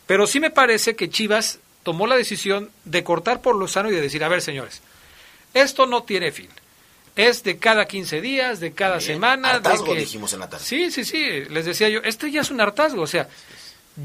Pero 0.06 0.26
sí 0.26 0.40
me 0.40 0.50
parece 0.50 0.96
que 0.96 1.10
Chivas 1.10 1.60
tomó 1.82 2.06
la 2.06 2.16
decisión 2.16 2.70
de 2.84 3.04
cortar 3.04 3.42
por 3.42 3.54
lo 3.54 3.68
sano 3.68 3.90
y 3.90 3.94
de 3.94 4.00
decir, 4.00 4.24
a 4.24 4.28
ver 4.28 4.42
señores, 4.42 4.82
esto 5.54 5.86
no 5.86 6.02
tiene 6.02 6.32
fin. 6.32 6.48
Es 7.14 7.42
de 7.42 7.58
cada 7.58 7.86
15 7.86 8.20
días, 8.20 8.60
de 8.60 8.72
cada 8.72 9.00
semana. 9.00 9.50
Hartazgo, 9.50 9.94
dijimos 9.94 10.32
en 10.32 10.40
la 10.40 10.48
tarde. 10.48 10.64
Sí, 10.64 10.90
sí, 10.90 11.04
sí. 11.04 11.44
Les 11.50 11.64
decía 11.64 11.88
yo, 11.88 12.00
esto 12.04 12.26
ya 12.26 12.42
es 12.42 12.50
un 12.50 12.60
hartazgo. 12.60 13.02
O 13.02 13.06
sea, 13.08 13.28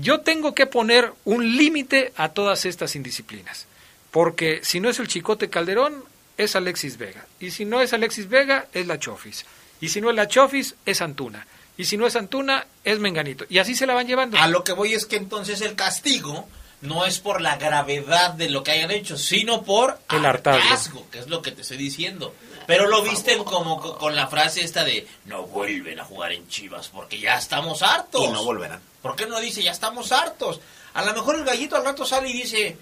yo 0.01 0.21
tengo 0.21 0.55
que 0.55 0.65
poner 0.65 1.13
un 1.25 1.57
límite 1.57 2.13
a 2.15 2.29
todas 2.29 2.65
estas 2.65 2.95
indisciplinas, 2.95 3.67
porque 4.11 4.61
si 4.63 4.79
no 4.79 4.89
es 4.89 4.99
el 4.99 5.07
Chicote 5.07 5.49
Calderón, 5.49 6.03
es 6.37 6.55
Alexis 6.55 6.97
Vega, 6.97 7.25
y 7.39 7.51
si 7.51 7.65
no 7.65 7.81
es 7.81 7.93
Alexis 7.93 8.29
Vega, 8.29 8.67
es 8.73 8.87
la 8.87 8.99
Chofis, 8.99 9.45
y 9.81 9.89
si 9.89 10.01
no 10.01 10.09
es 10.09 10.15
la 10.15 10.27
Chofis, 10.27 10.75
es 10.85 11.01
Antuna, 11.01 11.45
Y 11.75 11.85
si 11.85 11.97
no 11.97 12.05
es 12.05 12.15
Antuna, 12.15 12.67
es 12.83 12.99
Menganito. 12.99 13.45
Y 13.49 13.57
así 13.57 13.73
se 13.73 13.87
la 13.87 13.95
van 13.95 14.05
llevando. 14.05 14.37
A 14.37 14.47
lo 14.47 14.63
que 14.63 14.73
voy 14.73 14.93
es 14.93 15.07
que 15.07 15.15
entonces 15.15 15.61
el 15.61 15.75
castigo 15.75 16.47
no 16.81 17.05
es 17.05 17.19
por 17.19 17.41
la 17.41 17.55
gravedad 17.57 18.33
de 18.33 18.49
lo 18.49 18.63
que 18.63 18.71
hayan 18.71 18.91
hecho, 18.91 19.17
sino 19.17 19.63
por 19.63 19.99
el 20.11 20.25
hartazgo, 20.25 21.09
que 21.09 21.19
es 21.19 21.27
lo 21.29 21.41
que 21.41 21.51
te 21.51 21.61
estoy 21.61 21.77
diciendo. 21.77 22.35
Pero 22.65 22.87
lo 22.87 23.01
visten 23.03 23.43
como 23.43 23.79
con 23.97 24.15
la 24.15 24.27
frase 24.27 24.63
esta 24.63 24.83
de 24.83 25.07
no 25.25 25.43
vuelven 25.43 25.99
a 25.99 26.05
jugar 26.05 26.31
en 26.31 26.47
Chivas 26.47 26.89
porque 26.89 27.19
ya 27.19 27.37
estamos 27.37 27.81
hartos. 27.81 28.23
Y 28.23 28.27
no 28.29 28.43
volverán. 28.43 28.81
¿Por 29.01 29.15
qué 29.15 29.25
no 29.25 29.39
dice 29.39 29.61
ya 29.61 29.71
estamos 29.71 30.11
hartos? 30.11 30.61
A 30.93 31.03
lo 31.03 31.13
mejor 31.13 31.35
el 31.35 31.43
gallito 31.43 31.75
al 31.75 31.85
rato 31.85 32.05
sale 32.05 32.29
y 32.29 32.33
dice, 32.33 32.77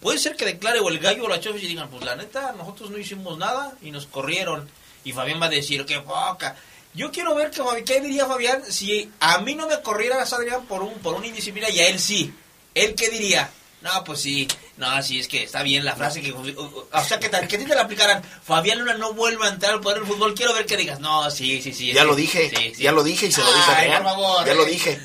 puede 0.00 0.18
ser 0.18 0.36
que 0.36 0.44
declare 0.44 0.80
o 0.80 0.88
el 0.88 0.98
gallo 0.98 1.24
o 1.24 1.28
la 1.28 1.40
chofa 1.40 1.58
y 1.58 1.66
digan, 1.66 1.88
pues 1.88 2.04
la 2.04 2.16
neta, 2.16 2.52
nosotros 2.52 2.90
no 2.90 2.98
hicimos 2.98 3.36
nada 3.36 3.74
y 3.82 3.90
nos 3.90 4.06
corrieron. 4.06 4.68
Y 5.04 5.12
Fabián 5.12 5.40
va 5.40 5.46
a 5.46 5.50
decir, 5.50 5.84
qué 5.84 6.00
poca. 6.00 6.56
Yo 6.94 7.12
quiero 7.12 7.34
ver 7.34 7.50
que, 7.50 7.62
qué 7.84 8.00
diría 8.00 8.26
Fabián 8.26 8.62
si 8.68 9.10
a 9.20 9.38
mí 9.38 9.54
no 9.54 9.66
me 9.66 9.80
corriera 9.82 10.22
Adrián 10.22 10.66
por 10.66 10.82
un 10.82 10.94
por 10.94 11.14
una 11.14 11.26
indisciplina 11.26 11.68
y 11.68 11.80
a 11.80 11.88
él 11.88 11.98
sí. 11.98 12.32
¿Él 12.74 12.94
qué 12.94 13.10
diría? 13.10 13.50
No, 13.80 14.02
pues 14.02 14.20
sí, 14.20 14.48
no, 14.76 15.00
sí, 15.02 15.20
es 15.20 15.28
que 15.28 15.44
está 15.44 15.62
bien 15.62 15.84
la 15.84 15.94
frase 15.94 16.20
que... 16.20 16.32
O 16.32 17.04
sea, 17.04 17.20
que, 17.20 17.30
que 17.30 17.58
te 17.58 17.74
la 17.74 17.82
aplicaran, 17.82 18.22
Fabián 18.42 18.80
Luna 18.80 18.94
no 18.94 19.12
vuelva 19.12 19.46
a 19.46 19.50
entrar 19.50 19.74
al 19.74 19.80
poder 19.80 19.98
del 19.98 20.06
fútbol, 20.08 20.34
quiero 20.34 20.52
ver 20.52 20.66
que 20.66 20.76
digas, 20.76 20.98
no, 20.98 21.30
sí, 21.30 21.62
sí, 21.62 21.72
sí. 21.72 21.92
Ya 21.92 22.02
lo 22.02 22.16
dije, 22.16 22.72
ya 22.76 22.90
lo 22.90 23.04
dije 23.04 23.26
y 23.26 23.32
se 23.32 23.40
lo 23.40 23.52
dije 23.52 23.70
a 23.70 24.02
Por 24.02 24.12
favor, 24.12 24.46
ya 24.46 24.54
lo 24.54 24.64
dije. 24.64 25.00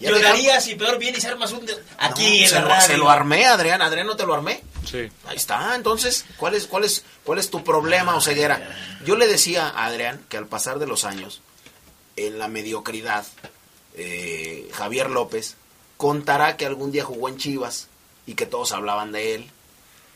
Lloraría 0.00 0.60
si 0.60 0.74
peor 0.74 0.98
viene 0.98 1.18
y 1.18 1.20
se 1.20 1.28
armas 1.28 1.52
un... 1.52 1.64
Aquí 1.98 2.44
en 2.44 2.54
la 2.54 2.62
radio. 2.62 2.86
Se 2.86 2.96
lo 2.96 3.08
armé, 3.08 3.46
Adrián, 3.46 3.82
Adrián, 3.82 4.06
¿no 4.06 4.16
te 4.16 4.26
lo 4.26 4.34
armé? 4.34 4.62
Sí. 4.84 5.08
Ahí 5.26 5.36
está, 5.36 5.74
entonces, 5.76 6.24
¿cuál 6.38 6.54
es, 6.54 6.66
cuál 6.66 6.84
es, 6.84 7.04
cuál 7.22 7.38
es 7.38 7.50
tu 7.50 7.62
problema, 7.62 8.16
o 8.16 8.20
ceguera? 8.20 8.74
Yo 9.04 9.16
le 9.16 9.28
decía 9.28 9.68
a 9.68 9.86
Adrián 9.86 10.24
que 10.28 10.38
al 10.38 10.46
pasar 10.46 10.78
de 10.80 10.86
los 10.86 11.04
años, 11.04 11.40
en 12.16 12.38
la 12.38 12.48
mediocridad, 12.48 13.26
eh, 13.94 14.68
Javier 14.72 15.10
López 15.10 15.56
contará 15.96 16.56
que 16.56 16.66
algún 16.66 16.90
día 16.90 17.04
jugó 17.04 17.28
en 17.28 17.36
Chivas 17.36 17.87
y 18.28 18.34
que 18.34 18.46
todos 18.46 18.72
hablaban 18.72 19.10
de 19.10 19.34
él. 19.34 19.50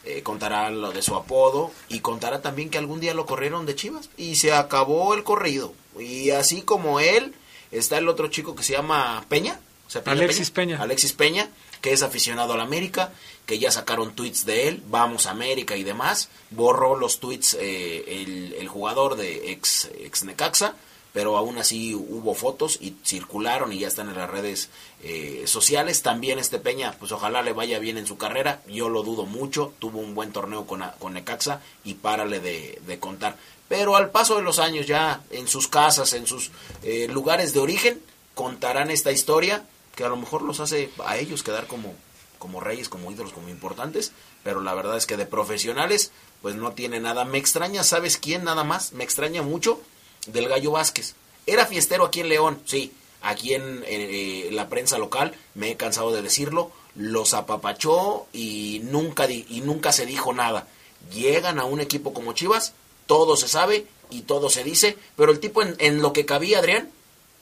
Eh, 0.04 0.22
contará 0.22 0.68
lo 0.70 0.92
de 0.92 1.00
su 1.00 1.14
apodo 1.14 1.70
y 1.88 2.00
contará 2.00 2.42
también 2.42 2.70
que 2.70 2.76
algún 2.76 3.00
día 3.00 3.14
lo 3.14 3.24
corrieron 3.24 3.66
de 3.66 3.76
Chivas 3.76 4.10
y 4.16 4.36
se 4.36 4.52
acabó 4.52 5.14
el 5.14 5.24
corrido. 5.24 5.72
Y 5.98 6.30
así 6.30 6.62
como 6.62 7.00
él, 7.00 7.34
está 7.70 7.98
el 7.98 8.08
otro 8.08 8.28
chico 8.28 8.54
que 8.54 8.64
se 8.64 8.74
llama 8.74 9.24
Peña. 9.28 9.58
Alexis 10.04 10.50
Peña. 10.50 10.82
Alexis 10.82 11.12
Peña, 11.14 11.48
que 11.80 11.92
es 11.92 12.02
aficionado 12.02 12.52
a 12.52 12.56
la 12.56 12.64
América, 12.64 13.12
que 13.46 13.58
ya 13.58 13.70
sacaron 13.70 14.14
tweets 14.14 14.44
de 14.44 14.68
él, 14.68 14.82
vamos 14.88 15.26
a 15.26 15.30
América 15.30 15.76
y 15.76 15.84
demás. 15.84 16.28
Borró 16.50 16.96
los 16.96 17.18
tweets 17.18 17.54
eh, 17.54 18.04
el, 18.08 18.54
el, 18.58 18.68
jugador 18.68 19.16
de 19.16 19.52
ex, 19.52 19.90
ex 19.98 20.24
Necaxa 20.24 20.74
pero 21.12 21.36
aún 21.36 21.58
así 21.58 21.94
hubo 21.94 22.34
fotos 22.34 22.78
y 22.80 22.96
circularon 23.04 23.72
y 23.72 23.80
ya 23.80 23.88
están 23.88 24.08
en 24.08 24.16
las 24.16 24.30
redes 24.30 24.70
eh, 25.02 25.42
sociales. 25.46 26.02
También 26.02 26.38
este 26.38 26.58
Peña, 26.58 26.94
pues 26.98 27.12
ojalá 27.12 27.42
le 27.42 27.52
vaya 27.52 27.78
bien 27.78 27.98
en 27.98 28.06
su 28.06 28.16
carrera, 28.16 28.62
yo 28.66 28.88
lo 28.88 29.02
dudo 29.02 29.26
mucho, 29.26 29.74
tuvo 29.78 29.98
un 29.98 30.14
buen 30.14 30.32
torneo 30.32 30.66
con, 30.66 30.82
con 30.98 31.14
Necaxa 31.14 31.60
y 31.84 31.94
párale 31.94 32.40
de, 32.40 32.80
de 32.86 32.98
contar. 32.98 33.36
Pero 33.68 33.96
al 33.96 34.10
paso 34.10 34.36
de 34.36 34.42
los 34.42 34.58
años 34.58 34.86
ya 34.86 35.22
en 35.30 35.48
sus 35.48 35.68
casas, 35.68 36.12
en 36.12 36.26
sus 36.26 36.50
eh, 36.82 37.08
lugares 37.08 37.52
de 37.52 37.60
origen, 37.60 38.02
contarán 38.34 38.90
esta 38.90 39.12
historia 39.12 39.64
que 39.94 40.04
a 40.04 40.08
lo 40.08 40.16
mejor 40.16 40.42
los 40.42 40.60
hace 40.60 40.90
a 41.04 41.18
ellos 41.18 41.42
quedar 41.42 41.66
como, 41.66 41.94
como 42.38 42.60
reyes, 42.60 42.88
como 42.88 43.10
ídolos, 43.10 43.32
como 43.32 43.48
importantes, 43.48 44.12
pero 44.42 44.60
la 44.60 44.74
verdad 44.74 44.96
es 44.96 45.06
que 45.06 45.16
de 45.16 45.26
profesionales, 45.26 46.10
pues 46.40 46.54
no 46.54 46.72
tiene 46.72 47.00
nada. 47.00 47.24
Me 47.24 47.38
extraña, 47.38 47.84
¿sabes 47.84 48.16
quién 48.16 48.44
nada 48.44 48.64
más? 48.64 48.92
Me 48.92 49.04
extraña 49.04 49.42
mucho 49.42 49.80
del 50.26 50.48
Gallo 50.48 50.72
Vázquez. 50.72 51.14
Era 51.46 51.66
fiestero 51.66 52.04
aquí 52.04 52.20
en 52.20 52.28
León, 52.28 52.62
sí. 52.64 52.92
Aquí 53.20 53.54
en 53.54 53.84
eh, 53.86 54.48
la 54.52 54.68
prensa 54.68 54.98
local, 54.98 55.34
me 55.54 55.70
he 55.70 55.76
cansado 55.76 56.12
de 56.12 56.22
decirlo, 56.22 56.72
los 56.96 57.34
apapachó 57.34 58.26
y 58.32 58.80
nunca, 58.84 59.30
y 59.30 59.62
nunca 59.64 59.92
se 59.92 60.06
dijo 60.06 60.32
nada. 60.32 60.66
Llegan 61.12 61.60
a 61.60 61.64
un 61.64 61.80
equipo 61.80 62.12
como 62.12 62.32
Chivas, 62.32 62.74
todo 63.06 63.36
se 63.36 63.48
sabe 63.48 63.86
y 64.10 64.22
todo 64.22 64.50
se 64.50 64.64
dice, 64.64 64.96
pero 65.16 65.32
el 65.32 65.40
tipo 65.40 65.62
en, 65.62 66.02
lo 66.02 66.12
que 66.12 66.26
cabía, 66.26 66.58
Adrián, 66.58 66.90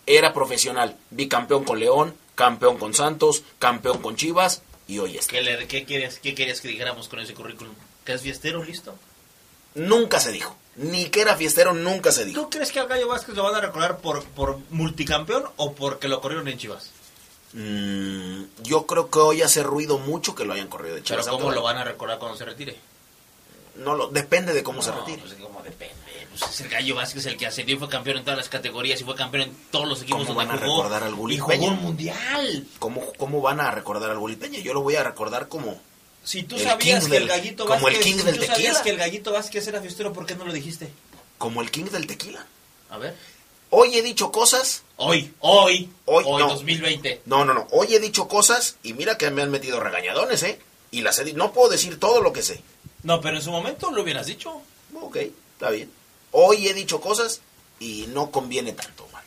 era 0.07 0.33
profesional. 0.33 0.97
Bicampeón 1.11 1.64
con 1.64 1.81
León, 1.81 2.14
campeón 2.35 2.78
con 2.78 2.95
Santos, 2.95 3.43
campeón 3.59 4.03
con 4.03 4.16
Chivas 4.16 4.62
y 4.87 4.99
hoy 4.99 5.16
está. 5.16 5.33
¿Qué, 5.33 5.66
qué, 5.68 5.85
quieres, 5.85 6.18
¿Qué 6.18 6.35
querías 6.35 6.61
que 6.61 6.68
dijéramos 6.68 7.09
con 7.09 7.20
ese 7.20 7.35
currículum? 7.35 7.74
¿Que 8.05 8.14
es 8.14 8.22
fiestero? 8.22 8.62
Listo. 8.62 8.95
Nunca 9.74 10.20
se 10.20 10.33
dijo 10.33 10.57
ni 10.81 11.11
que 11.11 11.20
era 11.20 11.37
fiestero 11.37 11.74
nunca 11.74 12.11
se 12.11 12.24
dijo. 12.24 12.41
¿Tú 12.41 12.51
crees 12.51 12.72
que 12.72 12.81
al 12.81 12.89
Gallo 12.89 13.09
Vázquez 13.09 13.35
lo 13.35 13.45
van 13.45 13.55
a 13.55 13.61
recordar 13.61 13.99
por, 13.99 14.24
por 14.24 14.59
multicampeón 14.70 15.45
o 15.57 15.74
porque 15.74 16.09
lo 16.09 16.22
corrieron 16.22 16.49
en 16.49 16.57
Chivas? 16.57 16.91
Mm, 17.53 18.45
yo 18.62 18.87
creo 18.87 19.11
que 19.11 19.18
hoy 19.18 19.43
hace 19.43 19.62
ruido 19.62 19.99
mucho 19.99 20.35
que 20.35 20.47
lo 20.47 20.55
hayan 20.55 20.68
corrido 20.68 20.95
de 20.95 21.03
Chivas. 21.03 21.26
¿Pero 21.26 21.37
cómo 21.37 21.51
lo 21.51 21.62
van 21.62 21.76
a 21.76 21.85
recordar 21.85 22.18
cuando 22.18 22.39
se 22.39 22.47
retire? 22.47 22.78
No, 23.76 23.95
lo, 23.95 24.09
depende 24.09 24.55
de 24.55 24.62
cómo 24.62 24.81
se 24.81 24.91
retire. 24.91 25.18
Pues, 25.18 25.35
¿cómo 25.35 25.62
depende? 25.62 25.95
Pues 26.31 26.51
es 26.51 26.61
el 26.62 26.68
Gallo 26.70 26.95
Vázquez 26.95 27.26
el 27.26 27.37
que 27.37 27.47
ascendió 27.47 27.76
y 27.76 27.78
fue 27.78 27.89
campeón 27.89 28.18
en 28.18 28.24
todas 28.24 28.39
las 28.39 28.49
categorías 28.49 28.99
y 29.03 29.05
fue 29.05 29.14
campeón 29.14 29.49
en 29.49 29.57
todos 29.70 29.87
los 29.87 30.01
equipos 30.03 30.22
¿Cómo 30.26 30.35
van 30.35 30.51
a 30.51 30.57
recordar 30.57 31.03
al 31.03 31.14
Gulli 31.14 31.35
Y 31.35 31.39
jugó 31.39 31.66
un 31.66 31.83
mundial. 31.83 32.66
¿Cómo, 32.78 33.03
¿Cómo 33.18 33.43
van 33.43 33.61
a 33.61 33.70
recordar 33.70 34.11
al 34.11 34.18
Gulli 34.18 34.37
Peña? 34.37 34.61
Yo 34.61 34.72
lo 34.72 34.81
voy 34.81 34.97
a 34.97 35.03
recordar 35.03 35.49
como 35.49 35.78
si 36.24 36.42
tú 36.42 36.58
sabías 36.58 37.08
que 37.08 37.16
el 37.16 37.28
gallito 37.28 37.66
como 37.66 37.80
Vázquez, 37.80 37.98
el 37.98 38.04
king 38.04 38.24
del 38.24 38.34
si 38.34 38.40
tú 38.40 38.46
sabías 38.46 38.80
que 38.80 38.90
el 38.90 38.96
gallito 38.96 39.32
Vázquez 39.32 39.66
era 39.66 39.80
fiestero, 39.80 40.12
¿por 40.12 40.26
qué 40.26 40.34
no 40.34 40.44
lo 40.44 40.52
dijiste? 40.52 40.90
Como 41.38 41.62
el 41.62 41.70
king 41.70 41.84
del 41.84 42.06
tequila. 42.06 42.46
A 42.90 42.98
ver. 42.98 43.16
Hoy 43.70 43.96
he 43.96 44.02
dicho 44.02 44.32
cosas. 44.32 44.82
Hoy, 44.96 45.32
hoy, 45.38 45.90
hoy, 46.04 46.24
hoy 46.26 46.42
2020. 46.42 47.22
No, 47.26 47.44
no, 47.44 47.54
no. 47.54 47.68
Hoy 47.70 47.94
he 47.94 48.00
dicho 48.00 48.28
cosas 48.28 48.76
y 48.82 48.94
mira 48.94 49.16
que 49.16 49.30
me 49.30 49.42
han 49.42 49.50
metido 49.50 49.80
regañadones, 49.80 50.42
¿eh? 50.42 50.60
Y 50.90 51.02
las 51.02 51.20
he 51.20 51.32
no 51.32 51.52
puedo 51.52 51.70
decir 51.70 51.98
todo 51.98 52.20
lo 52.20 52.32
que 52.32 52.42
sé. 52.42 52.62
No, 53.04 53.20
pero 53.20 53.36
en 53.36 53.42
su 53.42 53.50
momento 53.50 53.90
lo 53.90 54.02
hubieras 54.02 54.26
dicho. 54.26 54.60
Ok, 55.00 55.16
está 55.52 55.70
bien. 55.70 55.90
Hoy 56.32 56.66
he 56.68 56.74
dicho 56.74 57.00
cosas 57.00 57.40
y 57.78 58.06
no 58.08 58.30
conviene 58.30 58.72
tanto, 58.72 59.06
man. 59.12 59.22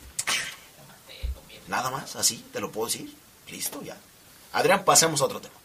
Nada 1.67 1.89
más, 1.89 2.17
así, 2.17 2.43
te 2.51 2.59
lo 2.59 2.71
puedo 2.71 2.87
decir. 2.87 3.13
Listo, 3.49 3.81
ya. 3.81 3.97
Adrián, 4.51 4.83
pasemos 4.83 5.21
a 5.21 5.25
otro 5.25 5.39
tema. 5.39 5.55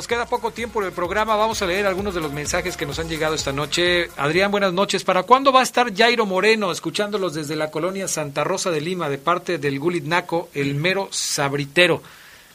Queda 0.07 0.27
poco 0.27 0.51
tiempo 0.51 0.81
en 0.81 0.87
el 0.87 0.93
programa. 0.93 1.37
Vamos 1.37 1.61
a 1.63 1.67
leer 1.67 1.87
algunos 1.87 2.15
de 2.15 2.21
los 2.21 2.33
mensajes 2.33 2.77
que 2.77 2.87
nos 2.87 2.99
han 2.99 3.09
llegado 3.09 3.35
esta 3.35 3.53
noche. 3.53 4.09
Adrián, 4.17 4.51
buenas 4.51 4.73
noches. 4.73 5.05
¿Para 5.05 5.23
cuándo 5.23 5.53
va 5.53 5.61
a 5.61 5.63
estar 5.65 5.95
Jairo 5.95 6.27
Moreno 6.27 6.71
escuchándolos 6.73 7.35
desde 7.35 7.57
la 7.57 7.71
colonia 7.71 8.09
Santa 8.09 8.45
Rosa 8.45 8.71
de 8.71 8.81
Lima 8.81 9.09
de 9.09 9.19
parte 9.19 9.59
del 9.59 9.79
Gulit 9.79 10.05
Naco, 10.05 10.49
el 10.55 10.75
mero 10.75 11.09
sabritero? 11.11 12.03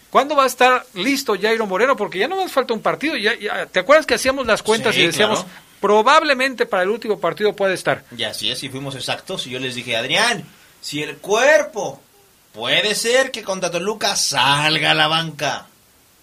¿Cuándo 0.09 0.35
va 0.35 0.45
a 0.45 0.47
estar 0.47 0.85
listo 0.93 1.35
Jairo 1.39 1.65
Moreno? 1.65 1.95
Porque 1.95 2.19
ya 2.19 2.27
no 2.27 2.35
nos 2.37 2.51
falta 2.51 2.73
un 2.73 2.81
partido. 2.81 3.15
Ya, 3.17 3.65
¿Te 3.67 3.79
acuerdas 3.79 4.05
que 4.05 4.15
hacíamos 4.15 4.45
las 4.45 4.63
cuentas 4.63 4.95
y 4.97 5.05
decíamos, 5.05 5.45
probablemente 5.81 6.65
para 6.65 6.83
el 6.83 6.89
último 6.89 7.19
partido 7.19 7.53
puede 7.53 7.73
estar? 7.73 8.03
Y 8.17 8.23
así 8.23 8.49
es, 8.49 8.63
y 8.63 8.69
fuimos 8.69 8.95
exactos. 8.95 9.45
Y 9.47 9.51
yo 9.51 9.59
les 9.59 9.75
dije, 9.75 9.95
Adrián, 9.97 10.45
si 10.81 11.03
el 11.03 11.17
cuerpo 11.17 12.01
puede 12.53 12.95
ser 12.95 13.31
que 13.31 13.43
contra 13.43 13.69
Toluca 13.69 14.15
salga 14.15 14.91
a 14.91 14.95
la 14.95 15.07
banca. 15.07 15.67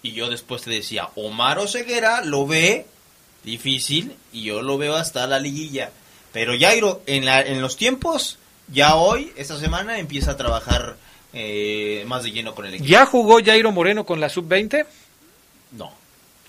Y 0.05 0.11
yo 0.11 0.29
después 0.29 0.61
te 0.61 0.69
decía, 0.69 1.09
Omar 1.15 1.57
Oseguera 1.57 2.21
lo 2.21 2.45
ve 2.45 2.85
difícil 3.43 4.15
y 4.31 4.43
yo 4.43 4.61
lo 4.61 4.77
veo 4.77 4.95
hasta 4.95 5.25
la 5.25 5.39
liguilla. 5.39 5.89
Pero 6.31 6.53
Jairo, 6.59 7.01
en, 7.07 7.25
la, 7.25 7.41
en 7.41 7.59
los 7.59 7.75
tiempos, 7.75 8.37
ya 8.67 8.97
hoy, 8.97 9.33
esta 9.35 9.57
semana, 9.57 9.97
empieza 9.97 10.33
a 10.33 10.37
trabajar 10.37 10.95
eh, 11.33 12.03
más 12.05 12.21
de 12.21 12.29
lleno 12.29 12.53
con 12.53 12.67
el 12.67 12.75
equipo. 12.75 12.87
¿Ya 12.87 13.07
jugó 13.07 13.43
Jairo 13.43 13.71
Moreno 13.71 14.05
con 14.05 14.19
la 14.19 14.29
sub-20? 14.29 14.85
No. 15.71 15.91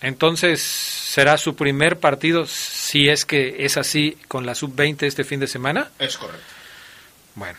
Entonces, 0.02 0.60
¿será 0.60 1.38
su 1.38 1.56
primer 1.56 1.98
partido, 1.98 2.44
si 2.44 3.08
es 3.08 3.24
que 3.24 3.64
es 3.64 3.78
así, 3.78 4.18
con 4.28 4.44
la 4.44 4.54
sub-20 4.54 5.04
este 5.04 5.24
fin 5.24 5.40
de 5.40 5.46
semana? 5.46 5.92
Es 5.98 6.18
correcto. 6.18 6.44
Bueno, 7.34 7.58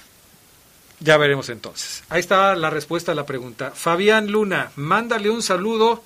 ya 1.00 1.18
veremos 1.18 1.50
entonces. 1.50 2.04
Ahí 2.10 2.20
está 2.20 2.56
la 2.56 2.70
respuesta 2.70 3.12
a 3.12 3.16
la 3.16 3.26
pregunta. 3.26 3.72
Fabián 3.76 4.28
Luna, 4.28 4.72
mándale 4.76 5.30
un 5.30 5.44
saludo 5.44 6.04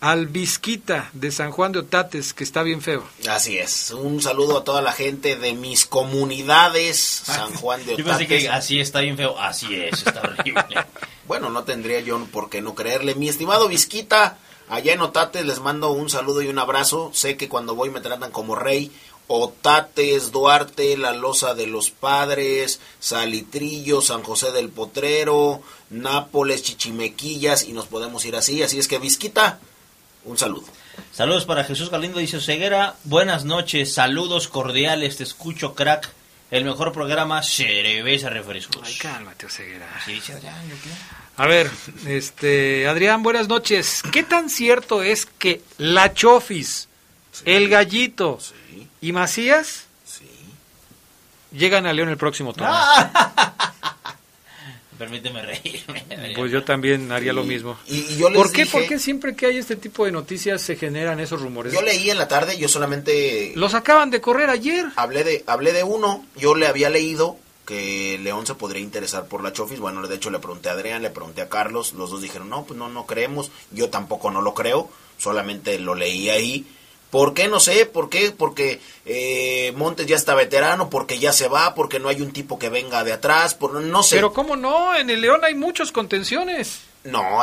al 0.00 0.26
Vizquita 0.26 1.08
de 1.14 1.30
San 1.30 1.50
Juan 1.50 1.72
de 1.72 1.78
Otates, 1.78 2.34
que 2.34 2.44
está 2.44 2.62
bien 2.62 2.82
feo. 2.82 3.04
Así 3.28 3.56
es. 3.56 3.90
Un 3.90 4.20
saludo 4.20 4.58
a 4.58 4.64
toda 4.64 4.82
la 4.82 4.92
gente 4.92 5.36
de 5.36 5.54
mis 5.54 5.86
comunidades, 5.86 6.98
San 6.98 7.54
Juan 7.54 7.84
de 7.86 7.94
Otates. 7.94 8.18
Yo 8.20 8.28
que 8.28 8.48
así 8.48 8.80
está 8.80 9.00
bien 9.00 9.16
feo. 9.16 9.38
Así 9.38 9.74
es, 9.74 10.06
está 10.06 10.20
horrible. 10.20 10.62
bueno, 11.26 11.48
no 11.48 11.64
tendría 11.64 12.00
yo 12.00 12.22
por 12.26 12.50
qué 12.50 12.60
no 12.60 12.74
creerle. 12.74 13.14
Mi 13.14 13.30
estimado 13.30 13.68
Vizquita, 13.68 14.36
allá 14.68 14.92
en 14.92 15.00
Otates 15.00 15.44
les 15.46 15.60
mando 15.60 15.90
un 15.90 16.10
saludo 16.10 16.42
y 16.42 16.48
un 16.48 16.58
abrazo. 16.58 17.10
Sé 17.14 17.38
que 17.38 17.48
cuando 17.48 17.74
voy 17.74 17.88
me 17.90 18.00
tratan 18.00 18.30
como 18.30 18.54
rey. 18.54 18.92
Otates, 19.26 20.32
Duarte, 20.32 20.96
La 20.96 21.12
Loza 21.12 21.54
de 21.54 21.66
los 21.66 21.90
Padres, 21.90 22.80
Salitrillo, 23.00 24.00
San 24.00 24.22
José 24.22 24.52
del 24.52 24.68
Potrero, 24.68 25.62
Nápoles, 25.90 26.62
Chichimequillas 26.62 27.64
y 27.64 27.72
nos 27.72 27.86
podemos 27.86 28.24
ir 28.24 28.36
así. 28.36 28.62
Así 28.62 28.78
es 28.78 28.88
que 28.88 28.98
Vizquita, 28.98 29.58
un 30.24 30.38
saludo. 30.38 30.66
Saludos 31.12 31.44
para 31.44 31.64
Jesús 31.64 31.90
Galindo, 31.90 32.18
dice 32.18 32.40
Ceguera. 32.40 32.96
Buenas 33.04 33.44
noches, 33.44 33.94
saludos 33.94 34.48
cordiales, 34.48 35.16
te 35.16 35.22
escucho 35.22 35.74
crack. 35.74 36.10
El 36.50 36.64
mejor 36.64 36.92
programa, 36.92 37.42
cerveza 37.42 38.28
refrescos. 38.28 38.82
Ay, 38.84 38.94
cálmate, 38.94 39.48
Ceguera. 39.48 39.88
A 41.36 41.46
ver, 41.46 41.68
este, 42.06 42.86
Adrián, 42.86 43.22
buenas 43.24 43.48
noches. 43.48 44.02
¿Qué 44.12 44.22
tan 44.22 44.48
cierto 44.48 45.02
es 45.02 45.26
que 45.26 45.62
la 45.78 46.14
Chofis, 46.14 46.88
el 47.44 47.68
Gallito, 47.68 48.38
¿Y 49.00 49.12
Macías? 49.12 49.84
Sí. 50.06 50.24
Llegan 51.52 51.84
a 51.86 51.92
León 51.92 52.08
el 52.08 52.16
próximo 52.16 52.54
torneo. 52.54 52.74
Permíteme 54.98 55.42
reírme. 55.42 56.04
Pues 56.34 56.50
yo 56.50 56.64
también 56.64 57.12
haría 57.12 57.34
lo 57.34 57.44
mismo. 57.44 57.76
Y, 57.86 58.16
yo 58.16 58.32
¿Por 58.32 58.50
qué? 58.50 58.64
¿Por 58.64 58.86
qué 58.86 58.98
siempre 58.98 59.36
que 59.36 59.46
hay 59.46 59.58
este 59.58 59.76
tipo 59.76 60.06
de 60.06 60.12
noticias 60.12 60.62
se 60.62 60.76
generan 60.76 61.20
esos 61.20 61.42
rumores? 61.42 61.72
Yo 61.72 61.82
leí 61.82 62.10
en 62.10 62.16
la 62.16 62.28
tarde, 62.28 62.56
yo 62.56 62.68
solamente... 62.68 63.52
Los 63.56 63.74
acaban 63.74 64.10
de 64.10 64.22
correr 64.22 64.48
ayer. 64.48 64.86
Hablé 64.96 65.24
de, 65.24 65.44
hablé 65.46 65.72
de 65.72 65.82
uno, 65.82 66.24
yo 66.36 66.54
le 66.54 66.66
había 66.66 66.88
leído 66.88 67.36
que 67.66 68.18
León 68.22 68.46
se 68.46 68.54
podría 68.54 68.82
interesar 68.82 69.26
por 69.26 69.42
la 69.42 69.52
Chofis. 69.52 69.80
Bueno, 69.80 70.06
de 70.06 70.14
hecho 70.14 70.30
le 70.30 70.38
pregunté 70.38 70.68
a 70.68 70.72
Adrián, 70.72 71.02
le 71.02 71.10
pregunté 71.10 71.42
a 71.42 71.48
Carlos, 71.48 71.92
los 71.92 72.10
dos 72.10 72.22
dijeron, 72.22 72.48
no, 72.48 72.64
pues 72.64 72.78
no, 72.78 72.88
no 72.88 73.04
creemos. 73.04 73.50
Yo 73.70 73.90
tampoco 73.90 74.30
no 74.30 74.40
lo 74.40 74.54
creo, 74.54 74.88
solamente 75.18 75.78
lo 75.78 75.94
leí 75.94 76.30
ahí 76.30 76.64
¿Por 77.14 77.32
qué? 77.32 77.46
No 77.46 77.60
sé. 77.60 77.86
¿Por 77.86 78.10
qué? 78.10 78.32
Porque 78.32 78.80
eh, 79.06 79.72
Montes 79.76 80.04
ya 80.04 80.16
está 80.16 80.34
veterano, 80.34 80.90
porque 80.90 81.20
ya 81.20 81.32
se 81.32 81.46
va, 81.46 81.76
porque 81.76 82.00
no 82.00 82.08
hay 82.08 82.20
un 82.20 82.32
tipo 82.32 82.58
que 82.58 82.70
venga 82.70 83.04
de 83.04 83.12
atrás, 83.12 83.54
por, 83.54 83.74
no 83.74 84.02
sé. 84.02 84.16
Pero 84.16 84.32
¿cómo 84.32 84.56
no? 84.56 84.96
En 84.96 85.08
el 85.08 85.20
León 85.20 85.44
hay 85.44 85.54
muchos 85.54 85.92
contenciones. 85.92 86.80
No, 87.04 87.40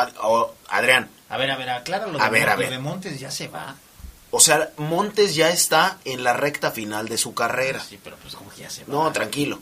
Adrián. 0.68 1.08
A 1.30 1.38
ver, 1.38 1.50
a 1.50 1.56
ver, 1.56 1.70
acláralo. 1.70 2.20
A 2.20 2.28
ver, 2.28 2.50
a 2.50 2.56
ver. 2.56 2.68
de 2.68 2.78
Montes 2.80 3.18
ya 3.18 3.30
se 3.30 3.48
va. 3.48 3.76
O 4.30 4.40
sea, 4.40 4.72
Montes 4.76 5.34
ya 5.34 5.48
está 5.48 5.96
en 6.04 6.22
la 6.22 6.34
recta 6.34 6.70
final 6.70 7.08
de 7.08 7.16
su 7.16 7.32
carrera. 7.32 7.80
Sí, 7.82 7.98
pero 8.04 8.16
pues 8.16 8.34
como 8.34 8.50
que 8.50 8.60
ya 8.60 8.68
se 8.68 8.84
va. 8.84 8.92
No, 8.92 9.10
tranquilo. 9.10 9.58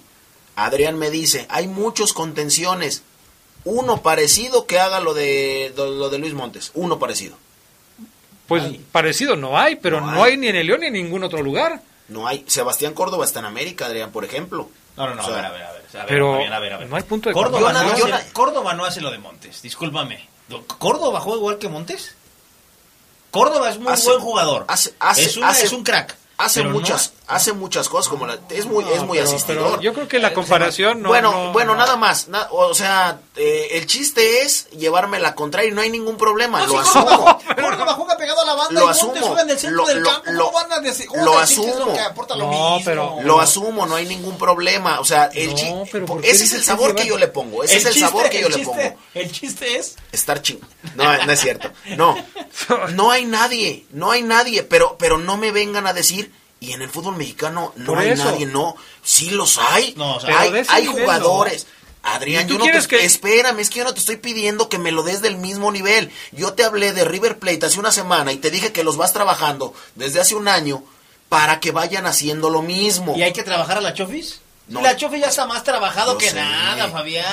Adrián 0.56 0.98
me 0.98 1.11
dice, 1.11 1.46
hay 1.48 1.68
muchos 1.68 2.14
contenciones. 2.14 3.04
Uno 3.62 4.02
parecido 4.02 4.66
que 4.66 4.80
haga 4.80 4.98
lo 4.98 5.14
de, 5.14 5.72
lo 5.76 6.11
de 6.11 6.18
Luis 6.18 6.34
Montes. 6.34 6.72
Uno 6.74 6.98
parecido. 6.98 7.36
Pues 8.51 8.64
parecido 8.90 9.36
no 9.36 9.57
hay, 9.57 9.76
pero 9.76 10.01
no 10.01 10.24
hay. 10.24 10.36
ni 10.36 10.48
en 10.48 10.57
el 10.57 10.66
León 10.66 10.80
ni 10.80 10.88
en 10.88 10.94
ningún 10.94 11.22
otro 11.22 11.40
lugar. 11.40 11.80
No 12.09 12.26
hay. 12.26 12.44
Sebastián 12.48 12.94
Córdoba 12.94 13.24
está 13.24 13.38
en 13.38 13.44
América, 13.44 13.86
Adrián, 13.86 14.11
por 14.11 14.24
ejemplo. 14.24 14.68
No, 14.96 15.07
no, 15.07 15.14
no, 15.14 15.22
a, 15.22 15.28
ver, 15.30 15.44
a 15.44 15.51
ver, 15.51 15.62
a 15.62 15.72
ver, 15.72 15.82
Pero 16.09 16.34
a 16.34 16.59
ver, 16.59 16.72
a 16.72 16.78
ver, 16.78 16.88
no 16.88 16.96
hay 16.96 17.05
punto 17.05 17.28
de 17.28 17.32
Córdoba, 17.32 17.72
no, 17.72 17.78
hace, 17.78 18.32
Córdoba 18.32 18.74
no 18.74 18.84
hace 18.84 19.01
lo 19.01 19.12
de 19.12 19.18
Montes, 19.18 19.62
discúlpame. 19.62 20.28
¿Córdoba 20.78 21.20
juega 21.20 21.38
igual 21.38 21.59
que 21.59 21.68
Montes? 21.68 22.16
Córdoba 23.30 23.70
es 23.70 23.78
muy 23.78 23.94
buen 23.94 24.20
jugador. 24.20 24.64
Hace, 24.66 24.94
hace, 24.98 25.26
es, 25.26 25.36
es 25.62 25.72
un 25.72 25.84
crack 25.84 26.16
hace 26.44 26.64
muchas 26.64 27.12
hace 27.30 27.52
muchas 27.52 27.88
cosas 27.88 28.08
como 28.08 28.26
la, 28.26 28.38
es 28.50 28.66
muy 28.66 28.84
es 28.92 29.02
muy 29.04 29.18
asistidor. 29.18 29.80
yo 29.80 29.94
creo 29.94 30.08
que 30.08 30.18
la 30.18 30.34
comparación 30.34 31.00
no 31.00 31.08
bueno 31.10 31.52
bueno 31.52 31.76
nada 31.76 31.96
más 31.96 32.28
o 32.50 32.74
sea 32.74 33.20
eh, 33.36 33.68
el 33.72 33.86
chiste 33.86 34.42
es 34.42 34.68
llevarme 34.70 35.20
la 35.20 35.34
contraria 35.34 35.70
y 35.70 35.72
no 35.72 35.80
hay 35.80 35.90
ningún 35.90 36.16
problema 36.16 36.66
lo 36.66 36.78
asumo. 36.78 37.38
Córdoba 37.60 37.94
juega 37.96 38.16
pegado 38.16 38.40
a 38.40 38.44
la 38.44 38.54
banda 38.54 38.80
lo 38.80 38.86
y 38.86 38.90
asumo 38.90 39.14
juega 39.20 39.42
en 39.42 39.50
el 39.50 39.58
centro 39.58 39.76
lo, 39.76 39.86
del 39.86 40.02
campo 40.02 40.30
lo, 40.32 40.50
van 40.50 40.72
a 40.72 40.80
decir, 40.80 41.06
lo 41.14 41.38
asumo. 41.38 41.92
que 41.92 42.00
aporta 42.00 42.34
lo 42.34 42.46
no, 42.46 42.50
mismo? 42.50 42.82
pero 42.84 43.18
lo 43.22 43.40
asumo 43.40 43.86
no 43.86 43.94
hay 43.94 44.06
ningún 44.06 44.36
problema 44.36 44.98
o 44.98 45.04
sea 45.04 45.30
el 45.32 45.54
no, 45.54 45.84
pero 45.90 46.20
ese 46.22 46.44
es 46.44 46.52
el 46.52 46.64
sabor 46.64 46.96
que 46.96 47.06
yo 47.06 47.16
le 47.16 47.28
pongo 47.28 47.62
ese 47.62 47.76
es 47.76 47.86
el 47.86 47.94
sabor 47.94 48.28
que 48.28 48.40
yo 48.40 48.48
le 48.48 48.58
pongo. 48.58 48.76
el 49.14 49.30
chiste 49.30 49.76
es 49.76 49.96
estar 50.10 50.42
ching 50.42 50.60
no 50.96 51.24
no 51.24 51.32
es 51.32 51.40
cierto 51.40 51.70
no 51.96 52.16
no 52.90 53.10
hay 53.12 53.24
nadie 53.24 53.86
no 53.90 54.10
hay 54.10 54.22
nadie 54.22 54.64
pero 54.64 54.96
pero 54.98 55.16
no 55.16 55.36
me 55.36 55.52
vengan 55.52 55.86
a 55.86 55.92
decir 55.92 56.32
y 56.61 56.72
en 56.72 56.82
el 56.82 56.90
fútbol 56.90 57.16
mexicano 57.16 57.72
no 57.76 57.98
hay 57.98 58.14
nadie, 58.14 58.44
no. 58.44 58.76
Sí 59.02 59.30
los 59.30 59.58
hay. 59.58 59.96
hay, 60.68 60.86
jugadores. 60.86 61.66
Adrián, 62.02 62.48
yo 62.48 62.58
no 62.58 62.64
te, 62.64 62.86
que... 62.86 63.04
espérame, 63.04 63.61
es 63.61 63.68
que 63.68 63.78
yo 63.78 63.84
no 63.84 63.92
te 63.92 64.00
estoy 64.00 64.16
pidiendo 64.16 64.68
que 64.68 64.78
me 64.78 64.92
lo 64.92 65.02
des 65.02 65.22
del 65.22 65.36
mismo 65.36 65.72
nivel. 65.72 66.11
Yo 66.32 66.54
te 66.54 66.64
hablé 66.64 66.92
de 66.92 67.04
River 67.04 67.38
Plate 67.38 67.66
hace 67.66 67.80
una 67.80 67.92
semana 67.92 68.32
y 68.32 68.36
te 68.36 68.50
dije 68.50 68.72
que 68.72 68.84
los 68.84 68.96
vas 68.96 69.12
trabajando 69.12 69.74
desde 69.94 70.20
hace 70.20 70.34
un 70.34 70.48
año 70.48 70.82
para 71.28 71.61
que 71.61 71.72
vayan 71.72 72.06
haciendo 72.06 72.50
lo 72.50 72.62
mismo. 72.62 73.14
¿Y 73.16 73.22
hay 73.22 73.32
que 73.32 73.42
trabajar 73.42 73.78
a 73.78 73.80
la 73.82 73.94
Chofis? 73.94 74.39
La 74.70 74.96
Chofi 74.96 75.20
ya 75.20 75.26
está 75.26 75.46
más 75.46 75.64
trabajado 75.64 76.16
que 76.16 76.32
nada, 76.32 76.88
Fabián. 76.88 77.26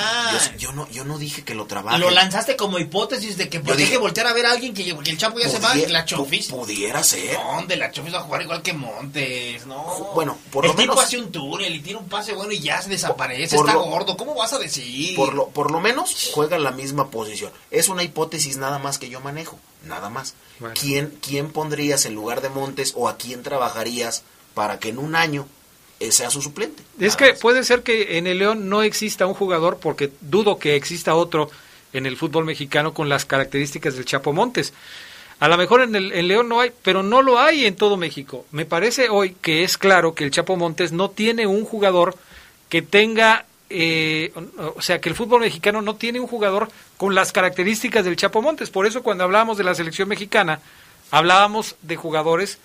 Yo, 0.58 0.72
no, 0.72 0.88
yo 0.90 1.04
no 1.04 1.18
dije 1.18 1.44
que 1.44 1.54
lo 1.54 1.66
trabaje. 1.66 1.98
Lo 1.98 2.10
lanzaste 2.10 2.56
como 2.56 2.78
hipótesis 2.78 3.36
de 3.36 3.48
que 3.48 3.58
hay 3.58 3.88
que 3.88 3.98
voltear 3.98 4.26
a 4.26 4.32
ver 4.32 4.46
a 4.46 4.52
alguien 4.52 4.74
que, 4.74 4.88
el 4.90 5.18
Chapo 5.18 5.38
ya 5.38 5.48
se 5.48 5.58
va. 5.58 5.74
La 5.88 6.04
Chofis. 6.04 6.48
Pudiera 6.48 7.02
ser. 7.02 7.34
¿Dónde? 7.34 7.76
La 7.76 7.90
Chofis 7.90 8.12
va 8.12 8.18
a 8.18 8.22
jugar 8.22 8.42
igual 8.42 8.62
que 8.62 8.72
Montes. 8.72 9.66
No. 9.66 10.10
Bueno, 10.14 10.36
por 10.50 10.64
el 10.64 10.72
lo 10.72 10.76
menos. 10.76 10.96
El 10.96 10.96
tipo 10.96 11.00
hace 11.00 11.18
un 11.18 11.32
túnel 11.32 11.74
y 11.74 11.80
tira 11.80 11.98
un 11.98 12.08
pase 12.08 12.34
bueno 12.34 12.52
y 12.52 12.60
ya 12.60 12.82
se 12.82 12.90
desaparece. 12.90 13.56
está 13.56 13.74
gordo. 13.74 14.16
¿Cómo 14.16 14.34
vas 14.34 14.52
a 14.52 14.58
decir? 14.58 15.16
Por 15.16 15.34
lo, 15.34 15.48
por 15.48 15.70
lo 15.70 15.80
menos 15.80 16.30
juega 16.32 16.56
en 16.56 16.64
la 16.64 16.72
misma 16.72 17.10
posición. 17.10 17.52
Es 17.70 17.88
una 17.88 18.02
hipótesis 18.02 18.56
nada 18.56 18.78
más 18.78 18.98
que 18.98 19.08
yo 19.08 19.20
manejo. 19.20 19.58
Nada 19.84 20.10
más. 20.10 20.34
¿Quién, 20.74 21.18
¿Quién 21.22 21.52
pondrías 21.52 22.04
en 22.04 22.14
lugar 22.14 22.40
de 22.40 22.48
Montes 22.48 22.94
o 22.96 23.08
a 23.08 23.16
quién 23.16 23.42
trabajarías 23.42 24.22
para 24.54 24.78
que 24.78 24.88
en 24.88 24.98
un 24.98 25.14
año 25.14 25.46
sea 26.00 26.30
su 26.30 26.40
suplente. 26.40 26.82
Es 26.98 27.16
que 27.16 27.34
puede 27.34 27.64
ser 27.64 27.82
que 27.82 28.18
en 28.18 28.26
el 28.26 28.38
León 28.38 28.68
no 28.68 28.82
exista 28.82 29.26
un 29.26 29.34
jugador, 29.34 29.78
porque 29.80 30.10
dudo 30.20 30.58
que 30.58 30.76
exista 30.76 31.14
otro 31.14 31.50
en 31.92 32.06
el 32.06 32.16
fútbol 32.16 32.44
mexicano 32.44 32.94
con 32.94 33.08
las 33.08 33.24
características 33.24 33.94
del 33.94 34.04
Chapo 34.04 34.32
Montes. 34.32 34.72
A 35.40 35.48
lo 35.48 35.56
mejor 35.56 35.82
en 35.82 35.94
el 35.94 36.28
León 36.28 36.48
no 36.48 36.60
hay, 36.60 36.72
pero 36.82 37.02
no 37.02 37.22
lo 37.22 37.38
hay 37.38 37.64
en 37.64 37.76
todo 37.76 37.96
México. 37.96 38.44
Me 38.50 38.64
parece 38.64 39.08
hoy 39.08 39.36
que 39.40 39.62
es 39.62 39.78
claro 39.78 40.14
que 40.14 40.24
el 40.24 40.32
Chapo 40.32 40.56
Montes 40.56 40.90
no 40.92 41.10
tiene 41.10 41.46
un 41.46 41.64
jugador 41.64 42.16
que 42.68 42.82
tenga, 42.82 43.46
eh, 43.70 44.32
o 44.74 44.82
sea, 44.82 45.00
que 45.00 45.08
el 45.08 45.14
fútbol 45.14 45.40
mexicano 45.40 45.80
no 45.80 45.94
tiene 45.94 46.20
un 46.20 46.26
jugador 46.26 46.68
con 46.96 47.14
las 47.14 47.32
características 47.32 48.04
del 48.04 48.16
Chapo 48.16 48.42
Montes. 48.42 48.70
Por 48.70 48.86
eso 48.86 49.02
cuando 49.02 49.24
hablábamos 49.24 49.56
de 49.58 49.64
la 49.64 49.74
selección 49.74 50.08
mexicana, 50.08 50.60
hablábamos 51.10 51.76
de 51.82 51.96
jugadores 51.96 52.58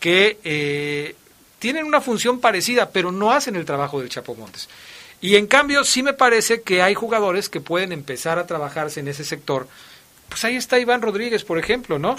que 0.00 0.38
eh, 0.42 1.14
tienen 1.58 1.84
una 1.84 2.00
función 2.00 2.40
parecida, 2.40 2.90
pero 2.90 3.12
no 3.12 3.32
hacen 3.32 3.56
el 3.56 3.64
trabajo 3.64 4.00
del 4.00 4.08
Chapo 4.08 4.34
Montes. 4.34 4.68
Y 5.20 5.36
en 5.36 5.46
cambio, 5.46 5.84
sí 5.84 6.02
me 6.02 6.12
parece 6.12 6.62
que 6.62 6.82
hay 6.82 6.94
jugadores 6.94 7.48
que 7.48 7.60
pueden 7.60 7.92
empezar 7.92 8.38
a 8.38 8.46
trabajarse 8.46 9.00
en 9.00 9.08
ese 9.08 9.24
sector. 9.24 9.66
Pues 10.28 10.44
ahí 10.44 10.56
está 10.56 10.78
Iván 10.78 11.02
Rodríguez, 11.02 11.44
por 11.44 11.58
ejemplo, 11.58 11.98
¿no? 11.98 12.16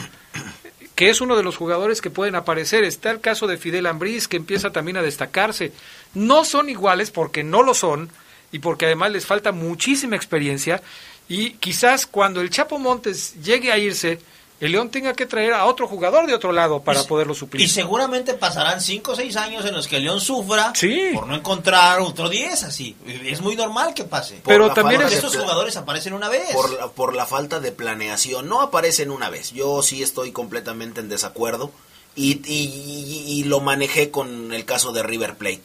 que 0.98 1.12
es 1.12 1.22
uno 1.22 1.36
de 1.36 1.44
los 1.44 1.58
jugadores 1.58 2.02
que 2.02 2.10
pueden 2.10 2.34
aparecer. 2.34 2.84
Está 2.84 3.12
el 3.12 3.22
caso 3.22 3.46
de 3.46 3.58
Fidel 3.60 3.86
Ambriz, 3.86 4.28
que 4.28 4.36
empieza 4.36 4.72
también 4.72 4.98
a 4.98 5.04
destacarse. 5.04 5.72
No 6.16 6.44
son 6.44 6.70
iguales 6.70 7.12
porque 7.12 7.44
no 7.44 7.62
lo 7.62 7.76
son 7.76 8.10
y 8.52 8.58
porque 8.58 8.88
además 8.88 9.12
les 9.12 9.28
falta 9.28 9.52
muchísima 9.52 10.16
experiencia. 10.16 10.82
Y 11.30 11.52
quizás 11.52 12.08
cuando 12.08 12.42
el 12.42 12.50
Chapo 12.50 12.80
Montes 12.80 13.36
llegue 13.44 13.72
a 13.72 13.78
irse, 13.78 14.20
el 14.60 14.72
León 14.72 14.90
tenga 14.90 15.14
que 15.14 15.26
traer 15.26 15.54
a 15.54 15.66
otro 15.66 15.88
jugador 15.88 16.26
de 16.26 16.34
otro 16.34 16.52
lado 16.52 16.82
para 16.82 17.04
poderlo 17.04 17.36
suplir. 17.36 17.64
Y 17.64 17.68
seguramente 17.68 18.34
pasarán 18.34 18.82
5 18.82 19.12
o 19.12 19.16
6 19.16 19.36
años 19.38 19.66
en 19.66 19.76
los 19.76 19.88
que 19.88 19.98
el 19.98 20.04
León 20.04 20.20
sufra 20.20 20.74
sí. 20.76 21.12
por 21.14 21.28
no 21.28 21.36
encontrar 21.36 22.00
otro 22.00 22.28
10 22.28 22.64
así. 22.64 22.96
Es 23.06 23.42
muy 23.42 23.56
normal 23.56 23.94
que 23.94 24.04
pase. 24.04 24.42
Pero 24.46 24.74
también 24.74 25.02
estos 25.02 25.38
jugadores 25.38 25.78
aparecen 25.78 26.14
una 26.14 26.30
vez. 26.30 26.54
Por, 26.54 26.92
por 26.94 27.16
la 27.16 27.26
falta 27.28 27.60
de 27.60 27.72
planeación, 27.72 28.50
no 28.50 28.62
aparecen 28.62 29.12
una 29.12 29.30
vez. 29.30 29.52
Yo 29.52 29.84
sí 29.84 30.02
estoy 30.02 30.32
completamente 30.32 31.02
en 31.02 31.10
desacuerdo 31.10 31.72
y, 32.16 32.42
y, 32.52 33.26
y 33.28 33.44
lo 33.44 33.60
manejé 33.60 34.10
con 34.10 34.52
el 34.54 34.66
caso 34.66 34.92
de 34.92 35.04
River 35.04 35.36
Plate 35.36 35.62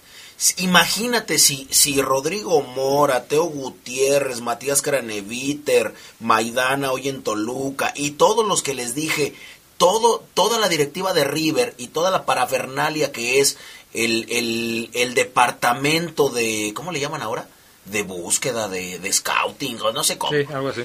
Imagínate 0.57 1.39
si, 1.39 1.69
si 1.71 2.03
Rodrigo 2.03 2.63
Mora, 2.63 3.25
Teo 3.25 3.45
Gutiérrez, 3.45 4.41
Matías 4.41 4.83
Craneviter, 4.83 5.95
Maidana 6.19 6.91
hoy 6.91 7.09
en 7.09 7.23
Toluca 7.23 7.93
y 7.95 8.13
todos 8.13 8.47
los 8.47 8.63
que 8.63 8.75
les 8.75 8.95
dije, 8.95 9.35
todo, 9.77 10.25
toda 10.35 10.59
la 10.59 10.69
directiva 10.69 11.13
de 11.13 11.25
River 11.25 11.75
y 11.79 11.89
toda 11.89 12.11
la 12.11 12.27
parafernalia 12.27 13.13
que 13.13 13.41
es 13.41 13.57
el, 13.95 14.27
el, 14.31 14.91
el 14.95 15.15
departamento 15.15 16.29
de, 16.29 16.73
¿cómo 16.75 16.91
le 16.91 17.01
llaman 17.01 17.23
ahora? 17.23 17.47
De 17.85 18.03
búsqueda, 18.03 18.69
de, 18.69 18.99
de, 18.99 19.13
scouting, 19.13 19.81
o 19.81 19.93
no 19.93 20.05
sé 20.05 20.17
cómo. 20.17 20.33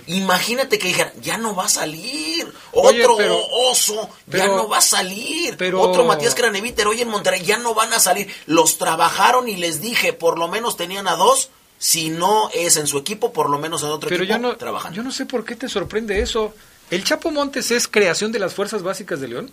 Imagínate 0.07 0.79
que 0.79 0.87
dijeran, 0.87 1.13
ya 1.21 1.37
no 1.37 1.55
va 1.55 1.65
a 1.65 1.69
salir. 1.69 2.51
Otro 2.71 3.17
oso, 3.69 4.09
ya 4.25 4.47
no 4.47 4.67
va 4.67 4.79
a 4.79 4.81
salir. 4.81 5.57
Otro 5.75 6.05
Matías 6.05 6.33
Graneviter 6.35 6.87
hoy 6.87 7.01
en 7.01 7.09
Monterrey, 7.09 7.43
ya 7.43 7.57
no 7.57 7.73
van 7.73 7.93
a 7.93 7.99
salir. 7.99 8.33
Los 8.47 8.77
trabajaron 8.77 9.47
y 9.47 9.57
les 9.57 9.81
dije, 9.81 10.13
por 10.13 10.39
lo 10.39 10.47
menos 10.47 10.77
tenían 10.77 11.07
a 11.07 11.15
dos. 11.15 11.49
Si 11.79 12.09
no 12.09 12.49
es 12.55 12.75
en 12.77 12.87
su 12.87 12.97
equipo, 12.97 13.31
por 13.31 13.51
lo 13.51 13.59
menos 13.59 13.83
en 13.83 13.89
otro 13.89 14.09
pero 14.09 14.23
equipo 14.23 14.39
yo 14.39 14.41
no, 14.41 14.57
trabajan. 14.57 14.93
Yo 14.95 15.03
no 15.03 15.11
sé 15.11 15.27
por 15.27 15.45
qué 15.45 15.55
te 15.55 15.69
sorprende 15.69 16.19
eso. 16.21 16.55
¿El 16.89 17.03
Chapo 17.03 17.29
Montes 17.29 17.69
es 17.69 17.87
creación 17.87 18.31
de 18.31 18.39
las 18.39 18.55
fuerzas 18.55 18.81
básicas 18.81 19.19
de 19.19 19.27
León? 19.27 19.51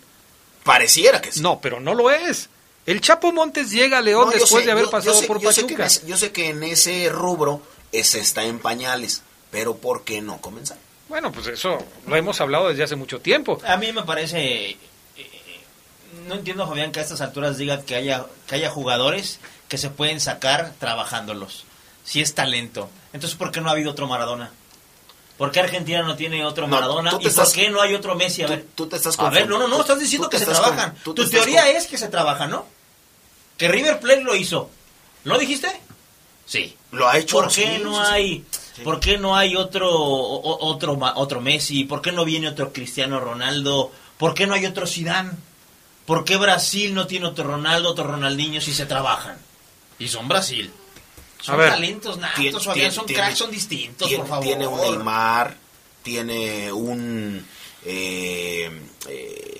Pareciera 0.63 1.21
que 1.21 1.31
sí. 1.31 1.41
No, 1.41 1.61
pero 1.61 1.79
no 1.79 1.93
lo 1.93 2.09
es. 2.09 2.49
El 2.85 3.01
Chapo 3.01 3.31
Montes 3.31 3.71
llega 3.71 3.97
a 3.97 4.01
León 4.01 4.29
después 4.31 4.65
de 4.65 4.71
haber 4.71 4.89
pasado 4.89 5.19
por 5.23 5.41
Pachuca. 5.41 5.87
yo 6.05 6.17
sé 6.17 6.31
que 6.31 6.49
en 6.49 6.63
ese 6.63 7.09
rubro 7.09 7.61
ese 7.91 8.19
está 8.19 8.43
en 8.43 8.59
pañales, 8.59 9.23
pero 9.51 9.77
¿por 9.77 10.03
qué 10.03 10.21
no 10.21 10.39
comenzar? 10.39 10.77
Bueno, 11.09 11.31
pues 11.31 11.47
eso 11.47 11.77
lo 12.07 12.15
hemos 12.15 12.41
hablado 12.41 12.69
desde 12.69 12.83
hace 12.83 12.95
mucho 12.95 13.21
tiempo. 13.21 13.59
A 13.65 13.77
mí 13.77 13.91
me 13.91 14.03
parece 14.03 14.71
eh, 14.71 14.77
no 16.27 16.35
entiendo 16.35 16.67
Fabián 16.67 16.91
que 16.91 16.99
a 16.99 17.03
estas 17.03 17.21
alturas 17.21 17.57
diga 17.57 17.83
que 17.83 17.95
haya 17.95 18.25
que 18.47 18.55
haya 18.55 18.69
jugadores 18.69 19.39
que 19.67 19.77
se 19.77 19.89
pueden 19.89 20.19
sacar 20.19 20.73
trabajándolos. 20.79 21.65
Si 22.03 22.21
es 22.21 22.35
talento. 22.35 22.89
Entonces, 23.13 23.35
¿por 23.35 23.51
qué 23.51 23.61
no 23.61 23.69
ha 23.69 23.71
habido 23.71 23.91
otro 23.91 24.07
Maradona? 24.07 24.51
¿Por 25.37 25.51
qué 25.51 25.59
Argentina 25.59 26.03
no 26.03 26.15
tiene 26.15 26.45
otro 26.45 26.67
Maradona? 26.67 27.17
¿Y 27.19 27.29
por 27.29 27.51
qué 27.51 27.69
no 27.69 27.81
hay 27.81 27.95
otro 27.95 28.13
Messi? 28.15 28.43
A 28.43 28.47
ver, 28.47 28.65
tú, 28.75 28.87
te 28.87 28.95
estás 28.97 29.19
A 29.19 29.29
ver, 29.29 29.49
no, 29.49 29.57
no, 29.57 29.67
no, 29.67 29.81
estás 29.81 29.99
diciendo 29.99 30.29
que 30.29 30.37
se 30.37 30.45
trabajan. 30.45 30.95
tu 31.03 31.13
teoría 31.15 31.69
es 31.71 31.87
que 31.87 31.97
se 31.97 32.07
trabajan, 32.07 32.51
¿no? 32.51 32.74
Que 33.57 33.67
River 33.67 33.99
Plate 33.99 34.21
lo 34.21 34.35
hizo. 34.35 34.69
¿Lo 35.23 35.37
dijiste? 35.37 35.69
Sí. 36.45 36.75
Lo 36.91 37.07
ha 37.07 37.17
hecho. 37.17 37.37
¿Por 37.37 37.51
qué 37.51 37.79
no 37.79 37.99
hay 38.01 38.45
¿Por 38.83 38.99
qué 38.99 39.17
no 39.17 39.35
hay 39.35 39.55
otro 39.55 39.89
otro 39.89 40.97
otro 41.15 41.41
Messi? 41.41 41.85
¿Por 41.85 42.01
qué 42.01 42.11
no 42.11 42.25
viene 42.25 42.49
otro 42.49 42.73
Cristiano 42.73 43.19
Ronaldo? 43.19 43.91
¿Por 44.17 44.33
qué 44.33 44.47
no 44.47 44.53
hay 44.53 44.65
otro 44.65 44.85
Zidane? 44.85 45.31
¿Por 46.05 46.23
qué 46.23 46.37
Brasil 46.37 46.93
no 46.93 47.07
tiene 47.07 47.27
otro 47.27 47.45
Ronaldo, 47.45 47.91
otro 47.91 48.05
Ronaldinho 48.05 48.61
si 48.61 48.73
se 48.73 48.85
trabajan? 48.85 49.37
Y 49.97 50.07
son 50.07 50.27
Brasil. 50.27 50.71
Son 51.41 51.57
talentos 51.57 52.17
natos, 52.17 52.63
son 52.63 53.05
cracks, 53.05 53.37
son 53.37 53.51
distintos, 53.51 54.11
por 54.11 54.27
favor. 54.27 54.45
Tiene 54.45 54.67
un 54.67 54.81
Neymar, 54.81 55.55
tiene 56.01 56.71
un 56.71 57.45
eh, 57.85 58.81
eh, 59.07 59.54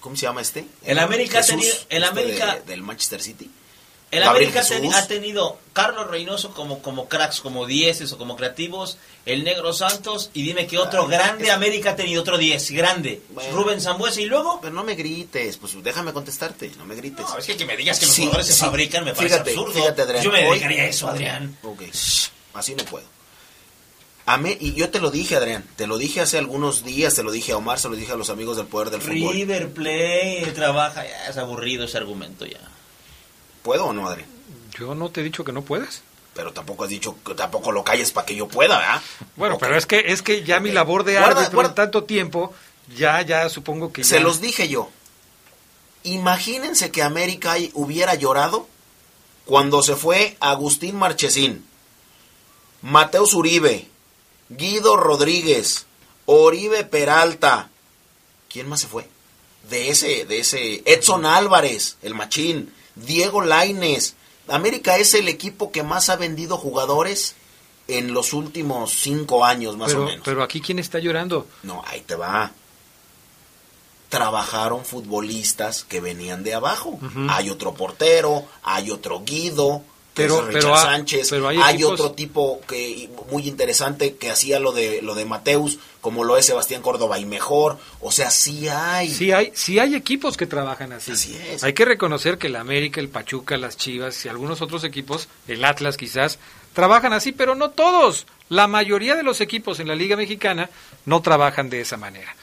¿Cómo 0.00 0.16
se 0.16 0.22
llama 0.22 0.40
este? 0.40 0.64
El 0.84 0.98
América 0.98 1.40
ha 1.40 1.42
tenido. 1.42 1.74
El 1.88 2.02
este 2.02 2.20
América. 2.20 2.58
del 2.66 2.82
Manchester 2.82 3.22
City. 3.22 3.50
El 4.10 4.24
América 4.24 4.64
ha 4.94 5.06
tenido 5.06 5.58
Carlos 5.72 6.08
Reynoso 6.08 6.52
como, 6.52 6.82
como 6.82 7.08
cracks, 7.08 7.40
como 7.40 7.64
dieces 7.64 8.12
o 8.12 8.18
como 8.18 8.36
creativos, 8.36 8.98
el 9.24 9.44
Negro 9.44 9.72
Santos, 9.72 10.30
y 10.34 10.42
dime 10.42 10.66
que 10.66 10.78
otro 10.78 11.06
grande 11.06 11.52
América 11.52 11.90
ha 11.90 11.96
tenido 11.96 12.20
otro 12.20 12.36
diez, 12.36 12.72
grande. 12.72 13.22
Rubén 13.52 13.80
Zambuesa 13.80 14.20
y 14.20 14.26
luego. 14.26 14.58
Pero 14.60 14.74
no 14.74 14.82
me 14.82 14.96
grites, 14.96 15.58
pues 15.58 15.80
déjame 15.80 16.12
contestarte, 16.12 16.72
no 16.76 16.86
me 16.86 16.96
grites. 16.96 17.24
No, 17.28 17.38
es 17.38 17.46
que, 17.46 17.56
que 17.56 17.64
me 17.64 17.76
digas 17.76 18.00
que 18.00 18.06
los 18.06 18.16
jugadores 18.16 18.46
se 18.46 18.54
fabrican 18.54 19.04
me 19.04 19.14
parece 19.14 19.36
absurdo. 19.36 19.74
Fíjate, 19.74 20.02
Adrián. 20.02 20.24
Yo 20.24 20.32
me 20.32 20.42
dedicaría 20.42 20.82
a 20.82 20.86
eso, 20.86 21.08
Adrián. 21.08 21.56
Ok, 21.62 21.82
así 22.54 22.74
no 22.74 22.84
puedo 22.86 23.19
y 24.60 24.74
yo 24.74 24.90
te 24.90 25.00
lo 25.00 25.10
dije, 25.10 25.36
Adrián, 25.36 25.64
te 25.76 25.86
lo 25.86 25.98
dije 25.98 26.20
hace 26.20 26.38
algunos 26.38 26.84
días, 26.84 27.14
te 27.14 27.22
lo 27.22 27.32
dije 27.32 27.52
a 27.52 27.56
Omar, 27.56 27.78
se 27.78 27.88
lo 27.88 27.96
dije 27.96 28.12
a 28.12 28.16
los 28.16 28.30
amigos 28.30 28.56
del 28.56 28.66
Poder 28.66 28.90
del 28.90 29.00
Fútbol. 29.00 29.32
River 29.34 29.72
Play, 29.72 30.44
trabaja, 30.54 31.04
ya 31.04 31.28
es 31.28 31.36
aburrido 31.36 31.84
ese 31.84 31.98
argumento 31.98 32.46
ya. 32.46 32.60
¿Puedo 33.62 33.86
o 33.86 33.92
no, 33.92 34.08
Adrián? 34.08 34.28
Yo 34.78 34.94
no 34.94 35.10
te 35.10 35.20
he 35.20 35.24
dicho 35.24 35.44
que 35.44 35.52
no 35.52 35.62
puedes. 35.62 36.02
Pero 36.34 36.52
tampoco 36.52 36.84
has 36.84 36.90
dicho 36.90 37.16
que 37.24 37.34
tampoco 37.34 37.72
lo 37.72 37.82
calles 37.82 38.12
para 38.12 38.24
que 38.24 38.36
yo 38.36 38.46
pueda, 38.46 38.78
¿verdad? 38.78 39.02
Bueno, 39.36 39.58
pero 39.58 39.76
es 39.76 39.86
que 39.86 40.04
es 40.06 40.22
que 40.22 40.44
ya 40.44 40.60
mi 40.60 40.70
labor 40.70 41.04
de 41.04 41.18
árbitro 41.18 41.64
en 41.64 41.74
tanto 41.74 42.04
tiempo, 42.04 42.54
ya 42.96 43.20
ya 43.22 43.48
supongo 43.48 43.92
que 43.92 44.04
Se 44.04 44.20
los 44.20 44.40
dije 44.40 44.68
yo. 44.68 44.90
Imagínense 46.02 46.90
que 46.90 47.02
América 47.02 47.56
hubiera 47.74 48.14
llorado 48.14 48.68
cuando 49.44 49.82
se 49.82 49.96
fue 49.96 50.36
Agustín 50.40 50.96
Marchesín, 50.96 51.64
Mateus 52.80 53.34
Uribe, 53.34 53.88
Guido 54.50 54.96
Rodríguez, 54.96 55.86
Oribe 56.26 56.84
Peralta. 56.84 57.70
¿Quién 58.48 58.68
más 58.68 58.80
se 58.80 58.88
fue? 58.88 59.08
De 59.70 59.90
ese, 59.90 60.26
de 60.26 60.40
ese, 60.40 60.82
Edson 60.84 61.24
Álvarez, 61.24 61.96
el 62.02 62.14
machín, 62.14 62.72
Diego 62.96 63.42
Laines. 63.42 64.16
América 64.48 64.96
es 64.96 65.14
el 65.14 65.28
equipo 65.28 65.70
que 65.70 65.84
más 65.84 66.10
ha 66.10 66.16
vendido 66.16 66.56
jugadores 66.56 67.36
en 67.86 68.12
los 68.12 68.32
últimos 68.32 68.92
cinco 68.92 69.44
años, 69.44 69.76
más 69.76 69.94
o 69.94 70.04
menos. 70.04 70.22
Pero 70.24 70.42
aquí, 70.42 70.60
¿quién 70.60 70.78
está 70.78 70.98
llorando? 70.98 71.46
No, 71.62 71.82
ahí 71.86 72.00
te 72.00 72.16
va. 72.16 72.52
Trabajaron 74.08 74.84
futbolistas 74.84 75.84
que 75.84 76.00
venían 76.00 76.42
de 76.42 76.54
abajo. 76.54 76.98
Hay 77.28 77.50
otro 77.50 77.74
portero, 77.74 78.46
hay 78.64 78.90
otro 78.90 79.22
Guido, 79.24 79.84
pero, 80.14 80.48
pero 80.52 80.76
Sánchez. 80.76 81.32
hay, 81.32 81.84
otro 81.84 82.12
tipo 82.12 82.60
que 82.66 83.08
muy 83.30 83.46
interesante 83.46 84.16
que 84.16 84.30
hacía 84.30 84.58
lo 84.58 84.72
de 84.72 85.02
lo 85.02 85.14
de 85.14 85.24
Mateus, 85.24 85.78
como 86.00 86.24
lo 86.24 86.36
es 86.36 86.46
Sebastián 86.46 86.82
Córdoba 86.82 87.18
y 87.18 87.26
mejor. 87.26 87.78
O 88.00 88.10
sea, 88.10 88.30
sí 88.30 88.68
hay. 88.68 89.08
Sí 89.08 89.32
hay, 89.32 89.52
sí 89.54 89.78
hay 89.78 89.94
equipos 89.94 90.36
que 90.36 90.46
trabajan 90.46 90.92
así. 90.92 91.12
Así 91.12 91.36
es. 91.36 91.62
Hay 91.62 91.72
que 91.72 91.84
reconocer 91.84 92.38
que 92.38 92.48
el 92.48 92.56
América, 92.56 93.00
el 93.00 93.08
Pachuca, 93.08 93.56
las 93.56 93.76
Chivas 93.76 94.24
y 94.24 94.28
algunos 94.28 94.62
otros 94.62 94.84
equipos, 94.84 95.28
el 95.46 95.64
Atlas 95.64 95.96
quizás, 95.96 96.38
trabajan 96.72 97.12
así, 97.12 97.32
pero 97.32 97.54
no 97.54 97.70
todos. 97.70 98.26
La 98.48 98.66
mayoría 98.66 99.14
de 99.14 99.22
los 99.22 99.40
equipos 99.40 99.78
en 99.78 99.86
la 99.86 99.94
Liga 99.94 100.16
Mexicana 100.16 100.70
no 101.06 101.22
trabajan 101.22 101.70
de 101.70 101.82
esa 101.82 101.96
manera. 101.96 102.34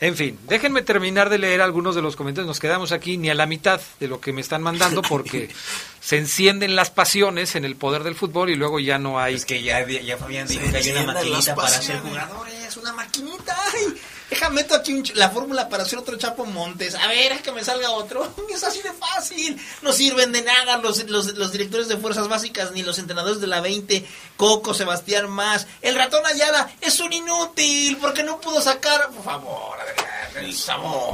En 0.00 0.16
fin, 0.16 0.38
déjenme 0.48 0.82
terminar 0.82 1.30
de 1.30 1.38
leer 1.38 1.60
algunos 1.60 1.94
de 1.94 2.02
los 2.02 2.16
comentarios. 2.16 2.48
Nos 2.48 2.60
quedamos 2.60 2.92
aquí 2.92 3.16
ni 3.16 3.30
a 3.30 3.34
la 3.34 3.46
mitad 3.46 3.80
de 4.00 4.08
lo 4.08 4.20
que 4.20 4.32
me 4.32 4.40
están 4.40 4.62
mandando 4.62 5.02
porque 5.02 5.48
se 6.00 6.18
encierden 6.18 6.74
las 6.74 6.90
pasiones 6.90 7.54
en 7.54 7.64
el 7.64 7.76
poder 7.76 8.02
del 8.02 8.14
fútbol 8.14 8.50
y 8.50 8.56
luego 8.56 8.80
ya 8.80 8.98
no 8.98 9.20
hay. 9.20 9.34
Es 9.34 9.44
que 9.44 9.62
ya, 9.62 9.86
ya 9.86 10.16
Fabián 10.16 10.48
dijo 10.48 10.70
que 10.70 10.76
hay 10.76 10.90
una 10.90 11.12
maquinita 11.12 11.54
para 11.54 11.68
ser 11.80 12.00
jugadores, 12.00 12.76
una 12.76 12.92
maquinita. 12.92 13.56
Ay, 13.72 13.94
déjame 14.30 14.56
meto 14.56 14.74
aquí 14.74 15.02
la 15.14 15.30
fórmula 15.30 15.68
para 15.68 15.82
hacer 15.82 15.98
otro 15.98 16.16
Chapo 16.16 16.44
Montes. 16.44 16.94
A 16.94 17.06
ver, 17.08 17.32
es 17.32 17.42
que 17.42 17.52
me 17.52 17.64
salga 17.64 17.90
otro. 17.90 18.32
Es 18.54 18.62
así 18.62 18.82
de 18.82 18.92
fácil. 18.92 19.60
No 19.82 19.92
sirven 19.92 20.30
de 20.30 20.42
nada 20.42 20.78
los, 20.78 21.08
los, 21.10 21.34
los 21.34 21.50
directores 21.50 21.88
de 21.88 21.96
fuerzas 21.96 22.28
básicas 22.28 22.70
ni 22.70 22.84
los 22.84 22.98
entrenadores 23.00 23.40
de 23.40 23.48
la 23.48 23.60
20. 23.60 24.06
Coco, 24.36 24.74
Sebastián 24.74 25.28
Más. 25.28 25.66
El 25.82 25.96
ratón 25.96 26.24
Ayala 26.24 26.70
es 26.80 27.00
un 27.00 27.12
inútil 27.12 27.96
porque 28.00 28.22
no 28.22 28.40
pudo 28.40 28.60
sacar. 28.60 29.10
Por 29.10 29.24
favor, 29.24 29.76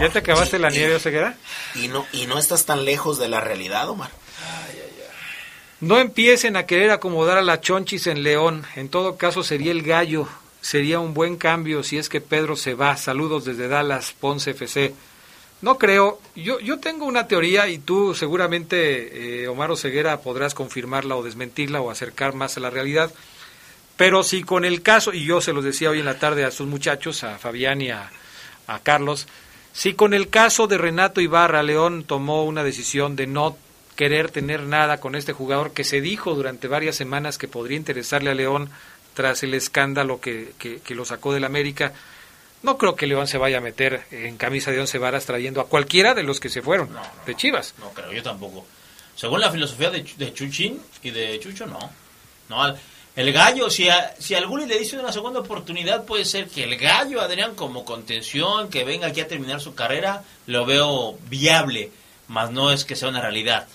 ¿Ya 0.01 0.09
te 0.09 0.19
acabaste 0.19 0.59
la 0.59 0.71
nieve, 0.71 0.95
Oseguera? 0.95 1.37
Y 1.75 1.89
no, 1.89 2.07
y 2.13 2.27
no 2.27 2.39
estás 2.39 2.65
tan 2.65 2.85
lejos 2.85 3.19
de 3.19 3.29
la 3.29 3.41
realidad, 3.41 3.89
Omar. 3.89 4.11
No 5.81 5.99
empiecen 5.99 6.57
a 6.57 6.67
querer 6.67 6.91
acomodar 6.91 7.39
a 7.39 7.43
la 7.43 7.61
Chonchis 7.61 8.07
en 8.07 8.23
León. 8.23 8.67
En 8.77 8.89
todo 8.89 9.17
caso, 9.17 9.43
sería 9.43 9.73
el 9.73 9.83
gallo. 9.83 10.29
Sería 10.61 11.01
un 11.01 11.15
buen 11.15 11.37
cambio 11.37 11.83
si 11.83 11.99
es 11.99 12.09
que 12.09 12.21
Pedro 12.21 12.57
se 12.57 12.75
va. 12.75 12.97
Saludos 12.97 13.45
desde 13.45 13.69
Dallas, 13.69 14.15
Ponce 14.19 14.51
FC. 14.51 14.95
No 15.63 15.79
creo. 15.79 16.21
Yo, 16.37 16.61
yo 16.61 16.79
tengo 16.81 17.07
una 17.07 17.27
teoría 17.27 17.69
y 17.69 17.79
tú 17.79 18.15
seguramente, 18.15 19.43
eh, 19.43 19.49
Omar 19.49 19.71
Oseguera, 19.71 20.21
podrás 20.21 20.55
confirmarla 20.55 21.17
o 21.17 21.23
desmentirla 21.23 21.81
o 21.81 21.91
acercar 21.91 22.35
más 22.35 22.57
a 22.57 22.61
la 22.61 22.71
realidad. 22.71 23.13
Pero 23.97 24.23
si 24.23 24.43
con 24.43 24.65
el 24.65 24.83
caso, 24.83 25.13
y 25.13 25.25
yo 25.25 25.41
se 25.41 25.53
los 25.53 25.65
decía 25.65 25.91
hoy 25.91 26.01
en 26.01 26.07
la 26.07 26.19
tarde 26.19 26.45
a 26.45 26.51
sus 26.51 26.67
muchachos, 26.67 27.23
a 27.25 27.39
Fabián 27.39 27.83
y 27.83 27.91
a, 27.91 28.11
a 28.67 28.79
Carlos, 28.81 29.27
Si 29.73 29.95
con 29.95 30.15
el 30.15 30.29
caso 30.31 30.67
de 30.67 30.79
Renato 30.79 31.21
Ibarra, 31.21 31.63
León 31.63 32.05
tomó 32.05 32.45
una 32.45 32.65
decisión 32.65 33.15
de 33.15 33.27
no 33.27 33.57
querer 33.97 34.31
tener 34.31 34.63
nada 34.63 34.99
con 34.99 35.15
este 35.15 35.33
jugador 35.33 35.73
que 35.73 35.85
se 35.85 36.01
dijo 36.01 36.35
durante 36.35 36.69
varias 36.69 36.97
semanas 36.97 37.37
que 37.37 37.49
podría 37.49 37.77
interesarle 37.77 38.31
a 38.31 38.35
León 38.35 38.71
tras 39.15 39.43
el 39.43 39.55
escándalo 39.55 40.21
que, 40.21 40.53
que, 40.59 40.95
lo 40.95 41.05
sacó 41.05 41.33
del 41.33 41.45
América. 41.45 41.93
No 42.63 42.77
creo 42.77 42.95
que 42.95 43.07
León 43.07 43.27
se 43.27 43.39
vaya 43.39 43.59
a 43.59 43.61
meter 43.61 44.05
en 44.11 44.37
camisa 44.37 44.71
de 44.71 44.81
once 44.81 44.99
varas 44.99 45.27
trayendo 45.27 45.61
a 45.61 45.69
cualquiera 45.69 46.15
de 46.15 46.23
los 46.23 46.41
que 46.41 46.49
se 46.49 46.63
fueron 46.63 46.91
de 47.27 47.35
Chivas. 47.35 47.75
No 47.79 47.91
creo, 47.91 48.13
yo 48.13 48.23
tampoco. 48.23 48.67
Según 49.17 49.41
la 49.41 49.51
filosofía 49.51 49.91
de, 49.91 50.03
de 50.03 50.35
Chuchín 50.35 50.81
y 51.03 51.11
de 51.11 51.39
Chucho, 51.41 51.67
no. 51.67 51.79
No, 52.49 52.75
el 53.17 53.33
gallo, 53.33 53.69
si 53.71 53.89
a, 53.89 54.15
si 54.19 54.35
alguno 54.35 54.65
le 54.67 54.79
dice 54.79 54.97
una 54.97 55.13
segunda 55.13 55.41
oportunidad, 55.41 56.05
puede 56.05 56.25
ser 56.25 56.49
que 56.49 56.65
el 56.65 56.77
gallo, 56.77 57.21
Adrián, 57.21 57.55
como 57.55 57.85
contención, 57.85 58.71
que 58.71 58.85
venga 58.85 59.09
aquí 59.09 59.21
a 59.21 59.29
terminar 59.29 59.61
su 59.61 59.75
carrera, 59.75 60.23
lo 60.47 60.65
veo 60.65 61.19
viable, 61.29 61.91
mas 62.29 62.51
no 62.51 62.71
es 62.71 62.85
que 62.85 62.97
sea 62.97 63.09
una 63.09 63.21
realidad. 63.21 63.67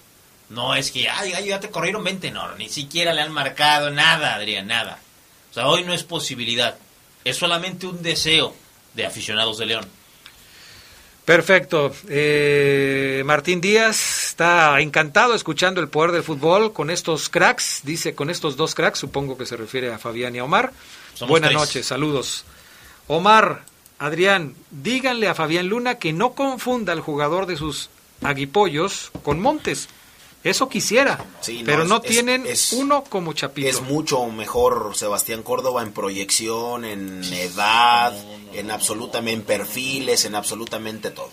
No 0.49 0.73
es 0.73 0.91
que, 0.91 1.09
ay, 1.09 1.31
gallo, 1.31 1.45
ya 1.47 1.59
te 1.59 1.69
corrieron 1.69 2.03
20, 2.03 2.31
no, 2.31 2.55
ni 2.55 2.69
siquiera 2.69 3.13
le 3.13 3.21
han 3.21 3.31
marcado 3.31 3.91
nada, 3.91 4.35
Adrián, 4.35 4.67
nada. 4.67 4.99
Sea, 5.55 5.69
hoy 5.69 5.85
no 5.85 5.93
es 5.93 6.03
posibilidad, 6.03 6.75
es 7.23 7.37
solamente 7.37 7.87
un 7.87 8.03
deseo 8.03 8.53
de 8.93 9.05
aficionados 9.05 9.57
de 9.57 9.65
León. 9.65 9.85
Perfecto. 11.23 11.95
Eh, 12.09 13.23
Martín 13.25 13.61
Díaz 13.61 14.25
está 14.31 14.81
encantado 14.81 15.33
escuchando 15.33 15.79
el 15.79 15.87
poder 15.87 16.11
del 16.11 16.23
fútbol 16.23 16.73
con 16.73 16.89
estos 16.89 17.29
cracks, 17.29 17.83
dice 17.85 18.13
con 18.15 18.29
estos 18.29 18.57
dos 18.57 18.75
cracks, 18.75 18.99
supongo 18.99 19.37
que 19.37 19.45
se 19.45 19.55
refiere 19.55 19.93
a 19.93 19.97
Fabián 19.97 20.35
y 20.35 20.39
a 20.39 20.43
Omar. 20.43 20.73
Buenas 21.25 21.53
noches, 21.53 21.85
saludos. 21.85 22.43
Omar, 23.07 23.63
Adrián, 23.97 24.55
díganle 24.71 25.29
a 25.29 25.35
Fabián 25.35 25.69
Luna 25.69 25.99
que 25.99 26.11
no 26.11 26.33
confunda 26.33 26.91
al 26.91 26.99
jugador 26.99 27.45
de 27.45 27.55
sus 27.55 27.89
aguipollos 28.21 29.09
con 29.23 29.39
Montes. 29.39 29.87
Eso 30.45 30.69
quisiera, 30.69 31.25
pero 31.65 31.85
no, 31.85 32.01
tienen 32.01 32.45
uno 32.73 33.03
como 33.03 33.33
Chapito. 33.33 33.67
Es 33.67 33.81
mucho 33.81 34.23
mejor 34.27 34.91
Sebastián 34.95 35.41
Córdoba 35.41 35.81
en 35.81 35.91
proyección, 35.91 36.85
en 36.85 37.23
edad, 37.33 38.13
en 38.53 38.69
absolutamente 38.69 39.33
en 39.33 39.41
perfiles, 39.41 40.23
en 40.23 40.35
absolutamente 40.35 41.09
todo. 41.09 41.31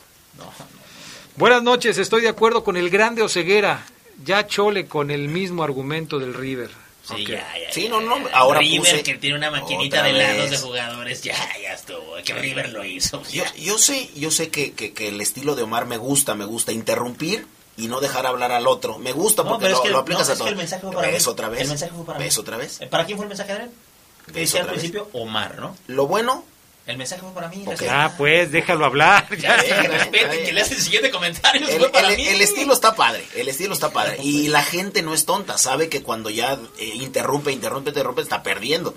Buenas 1.36 1.62
noches, 1.62 1.98
estoy 1.98 2.22
de 2.22 2.30
acuerdo 2.30 2.64
con 2.64 2.78
el 2.78 2.88
grande 2.88 3.20
Oceguera. 3.20 3.84
Ya 4.24 4.46
chole 4.46 4.86
con 4.86 5.10
el 5.10 5.28
mismo 5.28 5.62
argumento 5.62 6.18
del 6.18 6.32
River. 6.32 6.70
Sí, 7.02 7.26
ya, 7.26 7.46
ya, 7.58 7.70
sí, 7.70 7.88
no, 7.90 8.00
no, 8.00 8.16
ahora 8.32 8.60
River 8.60 9.02
que 9.02 9.14
tiene 9.16 9.36
una 9.36 9.50
maquinita 9.50 10.02
de 10.04 10.12
lados 10.14 10.50
de 10.50 10.56
jugadores, 10.56 11.20
ya, 11.20 11.36
ya 11.60 11.74
estuvo, 11.74 12.14
que 12.24 12.32
River 12.32 12.70
lo 12.70 12.82
hizo. 12.82 13.22
Yo, 13.30 13.44
yo 13.58 13.76
sé, 13.76 14.08
yo 14.14 14.30
sé 14.30 14.48
que, 14.48 14.72
que, 14.72 14.94
que 14.94 15.08
el 15.08 15.20
estilo 15.20 15.54
de 15.54 15.64
Omar 15.64 15.84
me 15.84 15.98
gusta, 15.98 16.34
me 16.34 16.44
gusta 16.44 16.70
interrumpir, 16.70 17.46
y 17.76 17.88
no 17.88 18.00
dejar 18.00 18.26
hablar 18.26 18.52
al 18.52 18.66
otro. 18.66 18.98
Me 18.98 19.12
gusta 19.12 19.44
porque 19.44 19.68
lo, 19.68 19.98
aplicas 19.98 20.28
a 20.30 20.36
todo. 20.36 20.48
el 20.48 20.56
mensaje 20.56 20.82
fue 20.82 20.92
para 20.92 21.08
¿Ves 21.08 21.26
otra 21.26 21.48
vez? 21.48 21.60
El 21.62 21.68
mensaje 21.68 21.92
fue 21.94 22.04
para 22.04 22.18
¿Ves 22.18 22.38
otra 22.38 22.56
vez? 22.56 22.80
Eh, 22.80 22.86
¿Para 22.86 23.06
quién 23.06 23.16
fue 23.16 23.24
el 23.24 23.28
mensaje, 23.28 23.52
Adrián? 23.52 23.70
Decía 24.26 24.62
al 24.62 24.68
principio 24.68 25.08
Omar, 25.12 25.58
¿no? 25.58 25.76
Lo 25.86 26.06
bueno... 26.06 26.44
El 26.84 26.98
mensaje 26.98 27.22
fue 27.22 27.30
para 27.30 27.46
mí. 27.46 27.64
Ah, 27.88 28.12
pues, 28.18 28.50
déjalo 28.50 28.84
hablar. 28.84 29.28
Ya, 29.38 29.64
ya, 29.64 29.82
respeten, 29.88 30.44
que 30.44 30.52
le 30.52 30.62
hace 30.62 30.74
el 30.74 30.80
siguiente 30.80 31.12
comentario. 31.12 31.68
El, 31.68 31.78
fue 31.78 31.92
para 31.92 32.10
el, 32.10 32.16
mí. 32.16 32.26
el, 32.26 32.40
estilo 32.40 32.74
está 32.74 32.96
padre, 32.96 33.24
el 33.36 33.48
estilo 33.48 33.72
está 33.72 33.92
padre. 33.92 34.16
Y 34.22 34.48
la 34.48 34.64
gente 34.64 35.00
no 35.00 35.14
es 35.14 35.24
tonta, 35.24 35.58
sabe 35.58 35.88
que 35.88 36.02
cuando 36.02 36.28
ya 36.28 36.58
eh, 36.80 36.86
interrumpe, 36.94 37.52
interrumpe, 37.52 37.90
interrumpe, 37.90 38.22
está 38.22 38.42
perdiendo. 38.42 38.96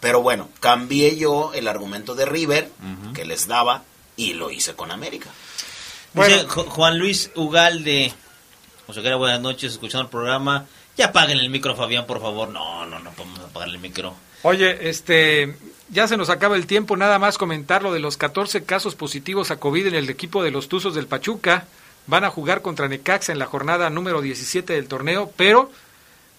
Pero 0.00 0.22
bueno, 0.22 0.48
cambié 0.60 1.16
yo 1.16 1.52
el 1.52 1.68
argumento 1.68 2.14
de 2.14 2.24
River, 2.24 2.70
que 3.14 3.26
les 3.26 3.46
daba, 3.46 3.82
y 4.16 4.32
lo 4.32 4.50
hice 4.50 4.74
con 4.74 4.90
América. 4.90 5.28
Bueno, 6.14 6.48
Juan 6.48 6.98
Luis 6.98 7.30
Ugalde 7.34 8.12
José 8.88 9.02
Guerra, 9.02 9.16
buenas 9.16 9.42
noches, 9.42 9.72
escuchando 9.72 10.04
el 10.04 10.10
programa. 10.10 10.64
Ya 10.96 11.08
apaguen 11.08 11.38
el 11.38 11.50
micro, 11.50 11.76
Fabián, 11.76 12.06
por 12.06 12.22
favor. 12.22 12.48
No, 12.48 12.86
no, 12.86 12.98
no 12.98 13.10
podemos 13.10 13.38
apagar 13.40 13.68
el 13.68 13.78
micro. 13.78 14.14
Oye, 14.40 14.88
este, 14.88 15.56
ya 15.90 16.08
se 16.08 16.16
nos 16.16 16.30
acaba 16.30 16.56
el 16.56 16.66
tiempo, 16.66 16.96
nada 16.96 17.18
más 17.18 17.36
comentar 17.36 17.82
lo 17.82 17.92
de 17.92 18.00
los 18.00 18.16
14 18.16 18.64
casos 18.64 18.94
positivos 18.94 19.50
a 19.50 19.58
COVID 19.58 19.88
en 19.88 19.94
el 19.94 20.08
equipo 20.08 20.42
de 20.42 20.50
los 20.50 20.70
Tuzos 20.70 20.94
del 20.94 21.06
Pachuca. 21.06 21.66
Van 22.06 22.24
a 22.24 22.30
jugar 22.30 22.62
contra 22.62 22.88
Necaxa 22.88 23.30
en 23.30 23.38
la 23.38 23.44
jornada 23.44 23.90
número 23.90 24.22
17 24.22 24.72
del 24.72 24.88
torneo, 24.88 25.30
pero 25.36 25.70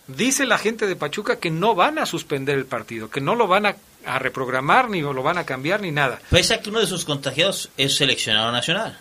dice 0.08 0.48
la 0.48 0.58
gente 0.58 0.88
de 0.88 0.96
Pachuca 0.96 1.36
que 1.36 1.52
no 1.52 1.76
van 1.76 2.00
a 2.00 2.08
suspender 2.08 2.58
el 2.58 2.66
partido, 2.66 3.12
que 3.12 3.22
no 3.22 3.36
lo 3.36 3.46
van 3.46 3.68
a, 3.68 3.76
a 4.08 4.18
reprogramar, 4.18 4.90
ni 4.90 5.02
lo 5.02 5.22
van 5.22 5.38
a 5.38 5.46
cambiar, 5.46 5.82
ni 5.82 5.92
nada. 5.92 6.20
Pese 6.32 6.56
a 6.56 6.62
que 6.64 6.72
uno 6.72 6.80
de 6.80 6.88
sus 6.88 7.06
contagiados 7.06 7.70
es 7.78 7.96
seleccionado 7.96 8.52
nacional. 8.52 8.98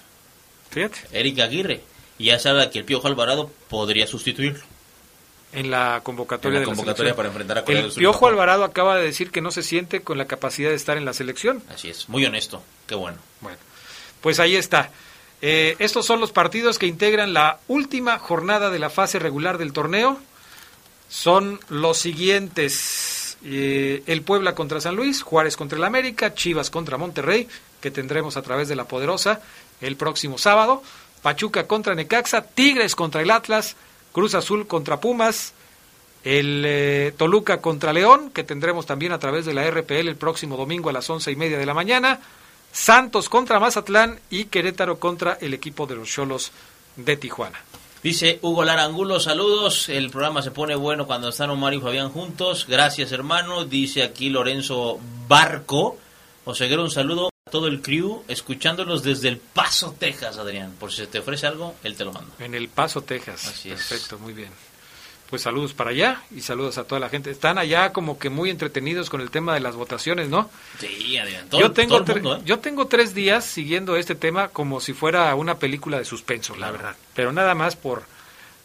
Fíjate. 0.71 0.99
Eric 1.13 1.39
Aguirre 1.41 1.83
y 2.19 2.27
ya 2.27 2.39
se 2.39 2.49
habla 2.49 2.71
que 2.71 2.79
el 2.79 2.85
Piojo 2.85 3.07
Alvarado 3.07 3.51
podría 3.69 4.07
sustituirlo. 4.07 4.63
En 5.53 5.71
la 5.71 6.03
convocatoria, 6.03 6.59
en 6.59 6.65
la 6.65 6.67
convocatoria 6.67 7.17
para 7.17 7.29
enfrentar 7.29 7.59
a 7.59 7.65
Corea 7.65 7.81
El 7.81 7.93
Piojo 7.93 8.27
Alvarado 8.27 8.65
acaba 8.65 8.97
de 8.97 9.05
decir 9.05 9.31
que 9.31 9.41
no 9.41 9.51
se 9.51 9.63
siente 9.63 10.03
con 10.03 10.19
la 10.19 10.27
capacidad 10.27 10.69
de 10.69 10.77
estar 10.77 10.99
en 10.99 11.07
la 11.07 11.15
selección. 11.15 11.63
Así 11.71 11.89
es, 11.89 12.09
muy 12.09 12.27
honesto, 12.27 12.63
qué 12.87 12.95
bueno. 12.95 13.19
Bueno, 13.41 13.57
pues 14.21 14.41
ahí 14.41 14.57
está. 14.57 14.91
Eh, 15.41 15.77
estos 15.79 16.05
son 16.05 16.21
los 16.21 16.33
partidos 16.33 16.79
que 16.79 16.87
integran 16.87 17.33
la 17.33 17.61
última 17.69 18.19
jornada 18.19 18.71
de 18.71 18.79
la 18.79 18.91
fase 18.91 19.19
regular 19.19 19.57
del 19.57 19.73
torneo. 19.73 20.19
Son 21.09 21.61
los 21.71 21.97
siguientes. 21.97 23.08
Eh, 23.45 24.03
el 24.07 24.23
Puebla 24.23 24.55
contra 24.55 24.81
San 24.81 24.97
Luis, 24.97 25.23
Juárez 25.23 25.57
contra 25.57 25.79
el 25.79 25.85
América, 25.85 26.35
Chivas 26.35 26.71
contra 26.71 26.99
Monterrey, 26.99 27.49
que 27.81 27.91
tendremos 27.91 28.37
a 28.37 28.43
través 28.43 28.69
de 28.69 28.77
la 28.77 28.85
Poderosa 28.85 29.41
el 29.81 29.97
próximo 29.97 30.39
sábado. 30.39 30.83
Pachuca 31.23 31.67
contra 31.67 31.95
Necaxa, 31.95 32.43
Tigres 32.43 32.95
contra 32.95 33.23
el 33.23 33.31
Atlas, 33.31 33.77
Cruz 34.13 34.35
Azul 34.35 34.67
contra 34.67 35.01
Pumas, 35.01 35.53
el 36.25 36.63
eh, 36.67 37.13
Toluca 37.17 37.61
contra 37.61 37.93
León, 37.93 38.31
que 38.31 38.45
tendremos 38.45 38.87
también 38.87 39.13
a 39.13 39.19
través 39.19 39.45
de 39.45 39.55
la 39.55 39.69
RPL 39.71 40.09
el 40.09 40.17
próximo 40.17 40.57
domingo 40.57 40.91
a 40.91 40.93
las 40.93 41.09
once 41.11 41.31
y 41.31 41.37
media 41.37 41.59
de 41.59 41.67
la 41.67 41.75
mañana, 41.75 42.21
Santos 42.73 43.29
contra 43.29 43.61
Mazatlán 43.61 44.21
y 44.31 44.45
Querétaro 44.47 44.99
contra 44.99 45.39
el 45.41 45.55
equipo 45.55 45.87
de 45.87 45.97
los 45.97 46.09
Cholos 46.09 46.53
de 46.97 47.17
Tijuana. 47.17 47.59
Dice 48.03 48.39
Hugo 48.43 48.65
Larangulo, 48.65 49.19
saludos, 49.19 49.89
el 49.89 50.11
programa 50.11 50.41
se 50.41 50.53
pone 50.53 50.77
bueno 50.77 51.07
cuando 51.07 51.31
están 51.31 51.51
Omar 51.51 51.75
y 51.75 51.81
Fabián 51.81 52.11
juntos, 52.11 52.67
gracias 52.69 53.11
hermano, 53.11 53.65
dice 53.65 54.05
aquí 54.05 54.31
Lorenzo 54.31 55.01
Barco, 55.27 55.99
Oseguero 56.45 56.85
un 56.85 56.91
saludo 56.91 57.29
todo 57.51 57.67
el 57.67 57.83
crew 57.83 58.23
escuchándolos 58.29 59.03
desde 59.03 59.29
El 59.29 59.39
Paso, 59.39 59.95
Texas, 59.99 60.39
Adrián. 60.39 60.75
Por 60.79 60.91
si 60.91 60.99
se 60.99 61.07
te 61.07 61.19
ofrece 61.19 61.47
algo, 61.47 61.75
él 61.83 61.97
te 61.97 62.05
lo 62.05 62.13
manda. 62.13 62.33
En 62.39 62.55
El 62.55 62.69
Paso, 62.69 63.03
Texas. 63.03 63.47
Así 63.47 63.71
Perfecto, 63.71 64.19
muy 64.19 64.33
bien. 64.33 64.51
Pues 65.29 65.43
saludos 65.43 65.75
para 65.75 65.91
allá 65.91 66.23
y 66.35 66.41
saludos 66.41 66.79
a 66.79 66.85
toda 66.85 67.01
la 67.01 67.11
gente. 67.11 67.31
Están 67.31 67.59
allá 67.59 67.93
como 67.93 68.19
que 68.19 68.31
muy 68.31 68.49
entretenidos 68.49 69.11
con 69.11 69.21
el 69.21 69.31
tema 69.31 69.53
de 69.53 69.61
las 69.61 69.77
votaciones, 69.77 70.29
¿no? 70.31 70.49
Sí, 70.79 71.19
Adrián. 71.19 71.49
yo, 71.51 71.73
tengo 71.73 71.99
¿eh? 71.99 72.41
yo 72.47 72.61
tengo 72.61 72.87
tres 72.87 73.15
días 73.15 73.45
siguiendo 73.45 73.97
este 73.97 74.15
tema 74.15 74.49
como 74.49 74.81
si 74.81 74.95
fuera 74.95 75.35
una 75.35 75.59
película 75.59 75.99
de 75.99 76.07
suspenso, 76.07 76.57
la 76.57 76.71
verdad. 76.71 76.97
Pero 77.15 77.31
nada 77.33 77.55
más 77.55 77.77
por 77.77 78.05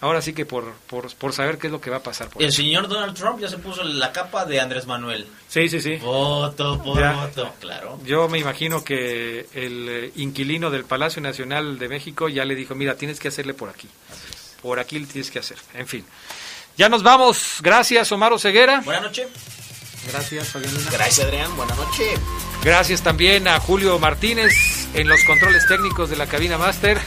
ahora 0.03 0.22
sí 0.22 0.34
que 0.34 0.45
por, 0.45 0.74
por, 0.88 1.34
saber 1.34 1.57
qué 1.57 1.68
es 1.68 1.74
lo 1.74 1.82
que 1.82 1.89
va 1.89 1.97
a 1.97 2.03
pasar. 2.03 2.30
el 2.39 2.51
señor 2.51 2.88
Donald 2.88 3.16
Trump 3.16 3.39
ya 3.39 3.47
se 3.49 3.57
puso 3.57 3.84
la 3.84 4.14
capa 4.14 4.45
de 4.45 4.61
Andrés 4.61 4.86
Manuel. 4.86 5.28
Sí, 5.49 5.68
sí, 5.68 5.82
sí. 5.82 5.95
Voto 5.97 6.82
por 6.82 7.01
voto, 7.16 7.53
claro. 7.59 7.99
Yo 8.05 8.30
me 8.30 8.39
imagino 8.39 8.86
que 8.86 9.47
el 9.53 9.89
eh, 9.89 10.11
inquilino 10.16 10.70
del 10.72 10.86
Palacio 10.86 11.22
Nacional 11.22 11.78
de 11.78 11.89
México 11.89 12.30
ya 12.30 12.45
le 12.45 12.55
dijo, 12.55 12.74
mira, 12.74 12.95
tienes 12.95 13.20
que 13.20 13.30
hacerle 13.30 13.53
por 13.53 13.70
aquí. 13.70 13.89
Por 14.61 14.80
aquí 14.80 14.99
le 14.99 15.07
tienes 15.07 15.30
que 15.30 15.39
hacer. 15.39 15.57
En 15.74 15.88
fin. 15.88 16.05
Ya 16.78 16.89
nos 16.89 17.03
vamos. 17.03 17.57
Gracias, 17.61 18.11
Omar 18.11 18.38
Ceguera. 18.39 18.82
Buenas 18.82 19.03
noches. 19.03 19.28
Gracias, 20.11 20.49
Fabián 20.49 20.74
Gracias, 20.91 21.26
Adrián. 21.26 21.55
Buenas 21.55 21.78
noches. 21.78 22.19
Gracias 22.63 23.01
también 23.01 23.47
a 23.47 23.59
Julio 23.59 23.99
Martínez 23.99 24.53
en 24.93 25.07
los 25.07 25.24
controles 25.26 25.67
técnicos 25.67 26.09
de 26.09 26.15
la 26.15 26.28
cabina 26.28 26.57
máster. 26.57 26.99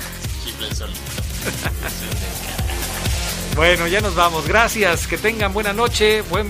Bueno, 3.57 3.87
ya 3.87 4.03
nos 4.03 4.15
vamos. 4.15 4.47
Gracias. 4.47 5.07
Que 5.07 5.17
tengan 5.17 5.55
buena 5.55 5.73
noche. 5.73 6.21
Buen, 6.23 6.47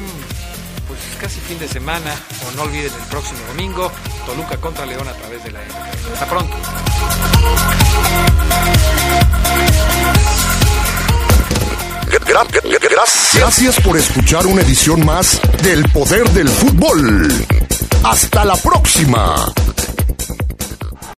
pues 0.89 0.99
casi 1.21 1.39
fin 1.39 1.57
de 1.59 1.69
semana. 1.69 2.13
O 2.49 2.51
no 2.57 2.63
olviden 2.63 2.93
el 2.93 3.09
próximo 3.09 3.39
domingo. 3.47 3.93
Toluca 4.27 4.57
contra 4.57 4.85
León 4.85 5.07
a 5.07 5.13
través 5.13 5.45
de 5.45 5.53
la 5.53 5.63
N. 5.63 5.73
Hasta 6.13 6.27
pronto. 6.27 6.57
Gracias 13.35 13.81
por 13.81 13.97
escuchar 13.97 14.47
una 14.47 14.63
edición 14.63 15.05
más 15.05 15.41
del 15.63 15.89
Poder 15.91 16.29
del 16.31 16.49
Fútbol. 16.49 17.33
Hasta 18.03 18.45
la 18.45 18.57
próxima. 18.57 19.47